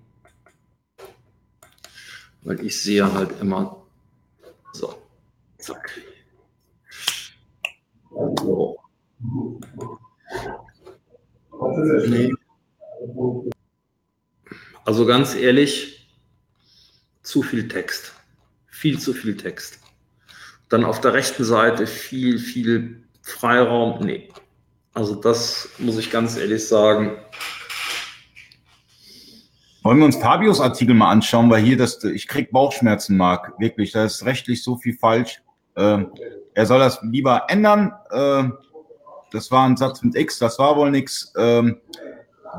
weil 2.44 2.64
ich 2.66 2.82
sehe 2.82 3.12
halt 3.12 3.32
immer 3.42 3.84
so, 4.72 4.94
zack. 5.58 5.92
So. 8.10 8.78
Nee. 12.08 12.34
Also 14.86 15.06
ganz 15.06 15.36
ehrlich, 15.36 16.01
zu 17.24 17.42
viel 17.44 17.68
Text. 17.68 18.14
Viel 18.68 19.00
zu 19.00 19.14
viel 19.14 19.38
Text. 19.38 19.80
Dann 20.70 20.86
auf 20.86 21.02
der 21.02 21.14
rechten 21.14 21.44
Seite 21.44 21.88
viel, 21.88 22.40
viel 22.40 23.04
Freiraum. 23.22 24.04
Nee. 24.06 24.30
Also 24.94 25.16
das 25.16 25.70
muss 25.78 25.98
ich 25.98 26.12
ganz 26.12 26.38
ehrlich 26.38 26.68
sagen. 26.68 27.18
Wollen 29.84 29.98
wir 29.98 30.06
uns 30.06 30.18
Fabios 30.18 30.62
Artikel 30.62 30.94
mal 30.94 31.10
anschauen, 31.10 31.50
weil 31.50 31.64
hier 31.64 31.76
das, 31.78 32.04
ich 32.04 32.28
krieg 32.28 32.52
Bauchschmerzen, 32.52 33.18
Marc. 33.18 33.54
Wirklich, 33.60 33.92
da 33.92 34.06
ist 34.06 34.26
rechtlich 34.26 34.64
so 34.64 34.78
viel 34.78 34.96
falsch. 34.96 35.42
Äh, 35.76 36.06
er 36.54 36.66
soll 36.66 36.80
das 36.80 37.00
lieber 37.02 37.46
ändern. 37.48 37.92
Äh, 38.12 38.44
das 39.32 39.50
war 39.50 39.68
ein 39.68 39.78
Satz 39.78 40.04
mit 40.04 40.16
X, 40.16 40.38
das 40.40 40.60
war 40.60 40.76
wohl 40.76 40.92
nichts. 40.92 41.34
Ähm, 41.38 41.78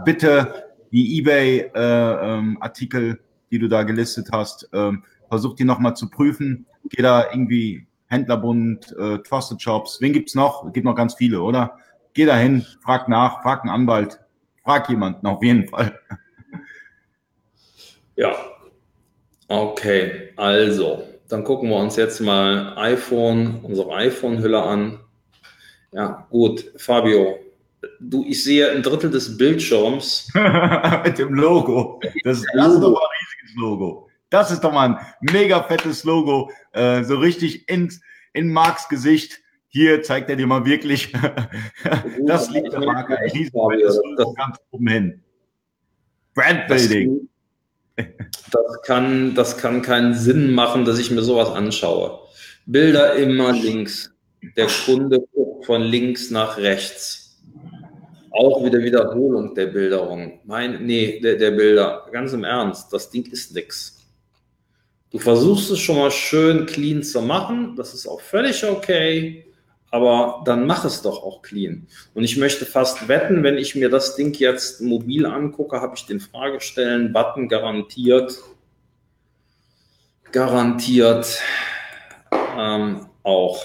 bitte 0.04 0.72
die 0.90 1.18
eBay-Artikel, 1.18 3.02
äh, 3.02 3.10
ähm, 3.10 3.18
die 3.52 3.58
du 3.58 3.68
da 3.68 3.84
gelistet 3.84 4.30
hast, 4.32 4.68
ähm, 4.72 5.04
versuch 5.28 5.54
die 5.54 5.64
nochmal 5.64 5.94
zu 5.94 6.10
prüfen. 6.10 6.66
Geh 6.88 7.02
da 7.02 7.30
irgendwie 7.30 7.86
Händlerbund, 8.06 8.96
äh, 8.98 9.18
Trusted 9.18 9.62
Shops, 9.62 10.00
wen 10.00 10.12
gibt's 10.12 10.34
noch? 10.34 10.66
Es 10.66 10.72
gibt 10.72 10.84
noch 10.84 10.96
ganz 10.96 11.14
viele, 11.14 11.40
oder? 11.42 11.76
Geh 12.14 12.24
da 12.24 12.36
hin, 12.36 12.66
frag 12.80 13.08
nach, 13.08 13.42
frag 13.42 13.62
einen 13.62 13.70
Anwalt, 13.70 14.20
frag 14.64 14.88
jemanden 14.88 15.26
auf 15.26 15.42
jeden 15.42 15.68
Fall. 15.68 15.98
Ja, 18.14 18.36
okay, 19.48 20.34
also, 20.36 21.02
dann 21.30 21.44
gucken 21.44 21.70
wir 21.70 21.76
uns 21.76 21.96
jetzt 21.96 22.20
mal 22.20 22.76
iPhone, 22.76 23.60
unsere 23.62 23.90
iPhone-Hülle 23.94 24.62
an. 24.62 25.00
Ja, 25.92 26.26
gut, 26.28 26.72
Fabio, 26.76 27.38
du, 28.00 28.24
ich 28.26 28.44
sehe 28.44 28.70
ein 28.70 28.82
Drittel 28.82 29.10
des 29.10 29.36
Bildschirms. 29.36 30.30
Mit 31.04 31.18
dem 31.18 31.34
Logo. 31.34 32.00
Das, 32.24 32.38
ist, 32.38 32.46
das 32.54 32.74
ist 32.74 32.82
Logo. 33.56 34.08
Das 34.30 34.50
ist 34.50 34.60
doch 34.64 34.72
mal 34.72 34.88
ein 34.90 35.06
mega 35.20 35.62
fettes 35.62 36.04
Logo. 36.04 36.50
Äh, 36.72 37.04
so 37.04 37.16
richtig 37.16 37.68
ins, 37.68 38.00
in 38.32 38.52
Marks 38.52 38.88
Gesicht. 38.88 39.40
Hier 39.68 40.02
zeigt 40.02 40.30
er 40.30 40.36
dir 40.36 40.46
mal 40.46 40.64
wirklich. 40.64 41.12
das 42.26 42.50
liegt 42.50 42.72
der 42.72 42.80
Marke. 42.80 43.18
Riesenfettes 43.32 44.00
Logo 44.04 44.32
ganz 44.34 44.56
oben 44.70 44.88
hin. 44.88 45.22
Brandbuilding. 46.34 47.28
Das 47.96 48.82
kann, 48.84 49.34
das 49.34 49.58
kann 49.58 49.82
keinen 49.82 50.14
Sinn 50.14 50.52
machen, 50.54 50.84
dass 50.84 50.98
ich 50.98 51.10
mir 51.10 51.22
sowas 51.22 51.50
anschaue. 51.50 52.20
Bilder 52.64 53.14
immer 53.16 53.52
links. 53.52 54.14
Der 54.56 54.66
Kunde 54.66 55.20
guckt 55.32 55.66
von 55.66 55.82
links 55.82 56.30
nach 56.30 56.56
rechts 56.56 57.21
auch 58.32 58.64
wieder 58.64 58.82
Wiederholung 58.82 59.54
der 59.54 59.66
Bilderung. 59.66 60.40
Mein, 60.44 60.84
nee, 60.84 61.20
der, 61.20 61.36
der 61.36 61.50
Bilder. 61.52 62.06
Ganz 62.12 62.32
im 62.32 62.44
Ernst, 62.44 62.92
das 62.92 63.10
Ding 63.10 63.30
ist 63.30 63.54
nix. 63.54 63.98
Du 65.10 65.18
versuchst 65.18 65.70
es 65.70 65.78
schon 65.78 65.98
mal 65.98 66.10
schön 66.10 66.64
clean 66.64 67.02
zu 67.02 67.20
machen. 67.20 67.76
Das 67.76 67.92
ist 67.92 68.06
auch 68.06 68.20
völlig 68.20 68.64
okay. 68.64 69.46
Aber 69.90 70.42
dann 70.46 70.66
mach 70.66 70.86
es 70.86 71.02
doch 71.02 71.22
auch 71.22 71.42
clean. 71.42 71.86
Und 72.14 72.24
ich 72.24 72.38
möchte 72.38 72.64
fast 72.64 73.08
wetten, 73.08 73.42
wenn 73.42 73.58
ich 73.58 73.74
mir 73.74 73.90
das 73.90 74.16
Ding 74.16 74.32
jetzt 74.34 74.80
mobil 74.80 75.26
angucke, 75.26 75.82
habe 75.82 75.94
ich 75.96 76.06
den 76.06 76.18
Fragestellen-Button 76.18 77.46
garantiert. 77.48 78.38
Garantiert 80.32 81.38
ähm, 82.56 83.06
auch 83.22 83.62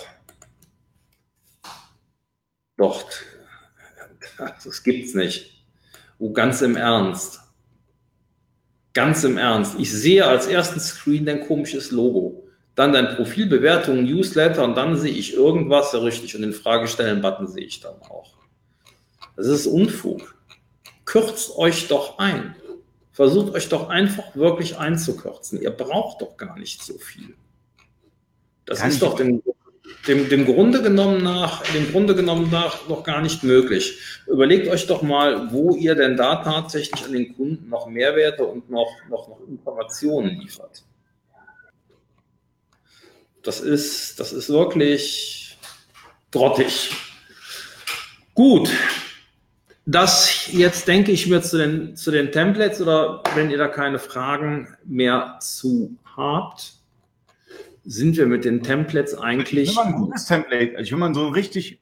dort 2.76 3.24
das 4.38 4.84
gibt's 4.84 5.14
nicht. 5.14 5.64
Oh, 6.20 6.32
ganz 6.32 6.62
im 6.62 6.76
Ernst. 6.76 7.42
Ganz 8.94 9.24
im 9.24 9.38
Ernst. 9.38 9.76
Ich 9.78 9.92
sehe 9.92 10.26
als 10.26 10.48
ersten 10.48 10.80
Screen 10.80 11.26
dein 11.26 11.42
komisches 11.42 11.92
Logo. 11.92 12.48
Dann 12.76 12.94
dein 12.94 13.16
Profilbewertung, 13.16 14.04
Newsletter 14.04 14.64
und 14.64 14.76
dann 14.76 14.98
sehe 14.98 15.12
ich 15.12 15.34
irgendwas 15.34 15.94
richtig 15.96 16.36
und 16.36 16.42
den 16.42 16.54
Fragestellen-Button 16.54 17.48
sehe 17.48 17.66
ich 17.66 17.80
dann 17.80 17.96
auch. 18.02 18.38
Das 19.36 19.48
ist 19.48 19.68
Unfug. 19.68 20.36
Kürzt 21.06 21.56
euch 21.58 21.88
doch 21.88 22.18
ein. 22.18 22.56
Versucht 23.12 23.54
euch 23.54 23.70
doch 23.70 23.90
einfach 23.90 24.36
wirklich 24.36 24.78
einzukürzen. 24.78 25.62
Ihr 25.62 25.72
braucht 25.72 26.22
doch 26.22 26.38
gar 26.38 26.58
nicht 26.58 26.84
so 26.84 26.98
viel. 27.00 27.36
Das 28.66 28.80
Kann 28.80 28.90
ist 28.90 29.02
doch 29.02 29.16
dem 29.16 29.42
dem, 30.08 30.30
dem 30.30 30.46
Grunde 30.46 30.82
genommen 30.82 31.24
nach, 31.24 31.64
dem 31.74 31.92
Grunde 31.92 32.16
genommen 32.16 32.50
nach 32.50 32.88
noch 32.88 33.04
gar 33.04 33.22
nicht 33.22 33.44
möglich. 33.44 34.00
Überlegt 34.28 34.68
euch 34.68 34.88
doch 34.88 35.02
mal, 35.02 35.52
wo 35.52 35.76
ihr 35.76 35.96
denn 35.96 36.18
da 36.18 36.38
tatsächlich 36.38 37.06
an 37.06 37.12
den 37.12 37.36
Kunden 37.36 37.70
noch 37.70 37.88
Mehrwerte 37.88 38.46
und 38.46 38.70
noch, 38.70 38.92
noch, 39.10 39.28
noch 39.28 39.40
Informationen 39.48 40.40
liefert. 40.40 40.84
Das 43.44 43.60
ist, 43.60 44.20
das 44.20 44.34
ist 44.34 44.50
wirklich 44.50 45.58
grottig. 46.32 46.92
Gut. 48.34 48.70
Das 49.86 50.48
jetzt 50.52 50.88
denke 50.88 51.14
ich 51.14 51.28
mir 51.28 51.42
zu 51.42 51.58
den, 51.58 51.96
zu 51.96 52.12
den 52.12 52.34
Templates 52.34 52.82
oder 52.82 53.24
wenn 53.36 53.50
ihr 53.50 53.58
da 53.58 53.70
keine 53.70 54.00
Fragen 54.00 54.76
mehr 54.84 55.38
zu 55.40 55.96
habt, 56.18 56.77
sind 57.88 58.18
wir 58.18 58.28
mit 58.28 58.44
den 58.46 58.62
Templates 58.62 59.16
eigentlich. 59.18 59.70
Ich 59.70 59.78
will 59.78 59.84
mal 59.86 59.94
ein 59.94 59.96
gutes 59.96 60.26
Template, 60.26 60.82
ich 60.82 60.92
will 60.92 61.00
mal 61.00 61.14
so 61.16 61.30
richtig, 61.30 61.80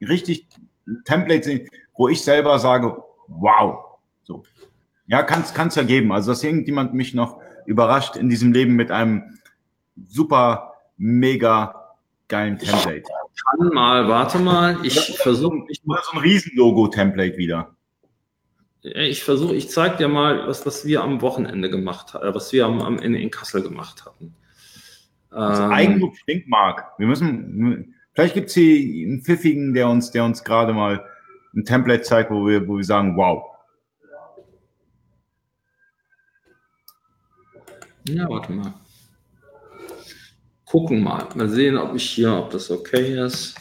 richtig 0.00 0.48
Template 1.04 1.44
sehen, 1.44 1.68
wo 1.94 2.08
ich 2.08 2.22
selber 2.22 2.58
sage, 2.58 2.96
wow. 3.28 3.98
So. 4.22 4.42
Ja, 5.06 5.22
kann 5.22 5.42
es 5.42 5.74
ja 5.74 5.82
geben. 5.82 6.12
Also, 6.12 6.32
dass 6.32 6.42
irgendjemand 6.42 6.94
mich 6.94 7.12
noch 7.12 7.40
überrascht 7.66 8.16
in 8.16 8.30
diesem 8.30 8.52
Leben 8.52 8.74
mit 8.74 8.90
einem 8.90 9.38
super, 10.08 10.72
mega 10.96 11.92
geilen 12.28 12.58
Template. 12.58 13.02
Ich 13.34 13.42
kann 13.58 13.68
mal, 13.68 14.08
warte 14.08 14.38
mal, 14.38 14.78
ich 14.82 14.98
versuche. 15.18 15.58
Ich 15.68 15.84
mache 15.84 16.04
so 16.10 16.16
ein 16.16 16.22
Riesenlogo-Template 16.22 17.36
wieder. 17.36 17.76
Ich 18.80 19.24
versuche, 19.24 19.54
ich 19.54 19.70
zeige 19.70 19.96
dir 19.96 20.08
mal, 20.08 20.46
was, 20.46 20.64
was 20.64 20.86
wir 20.86 21.02
am 21.02 21.20
Wochenende 21.20 21.68
gemacht 21.70 22.14
haben, 22.14 22.26
äh, 22.26 22.34
was 22.34 22.52
wir 22.52 22.64
am, 22.66 22.80
am 22.80 22.98
Ende 22.98 23.18
in 23.18 23.30
Kassel 23.30 23.62
gemacht 23.62 24.04
hatten. 24.06 24.34
Das 25.34 25.58
ähm, 25.58 25.72
Eigenlob 25.72 26.16
stinkt, 26.16 26.48
Marc. 26.48 26.96
Wir 26.96 27.08
müssen, 27.08 27.94
vielleicht 28.12 28.34
gibt 28.34 28.48
es 28.48 28.54
hier 28.54 29.08
einen 29.08 29.22
Pfiffigen, 29.22 29.74
der 29.74 29.88
uns, 29.88 30.12
der 30.12 30.24
uns 30.24 30.44
gerade 30.44 30.72
mal 30.72 31.04
ein 31.54 31.64
Template 31.64 32.02
zeigt, 32.02 32.30
wo 32.30 32.46
wir, 32.46 32.66
wo 32.68 32.76
wir 32.76 32.84
sagen, 32.84 33.16
wow. 33.16 33.44
Ja, 38.06 38.28
warte 38.28 38.52
mal. 38.52 38.74
Gucken 40.66 41.02
mal. 41.02 41.28
Mal 41.34 41.48
sehen, 41.48 41.78
ob 41.78 41.94
ich 41.96 42.10
hier, 42.10 42.32
ob 42.32 42.50
das 42.50 42.70
okay 42.70 43.18
ist. 43.18 43.56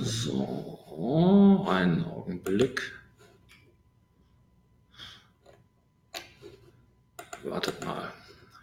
So, 0.00 1.66
einen 1.68 2.04
Augenblick. 2.04 2.95
Wartet 7.46 7.84
mal. 7.84 8.12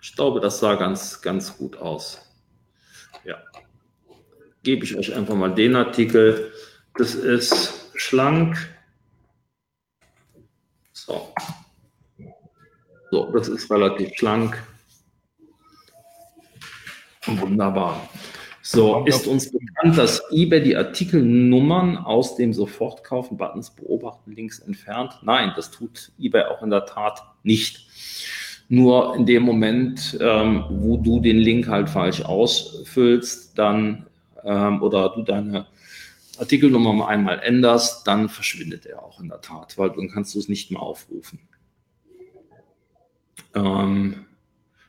Ich 0.02 0.14
glaube, 0.16 0.42
das 0.42 0.60
sah 0.60 0.76
ganz, 0.76 1.22
ganz 1.22 1.58
gut 1.58 1.78
aus. 1.78 2.20
Ja. 3.24 3.38
Gebe 4.64 4.84
ich 4.84 4.98
euch 4.98 5.16
einfach 5.16 5.36
mal 5.36 5.56
den 5.56 5.76
Artikel. 5.76 6.52
Das 6.96 7.16
ist 7.16 7.92
schlank. 7.96 8.58
So. 10.92 11.34
So, 13.10 13.32
das 13.32 13.48
ist 13.48 13.72
relativ 13.72 14.12
schlank. 14.18 14.62
Wunderbar. 17.26 18.10
So, 18.66 19.06
ist 19.06 19.28
uns 19.28 19.52
bekannt, 19.52 19.98
dass 19.98 20.22
eBay 20.32 20.62
die 20.62 20.76
Artikelnummern 20.76 21.98
aus 21.98 22.36
dem 22.36 22.54
Sofortkaufen-Buttons 22.54 23.72
beobachten 23.72 24.32
links 24.32 24.60
entfernt? 24.60 25.20
Nein, 25.22 25.54
das 25.56 25.72
tut 25.72 26.12
eBay 26.18 26.44
auch 26.44 26.64
in 26.64 26.70
der 26.70 26.86
Tat 26.86 27.24
nicht. 27.44 27.88
Nur 28.70 29.16
in 29.16 29.26
dem 29.26 29.44
Moment, 29.44 30.18
ähm, 30.22 30.66
wo 30.70 30.98
du 30.98 31.20
den 31.20 31.38
Link 31.38 31.68
halt 31.68 31.90
falsch 31.90 32.22
ausfüllst, 32.22 33.58
dann 33.58 34.08
ähm, 34.44 34.82
oder 34.82 35.10
du 35.10 35.24
deine 35.24 35.68
Artikelnummer 36.40 37.08
einmal 37.08 37.40
änderst, 37.40 38.08
dann 38.08 38.30
verschwindet 38.30 38.86
er 38.86 39.04
auch 39.04 39.20
in 39.20 39.30
der 39.30 39.42
Tat, 39.42 39.78
weil 39.78 39.92
dann 39.92 40.10
kannst 40.10 40.34
du 40.34 40.40
es 40.40 40.50
nicht 40.50 40.72
mehr 40.72 40.82
aufrufen. 40.82 41.40
Ähm, 43.54 44.26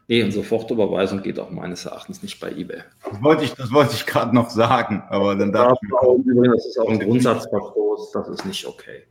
nee, 0.09 0.23
und 0.23 0.33
Sofortüberweisung 0.33 1.23
geht 1.23 1.39
auch 1.39 1.51
meines 1.51 1.85
Erachtens 1.85 2.23
nicht 2.23 2.41
bei 2.41 2.51
eBay. 2.51 2.83
Das 3.11 3.23
wollte 3.23 3.45
ich, 3.45 3.53
das 3.55 3.71
wollte 3.73 3.95
ich 3.95 4.07
gerade 4.07 4.35
noch 4.35 4.49
sagen, 4.51 5.03
aber 5.11 5.35
dann 5.35 5.53
darf 5.53 5.79
ich 5.83 6.25
mir 6.25 6.51
Das 6.51 6.67
ist 6.67 6.79
auch 6.79 6.89
ein 6.89 7.01
Grundsatzverstoß, 7.01 8.13
das 8.13 8.29
ist 8.29 8.47
nicht 8.47 8.67
okay. 8.67 9.03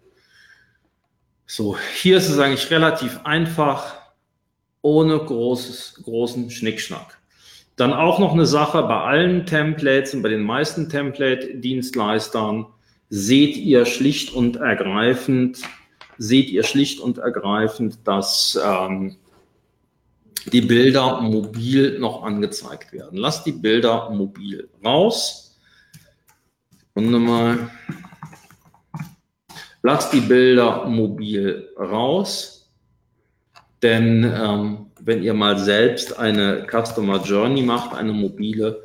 So, 1.45 1.77
hier 1.95 2.17
ist 2.17 2.29
es 2.29 2.39
eigentlich 2.39 2.71
relativ 2.71 3.19
einfach, 3.25 4.02
ohne 4.83 5.17
großes, 5.17 6.01
großen 6.03 6.51
Schnickschnack. 6.51 7.17
Dann 7.75 7.91
auch 7.91 8.19
noch 8.19 8.33
eine 8.33 8.45
Sache 8.45 8.83
bei 8.83 9.01
allen 9.01 9.47
Templates 9.47 10.13
und 10.13 10.21
bei 10.21 10.29
den 10.29 10.43
meisten 10.43 10.89
Template-Dienstleistern 10.89 12.67
seht 13.09 13.57
ihr 13.57 13.85
schlicht 13.85 14.33
und 14.33 14.57
ergreifend, 14.57 15.61
seht 16.19 16.49
ihr 16.49 16.63
schlicht 16.63 16.99
und 16.99 17.17
ergreifend, 17.17 17.99
dass 18.03 18.59
ähm, 18.63 19.15
die 20.51 20.61
Bilder 20.61 21.21
mobil 21.21 21.97
noch 21.99 22.23
angezeigt 22.23 22.91
werden. 22.91 23.17
Lasst 23.17 23.45
die 23.45 23.53
Bilder 23.53 24.09
mobil 24.11 24.69
raus. 24.83 25.57
Sekunde 26.77 27.17
mal. 27.17 27.71
Lasst 29.81 30.13
die 30.13 30.21
Bilder 30.21 30.85
mobil 30.85 31.69
raus. 31.77 32.62
Denn 33.83 34.23
ähm, 34.23 34.85
wenn 35.01 35.21
ihr 35.21 35.33
mal 35.33 35.59
selbst 35.59 36.17
eine 36.17 36.65
Customer 36.71 37.21
Journey 37.21 37.61
macht, 37.61 37.93
eine 37.93 38.13
mobile, 38.13 38.81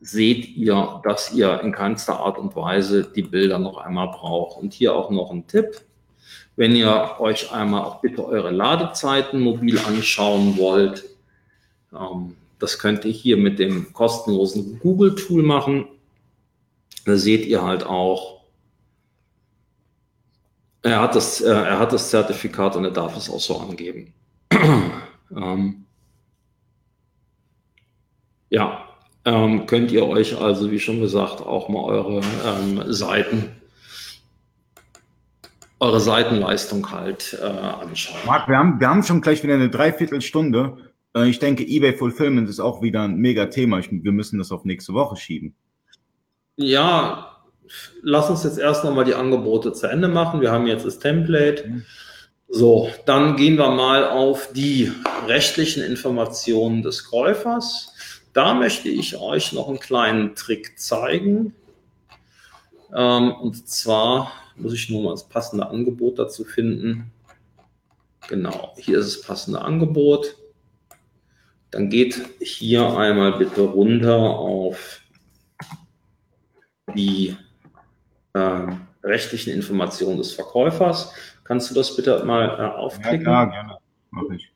seht 0.00 0.56
ihr, 0.56 1.02
dass 1.04 1.32
ihr 1.34 1.60
in 1.60 1.72
keinster 1.72 2.18
Art 2.18 2.38
und 2.38 2.56
Weise 2.56 3.04
die 3.04 3.22
Bilder 3.22 3.58
noch 3.58 3.76
einmal 3.76 4.08
braucht. 4.08 4.58
Und 4.58 4.72
hier 4.72 4.94
auch 4.94 5.10
noch 5.10 5.30
ein 5.30 5.46
Tipp. 5.46 5.82
Wenn 6.56 6.74
ihr 6.74 7.16
euch 7.18 7.52
einmal 7.52 7.84
auch 7.84 8.00
bitte 8.00 8.24
eure 8.24 8.50
Ladezeiten 8.50 9.40
mobil 9.40 9.78
anschauen 9.78 10.56
wollt, 10.56 11.04
ähm, 11.92 12.34
das 12.58 12.78
könnt 12.78 13.04
ihr 13.04 13.12
hier 13.12 13.36
mit 13.36 13.58
dem 13.58 13.92
kostenlosen 13.92 14.78
Google-Tool 14.80 15.42
machen. 15.42 15.86
Da 17.04 17.16
seht 17.16 17.46
ihr 17.46 17.62
halt 17.62 17.84
auch, 17.84 18.40
er 20.82 21.02
hat, 21.02 21.14
das, 21.14 21.40
äh, 21.40 21.50
er 21.50 21.78
hat 21.78 21.92
das 21.92 22.10
Zertifikat 22.10 22.76
und 22.76 22.84
er 22.84 22.90
darf 22.90 23.16
es 23.16 23.28
auch 23.28 23.40
so 23.40 23.58
angeben. 23.58 24.14
Ähm, 25.36 25.86
ja, 28.50 28.84
ähm, 29.24 29.66
könnt 29.66 29.92
ihr 29.92 30.06
euch 30.06 30.40
also, 30.40 30.70
wie 30.70 30.80
schon 30.80 31.00
gesagt, 31.00 31.40
auch 31.40 31.68
mal 31.68 31.84
eure 31.84 32.20
ähm, 32.46 32.82
Seiten, 32.86 33.50
eure 35.80 36.00
Seitenleistung 36.00 36.90
halt 36.90 37.38
äh, 37.40 37.44
anschauen. 37.44 38.16
Marc, 38.26 38.48
wir 38.48 38.56
haben, 38.56 38.80
wir 38.80 38.88
haben 38.88 39.02
schon 39.02 39.20
gleich 39.20 39.42
wieder 39.42 39.54
eine 39.54 39.70
Dreiviertelstunde. 39.70 40.78
Äh, 41.14 41.28
ich 41.28 41.38
denke, 41.38 41.64
eBay 41.64 41.92
Fulfillment 41.92 42.48
ist 42.48 42.60
auch 42.60 42.82
wieder 42.82 43.02
ein 43.02 43.16
mega 43.16 43.46
Thema. 43.46 43.78
Ich, 43.78 43.90
wir 43.90 44.12
müssen 44.12 44.38
das 44.38 44.50
auf 44.50 44.64
nächste 44.64 44.94
Woche 44.94 45.16
schieben. 45.16 45.54
Ja, 46.56 47.36
lass 48.02 48.30
uns 48.30 48.44
jetzt 48.44 48.58
erst 48.58 48.84
nochmal 48.84 49.04
die 49.04 49.14
Angebote 49.14 49.72
zu 49.72 49.86
Ende 49.86 50.08
machen. 50.08 50.40
Wir 50.40 50.52
haben 50.52 50.66
jetzt 50.66 50.86
das 50.86 50.98
Template. 50.98 51.68
Mhm. 51.68 51.84
So, 52.50 52.90
dann 53.04 53.36
gehen 53.36 53.58
wir 53.58 53.70
mal 53.70 54.08
auf 54.08 54.52
die 54.54 54.90
rechtlichen 55.26 55.82
Informationen 55.82 56.82
des 56.82 57.04
Käufers. 57.04 57.92
Da 58.32 58.54
möchte 58.54 58.88
ich 58.88 59.18
euch 59.18 59.52
noch 59.52 59.68
einen 59.68 59.80
kleinen 59.80 60.34
Trick 60.34 60.78
zeigen. 60.78 61.54
Ähm, 62.94 63.32
und 63.32 63.68
zwar 63.68 64.32
muss 64.56 64.72
ich 64.72 64.88
nur 64.88 65.02
mal 65.02 65.10
das 65.10 65.28
passende 65.28 65.68
Angebot 65.68 66.18
dazu 66.18 66.42
finden. 66.44 67.12
Genau, 68.28 68.74
hier 68.78 68.98
ist 68.98 69.18
das 69.18 69.26
passende 69.26 69.60
Angebot. 69.60 70.36
Dann 71.70 71.90
geht 71.90 72.18
hier 72.40 72.96
einmal 72.96 73.36
bitte 73.36 73.60
runter 73.60 74.16
auf 74.16 75.02
die 76.94 77.36
äh, 78.32 78.66
rechtlichen 79.04 79.52
Informationen 79.52 80.16
des 80.16 80.32
Verkäufers. 80.32 81.12
Kannst 81.48 81.70
du 81.70 81.74
das 81.74 81.96
bitte 81.96 82.22
mal 82.26 82.44
äh, 82.44 82.76
aufklicken? 82.76 83.20
Ja, 83.24 83.46
klar, 83.46 83.50
gerne. 83.50 83.78
Mach 84.10 84.24
ich. 84.34 84.52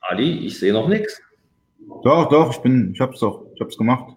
Ali, 0.00 0.46
ich 0.46 0.58
sehe 0.58 0.74
noch 0.74 0.86
nichts. 0.86 1.18
Doch, 2.04 2.28
doch, 2.28 2.50
ich 2.50 2.58
bin, 2.58 2.92
ich 2.92 3.00
hab's 3.00 3.20
doch, 3.20 3.46
ich 3.54 3.60
hab's 3.62 3.78
gemacht. 3.78 4.16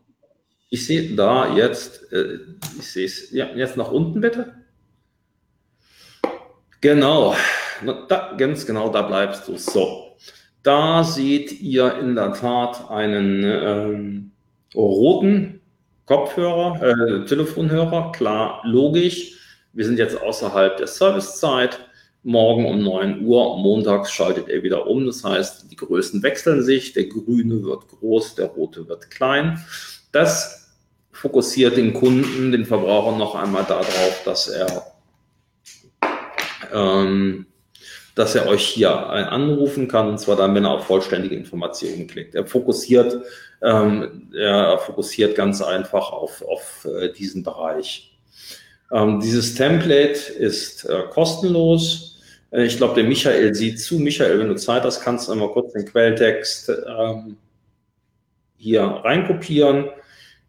Ich 0.70 0.86
sehe 0.86 1.16
da 1.16 1.56
jetzt, 1.56 2.12
äh, 2.12 2.40
ich 2.78 2.92
sehe 2.92 3.06
es, 3.06 3.32
ja, 3.32 3.46
jetzt 3.56 3.78
nach 3.78 3.90
unten 3.90 4.20
bitte. 4.20 4.54
Genau, 6.82 7.36
da, 8.10 8.34
ganz 8.38 8.66
genau, 8.66 8.90
da 8.90 9.04
bleibst 9.04 9.48
du. 9.48 9.56
So, 9.56 10.13
da 10.64 11.04
seht 11.04 11.62
ihr 11.62 11.98
in 12.00 12.16
der 12.16 12.34
Tat 12.34 12.90
einen 12.90 13.44
ähm, 13.44 14.32
roten 14.74 15.62
Kopfhörer, 16.06 16.82
äh, 16.82 17.26
Telefonhörer, 17.26 18.12
klar, 18.12 18.62
logisch. 18.64 19.38
Wir 19.74 19.86
sind 19.86 20.00
jetzt 20.00 20.22
außerhalb 20.22 20.78
der 20.78 20.88
Servicezeit. 20.88 21.80
Morgen 22.26 22.66
um 22.66 22.82
9 22.82 23.26
Uhr, 23.26 23.58
montags 23.58 24.12
schaltet 24.12 24.48
er 24.48 24.64
wieder 24.64 24.88
um. 24.88 25.06
Das 25.06 25.26
heißt, 25.26 25.70
die 25.70 25.76
Größen 25.76 26.24
wechseln 26.24 26.64
sich. 26.64 26.94
Der 26.94 27.06
grüne 27.06 27.64
wird 27.64 27.88
groß, 27.90 28.36
der 28.36 28.48
rote 28.48 28.88
wird 28.88 29.12
klein. 29.12 29.60
Das 30.14 30.64
fokussiert 31.12 31.76
den 31.76 31.94
Kunden, 31.94 32.54
den 32.54 32.66
Verbraucher 32.66 33.18
noch 33.18 33.36
einmal 33.36 33.66
darauf, 33.66 34.22
dass 34.24 34.48
er, 34.48 34.84
ähm, 36.74 37.46
dass 38.16 38.36
er 38.36 38.48
euch 38.48 38.66
hier 38.66 38.92
anrufen 38.92 39.88
kann, 39.88 40.08
und 40.08 40.20
zwar 40.20 40.36
dann, 40.36 40.54
wenn 40.54 40.66
er 40.66 40.72
auf 40.72 40.86
vollständige 40.86 41.36
Informationen 41.36 42.08
klickt. 42.08 42.36
Er 42.36 42.46
fokussiert, 42.46 43.22
ähm, 43.62 44.30
er 44.36 44.78
fokussiert 44.78 45.36
ganz 45.36 45.62
einfach 45.62 46.12
auf, 46.12 46.44
auf 46.44 46.86
äh, 46.86 47.12
diesen 47.12 47.44
Bereich. 47.44 48.16
Ähm, 48.92 49.20
dieses 49.20 49.56
Template 49.56 50.32
ist 50.34 50.86
äh, 50.86 51.04
kostenlos. 51.10 52.20
Äh, 52.52 52.66
ich 52.66 52.78
glaube, 52.78 52.96
der 52.96 53.06
Michael 53.06 53.56
sieht 53.56 53.80
zu. 53.80 53.98
Michael, 53.98 54.40
wenn 54.40 54.50
du 54.50 54.56
Zeit 54.56 54.84
hast, 54.84 55.02
kannst 55.02 55.28
du 55.28 55.32
einmal 55.32 55.50
kurz 55.50 55.74
den 55.74 55.86
Quelltext 55.86 56.70
ähm, 56.70 57.38
hier 58.58 58.84
reinkopieren 58.84 59.90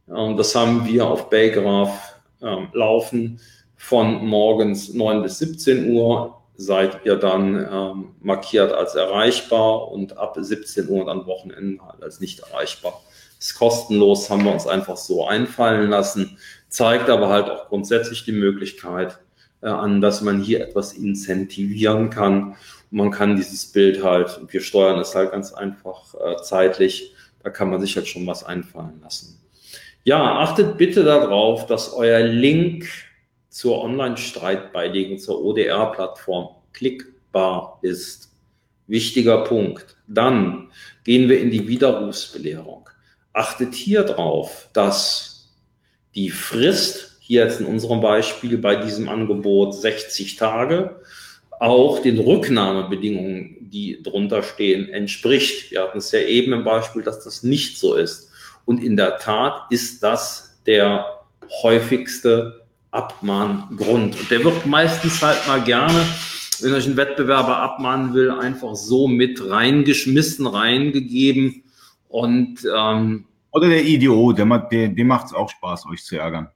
ähm, 0.09 0.37
das 0.37 0.55
haben 0.55 0.87
wir 0.87 1.07
auf 1.07 1.31
Baygraph 1.31 2.17
ähm, 2.43 2.69
laufen 2.73 3.41
von 3.77 4.25
morgens 4.27 4.93
9 4.93 5.23
bis 5.23 5.39
17 5.39 5.91
Uhr 5.93 6.43
seid 6.57 7.05
ihr 7.05 7.17
dann 7.17 7.57
ähm, 7.71 8.15
markiert 8.21 8.73
als 8.73 8.95
erreichbar 8.95 9.91
und 9.91 10.17
ab 10.17 10.37
17 10.39 10.89
Uhr 10.89 11.03
und 11.03 11.09
an 11.09 11.27
Wochenenden 11.27 11.81
halt 11.87 12.03
als 12.03 12.21
nicht 12.21 12.41
erreichbar. 12.41 13.03
Ist 13.39 13.57
kostenlos, 13.57 14.31
haben 14.31 14.45
wir 14.45 14.53
uns 14.53 14.67
einfach 14.67 14.97
so 14.97 15.27
einfallen 15.27 15.91
lassen, 15.91 16.39
zeigt 16.69 17.11
aber 17.11 17.29
halt 17.29 17.51
auch 17.51 17.69
grundsätzlich 17.69 18.25
die 18.25 18.33
Möglichkeit 18.33 19.19
äh, 19.63 19.67
an, 19.69 20.01
dass 20.01 20.21
man 20.21 20.41
hier 20.41 20.61
etwas 20.61 20.93
incentivieren 20.93 22.11
kann. 22.11 22.57
Und 22.91 22.99
man 22.99 23.11
kann 23.11 23.37
dieses 23.37 23.67
Bild 23.73 24.05
halt, 24.05 24.41
wir 24.49 24.61
steuern 24.61 25.01
es 25.01 25.15
halt 25.15 25.33
ganz 25.33 25.53
einfach 25.53 26.15
äh, 26.15 26.37
zeitlich, 26.43 27.15
da 27.43 27.51
kann 27.51 27.71
man 27.71 27.81
sich 27.81 27.97
halt 27.97 28.07
schon 28.07 28.27
was 28.27 28.45
einfallen 28.45 29.01
lassen. 29.03 29.41
Ja, 30.05 30.39
achtet 30.39 30.77
bitte 30.77 31.03
darauf, 31.03 31.67
dass 31.67 31.93
euer 31.93 32.21
Link 32.21 32.87
zur 33.55 33.85
Online-Streitbeilegung 33.85 35.21
zur 35.21 35.45
ODR-Plattform 35.45 36.57
klickbar 36.73 37.79
ist. 37.83 38.33
Wichtiger 38.89 39.45
Punkt. 39.45 39.97
Dann 40.09 40.73
gehen 41.05 41.29
wir 41.29 41.39
in 41.39 41.53
die 41.53 41.69
Widerrufsbelehrung. 41.69 42.91
Achtet 43.33 43.77
hier 43.77 44.03
drauf, 44.03 44.69
dass 44.73 45.53
die 46.17 46.31
Frist, 46.31 47.17
hier 47.21 47.45
jetzt 47.45 47.61
in 47.61 47.67
unserem 47.67 48.01
Beispiel 48.01 48.59
bei 48.59 48.75
diesem 48.75 49.09
Angebot 49.09 49.73
60 49.73 50.35
Tage, 50.35 51.01
auch 51.61 52.01
den 52.01 52.19
Rücknahmebedingungen, 52.19 53.71
die 53.71 54.03
drunter 54.03 54.43
stehen, 54.43 54.89
entspricht. 54.89 55.71
Wir 55.71 55.83
hatten 55.83 55.99
es 55.99 56.11
ja 56.11 56.19
eben 56.19 56.53
im 56.53 56.65
Beispiel, 56.65 57.03
dass 57.03 57.23
das 57.23 57.45
nicht 57.45 57.79
so 57.79 57.95
ist. 57.95 58.33
Und 58.65 58.83
in 58.83 58.97
der 58.97 59.19
Tat 59.19 59.71
ist 59.71 60.03
das 60.03 60.59
der 60.67 61.21
häufigste 61.63 62.64
Abmahngrund. 62.95 64.19
Und 64.19 64.31
der 64.31 64.45
wird 64.45 64.67
meistens 64.67 65.23
halt 65.23 65.47
mal 65.47 65.63
gerne, 65.63 66.07
wenn 66.61 66.73
euch 66.73 66.87
ein 66.87 66.97
Wettbewerber 66.97 67.59
abmahnen 67.59 68.15
will, 68.15 68.31
einfach 68.31 68.75
so 68.75 69.09
mit 69.09 69.51
reingeschmissen, 69.51 70.47
reingegeben. 70.47 71.65
Und 72.09 72.61
ähm, 72.73 73.27
oder 73.51 73.69
der 73.69 73.85
IDO, 73.85 74.33
der, 74.33 74.47
der, 74.47 74.89
dem 74.89 75.07
macht 75.07 75.27
es 75.27 75.33
auch 75.33 75.49
Spaß, 75.49 75.87
euch 75.87 76.05
zu 76.05 76.19
ärgern. 76.19 76.51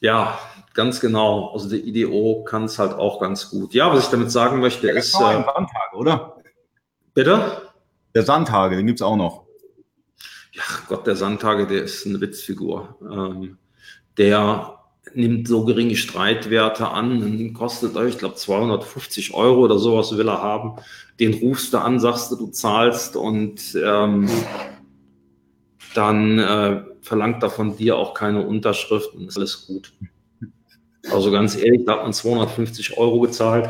Ja, 0.00 0.38
ganz 0.74 1.00
genau. 1.00 1.52
Also 1.52 1.68
der 1.68 1.84
IDO 1.84 2.42
kann 2.44 2.64
es 2.64 2.78
halt 2.78 2.92
auch 2.92 3.20
ganz 3.20 3.50
gut. 3.50 3.72
Ja, 3.74 3.92
was 3.92 4.04
ich 4.04 4.10
damit 4.10 4.30
sagen 4.32 4.60
möchte, 4.60 4.86
der 4.86 4.96
ist. 4.96 5.14
Äh, 5.14 5.18
Sandhage, 5.18 5.96
oder? 5.96 6.36
Bitte? 7.14 7.62
Der 8.14 8.24
Sandhage, 8.24 8.76
den 8.76 8.86
gibt 8.86 8.98
es 8.98 9.02
auch 9.02 9.16
noch. 9.16 9.44
Ja, 10.52 10.64
Gott, 10.88 11.06
der 11.06 11.16
Sandhage, 11.16 11.66
der 11.66 11.84
ist 11.84 12.06
eine 12.06 12.20
Witzfigur. 12.20 12.98
Ähm, 13.00 13.58
der 14.18 14.81
nimmt 15.14 15.48
so 15.48 15.64
geringe 15.64 15.96
Streitwerte 15.96 16.88
an 16.88 17.22
und 17.22 17.54
kostet 17.54 17.96
euch, 17.96 18.14
ich 18.14 18.18
glaube, 18.18 18.36
250 18.36 19.34
Euro 19.34 19.62
oder 19.62 19.78
sowas 19.78 20.16
will 20.16 20.28
er 20.28 20.42
haben. 20.42 20.76
Den 21.20 21.34
rufst 21.34 21.74
du 21.74 21.78
an, 21.78 22.00
sagst 22.00 22.30
du, 22.30 22.36
du 22.36 22.46
zahlst 22.48 23.16
und 23.16 23.76
ähm, 23.82 24.28
dann 25.94 26.38
äh, 26.38 26.82
verlangt 27.02 27.42
er 27.42 27.50
von 27.50 27.76
dir 27.76 27.96
auch 27.96 28.14
keine 28.14 28.46
Unterschrift 28.46 29.12
und 29.14 29.28
ist 29.28 29.36
alles 29.36 29.66
gut. 29.66 29.92
Also 31.10 31.30
ganz 31.30 31.56
ehrlich, 31.56 31.84
da 31.84 31.96
hat 31.96 32.02
man 32.04 32.12
250 32.12 32.96
Euro 32.96 33.20
gezahlt. 33.20 33.68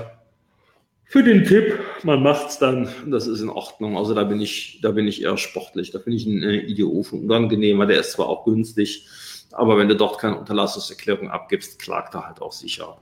Für 1.06 1.22
den 1.22 1.44
Tipp, 1.44 1.78
man 2.04 2.22
macht 2.22 2.50
es 2.50 2.58
dann, 2.58 2.88
das 3.06 3.26
ist 3.26 3.40
in 3.40 3.50
Ordnung. 3.50 3.96
Also 3.96 4.14
da 4.14 4.24
bin 4.24 4.40
ich, 4.40 4.80
da 4.82 4.92
bin 4.92 5.06
ich 5.06 5.22
eher 5.22 5.36
sportlich. 5.36 5.90
Da 5.90 5.98
finde 5.98 6.16
ich 6.16 6.26
einen 6.26 6.42
äh, 6.42 6.56
IDO 6.56 7.02
schon 7.02 7.20
unangenehmer. 7.20 7.86
Der 7.86 8.00
ist 8.00 8.12
zwar 8.12 8.28
auch 8.28 8.44
günstig, 8.44 9.06
aber 9.52 9.78
wenn 9.78 9.88
du 9.88 9.96
dort 9.96 10.18
keine 10.18 10.38
Unterlassungserklärung 10.38 11.30
abgibst, 11.30 11.78
klagt 11.78 12.14
er 12.14 12.26
halt 12.26 12.40
auch 12.40 12.52
sicher. 12.52 12.98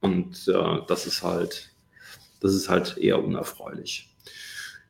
Und 0.00 0.48
äh, 0.48 0.80
das 0.86 1.06
ist 1.06 1.22
halt, 1.22 1.70
das 2.40 2.54
ist 2.54 2.68
halt 2.68 2.98
eher 2.98 3.22
unerfreulich. 3.22 4.10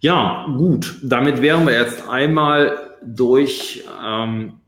Ja, 0.01 0.47
gut. 0.57 0.97
Damit 1.03 1.41
wären 1.41 1.67
wir 1.67 1.75
jetzt 1.75 2.09
einmal 2.09 2.97
durch 3.03 3.85
ähm, 4.05 4.61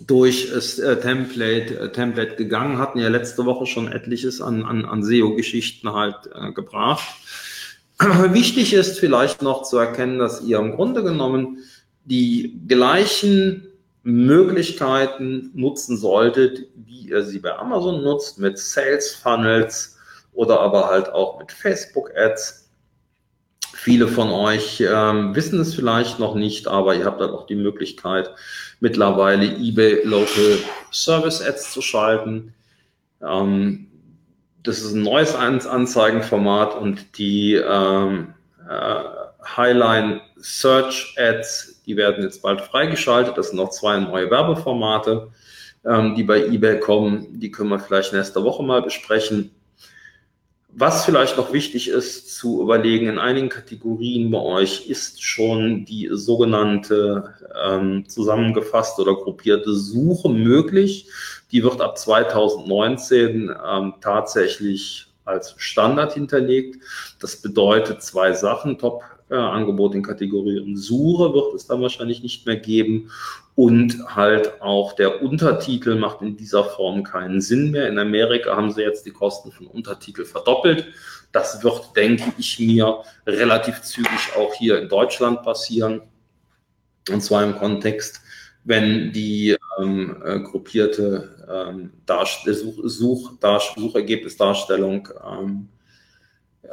durch 0.00 0.50
das 0.52 0.78
äh, 0.78 1.00
Template, 1.00 1.78
äh, 1.78 1.92
Template 1.92 2.36
gegangen, 2.36 2.78
hatten 2.78 2.98
ja 2.98 3.08
letzte 3.08 3.44
Woche 3.46 3.66
schon 3.66 3.90
etliches 3.90 4.40
an, 4.40 4.64
an, 4.64 4.84
an 4.84 5.02
SEO-Geschichten 5.02 5.92
halt 5.92 6.30
äh, 6.34 6.52
gebracht. 6.52 7.06
Wichtig 7.98 8.74
ist 8.74 8.98
vielleicht 8.98 9.42
noch 9.42 9.64
zu 9.64 9.76
erkennen, 9.76 10.18
dass 10.18 10.42
ihr 10.42 10.58
im 10.58 10.76
Grunde 10.76 11.02
genommen 11.02 11.58
die 12.04 12.60
gleichen 12.68 13.66
Möglichkeiten 14.02 15.50
nutzen 15.54 15.96
solltet, 15.96 16.68
wie 16.74 17.08
ihr 17.08 17.22
sie 17.24 17.38
bei 17.38 17.56
Amazon 17.56 18.02
nutzt, 18.02 18.38
mit 18.38 18.58
Sales 18.58 19.14
Funnels 19.14 19.98
oder 20.32 20.60
aber 20.60 20.88
halt 20.88 21.10
auch 21.10 21.38
mit 21.38 21.52
Facebook 21.52 22.10
Ads. 22.16 22.70
Viele 23.74 24.08
von 24.08 24.30
euch 24.30 24.80
ähm, 24.80 25.34
wissen 25.34 25.60
es 25.60 25.74
vielleicht 25.74 26.18
noch 26.18 26.34
nicht, 26.34 26.68
aber 26.68 26.94
ihr 26.94 27.04
habt 27.04 27.20
dann 27.20 27.30
auch 27.30 27.46
die 27.46 27.54
Möglichkeit, 27.54 28.30
mittlerweile 28.80 29.44
eBay 29.44 30.02
Local 30.04 30.58
Service 30.92 31.42
Ads 31.42 31.72
zu 31.72 31.82
schalten. 31.82 32.54
Ähm, 33.22 33.88
das 34.62 34.78
ist 34.80 34.94
ein 34.94 35.02
neues 35.02 35.34
Anzeigenformat 35.34 36.76
und 36.76 37.18
die 37.18 37.54
ähm, 37.54 38.34
äh, 38.68 39.02
Highline 39.56 40.20
Search 40.36 41.14
Ads, 41.16 41.77
die 41.88 41.96
werden 41.96 42.22
jetzt 42.22 42.42
bald 42.42 42.60
freigeschaltet. 42.60 43.36
Das 43.38 43.48
sind 43.48 43.56
noch 43.56 43.70
zwei 43.70 43.98
neue 43.98 44.30
Werbeformate, 44.30 45.30
ähm, 45.84 46.14
die 46.14 46.22
bei 46.22 46.44
eBay 46.44 46.78
kommen. 46.78 47.40
Die 47.40 47.50
können 47.50 47.70
wir 47.70 47.80
vielleicht 47.80 48.12
nächste 48.12 48.44
Woche 48.44 48.62
mal 48.62 48.82
besprechen. 48.82 49.50
Was 50.70 51.06
vielleicht 51.06 51.38
noch 51.38 51.52
wichtig 51.52 51.88
ist 51.88 52.36
zu 52.36 52.62
überlegen, 52.62 53.08
in 53.08 53.18
einigen 53.18 53.48
Kategorien 53.48 54.30
bei 54.30 54.38
euch 54.38 54.86
ist 54.86 55.22
schon 55.22 55.86
die 55.86 56.10
sogenannte 56.12 57.34
ähm, 57.64 58.06
zusammengefasste 58.06 59.02
oder 59.02 59.14
gruppierte 59.14 59.72
Suche 59.72 60.28
möglich. 60.28 61.08
Die 61.50 61.64
wird 61.64 61.80
ab 61.80 61.96
2019 61.96 63.50
ähm, 63.66 63.94
tatsächlich 64.02 65.06
als 65.24 65.54
Standard 65.56 66.12
hinterlegt. 66.12 66.82
Das 67.18 67.36
bedeutet 67.36 68.02
zwei 68.02 68.34
Sachen. 68.34 68.78
Top-Angebot 69.28 69.94
in 69.94 70.02
Kategorien 70.02 70.76
Suche 70.76 71.32
wird 71.34 71.54
es 71.54 71.66
dann 71.66 71.82
wahrscheinlich 71.82 72.22
nicht 72.22 72.46
mehr 72.46 72.56
geben. 72.56 73.10
Und 73.54 73.98
halt 74.14 74.62
auch 74.62 74.92
der 74.92 75.22
Untertitel 75.22 75.96
macht 75.96 76.22
in 76.22 76.36
dieser 76.36 76.64
Form 76.64 77.02
keinen 77.02 77.40
Sinn 77.40 77.72
mehr. 77.72 77.88
In 77.88 77.98
Amerika 77.98 78.56
haben 78.56 78.70
sie 78.70 78.82
jetzt 78.82 79.04
die 79.04 79.10
Kosten 79.10 79.50
von 79.50 79.66
Untertitel 79.66 80.24
verdoppelt. 80.24 80.86
Das 81.32 81.62
wird, 81.62 81.96
denke 81.96 82.32
ich 82.38 82.58
mir, 82.58 83.02
relativ 83.26 83.82
zügig 83.82 84.32
auch 84.36 84.54
hier 84.54 84.80
in 84.80 84.88
Deutschland 84.88 85.42
passieren. 85.42 86.02
Und 87.10 87.20
zwar 87.22 87.42
im 87.42 87.56
Kontext, 87.56 88.20
wenn 88.64 89.12
die 89.12 89.56
ähm, 89.80 90.22
äh, 90.24 90.40
gruppierte 90.40 91.46
ähm, 91.50 91.92
Such, 92.06 92.78
Such, 92.84 93.32
Suchergebnisdarstellung 93.76 95.08
ähm, 95.26 95.68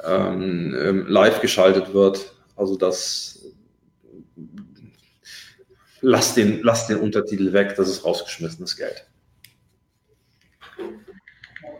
ähm, 0.03 0.75
ähm, 0.79 1.07
live 1.07 1.41
geschaltet 1.41 1.93
wird. 1.93 2.34
Also 2.55 2.77
das 2.77 3.45
lass 6.01 6.35
den, 6.35 6.61
lass 6.61 6.87
den 6.87 6.97
Untertitel 6.97 7.51
weg, 7.53 7.73
das 7.75 7.89
ist 7.89 8.05
rausgeschmissenes 8.05 8.77
Geld. 8.77 9.07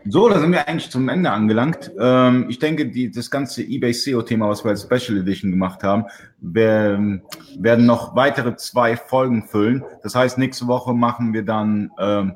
So, 0.08 0.28
da 0.28 0.38
sind 0.38 0.52
wir 0.52 0.68
eigentlich 0.68 0.90
zum 0.90 1.08
Ende 1.08 1.30
angelangt. 1.30 1.90
Ähm, 1.98 2.46
ich 2.48 2.60
denke, 2.60 2.88
die, 2.88 3.10
das 3.10 3.28
ganze 3.28 3.62
eBay 3.62 3.92
SEO-Thema, 3.92 4.48
was 4.48 4.64
wir 4.64 4.70
als 4.70 4.82
Special 4.82 5.18
Edition 5.18 5.50
gemacht 5.50 5.82
haben, 5.82 6.04
wir, 6.38 7.20
werden 7.58 7.86
noch 7.86 8.14
weitere 8.14 8.56
zwei 8.56 8.96
Folgen 8.96 9.48
füllen. 9.48 9.84
Das 10.04 10.14
heißt, 10.14 10.38
nächste 10.38 10.68
Woche 10.68 10.94
machen 10.94 11.32
wir 11.32 11.44
dann 11.44 11.90
ähm, 11.98 12.34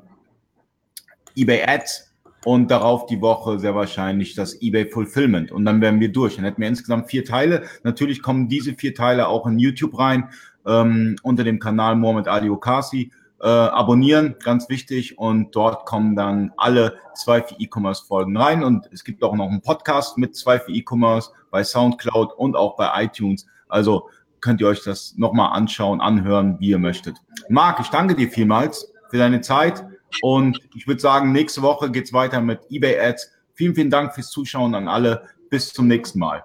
eBay 1.37 1.63
Ads 1.65 2.10
und 2.45 2.71
darauf 2.71 3.07
die 3.07 3.21
Woche 3.21 3.59
sehr 3.59 3.75
wahrscheinlich 3.75 4.35
das 4.35 4.61
eBay 4.63 4.87
Fulfillment. 4.87 5.53
Und 5.53 5.65
dann 5.65 5.81
werden 5.81 6.01
wir 6.01 6.11
durch. 6.11 6.37
Dann 6.37 6.45
hätten 6.45 6.61
wir 6.61 6.69
insgesamt 6.69 7.11
vier 7.11 7.25
Teile. 7.25 7.65
Natürlich 7.83 8.23
kommen 8.23 8.49
diese 8.49 8.75
vier 8.75 8.95
Teile 8.95 9.29
auch 9.29 9.47
in 9.47 9.59
YouTube 9.59 9.99
rein, 9.99 10.31
ähm, 10.67 11.17
unter 11.23 11.45
dem 11.45 11.59
Kanal 11.59 11.97
Mohamed 11.97 12.29
Ali 12.29 12.49
Okasi 12.49 13.11
äh, 13.43 13.47
abonnieren, 13.47 14.37
ganz 14.43 14.69
wichtig. 14.69 15.19
Und 15.19 15.55
dort 15.55 15.87
kommen 15.87 16.17
dann 16.17 16.53
alle 16.57 16.97
zwei 17.15 17.43
für 17.43 17.55
E-Commerce-Folgen 17.59 18.37
rein. 18.37 18.65
Und 18.65 18.89
es 18.93 19.05
gibt 19.05 19.23
auch 19.23 19.35
noch 19.35 19.49
einen 19.49 19.63
Podcast 19.63 20.19
mit 20.19 20.37
zwei 20.37 20.59
für 20.59 20.73
E-Commerce 20.73 21.31
bei 21.51 21.65
SoundCloud 21.65 22.33
und 22.37 22.57
auch 22.57 22.77
bei 22.77 23.05
iTunes. 23.05 23.47
Also 23.69 24.09
könnt 24.41 24.61
ihr 24.61 24.69
euch 24.69 24.83
das 24.83 25.15
nochmal 25.17 25.53
anschauen, 25.53 26.01
anhören, 26.01 26.57
wie 26.61 26.71
ihr 26.71 26.79
möchtet. 26.79 27.17
Marc, 27.49 27.81
ich 27.81 27.89
danke 27.89 28.15
dir 28.15 28.31
vielmals 28.31 28.93
für 29.11 29.19
deine 29.19 29.41
Zeit. 29.41 29.85
Und 30.23 30.61
ich 30.75 30.87
würde 30.87 31.01
sagen, 31.01 31.33
nächste 31.33 31.63
Woche 31.63 31.91
geht's 31.91 32.13
weiter 32.13 32.41
mit 32.41 32.61
eBay 32.71 32.99
Ads. 32.99 33.31
Vielen, 33.55 33.75
vielen 33.75 33.91
Dank 33.91 34.15
fürs 34.15 34.31
Zuschauen 34.31 34.75
an 34.75 34.89
alle. 34.89 35.29
Bis 35.49 35.73
zum 35.73 35.87
nächsten 35.87 36.19
Mal. 36.19 36.45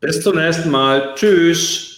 Bis 0.00 0.20
zum 0.22 0.36
nächsten 0.36 0.70
Mal. 0.70 1.14
Tschüss. 1.14 1.93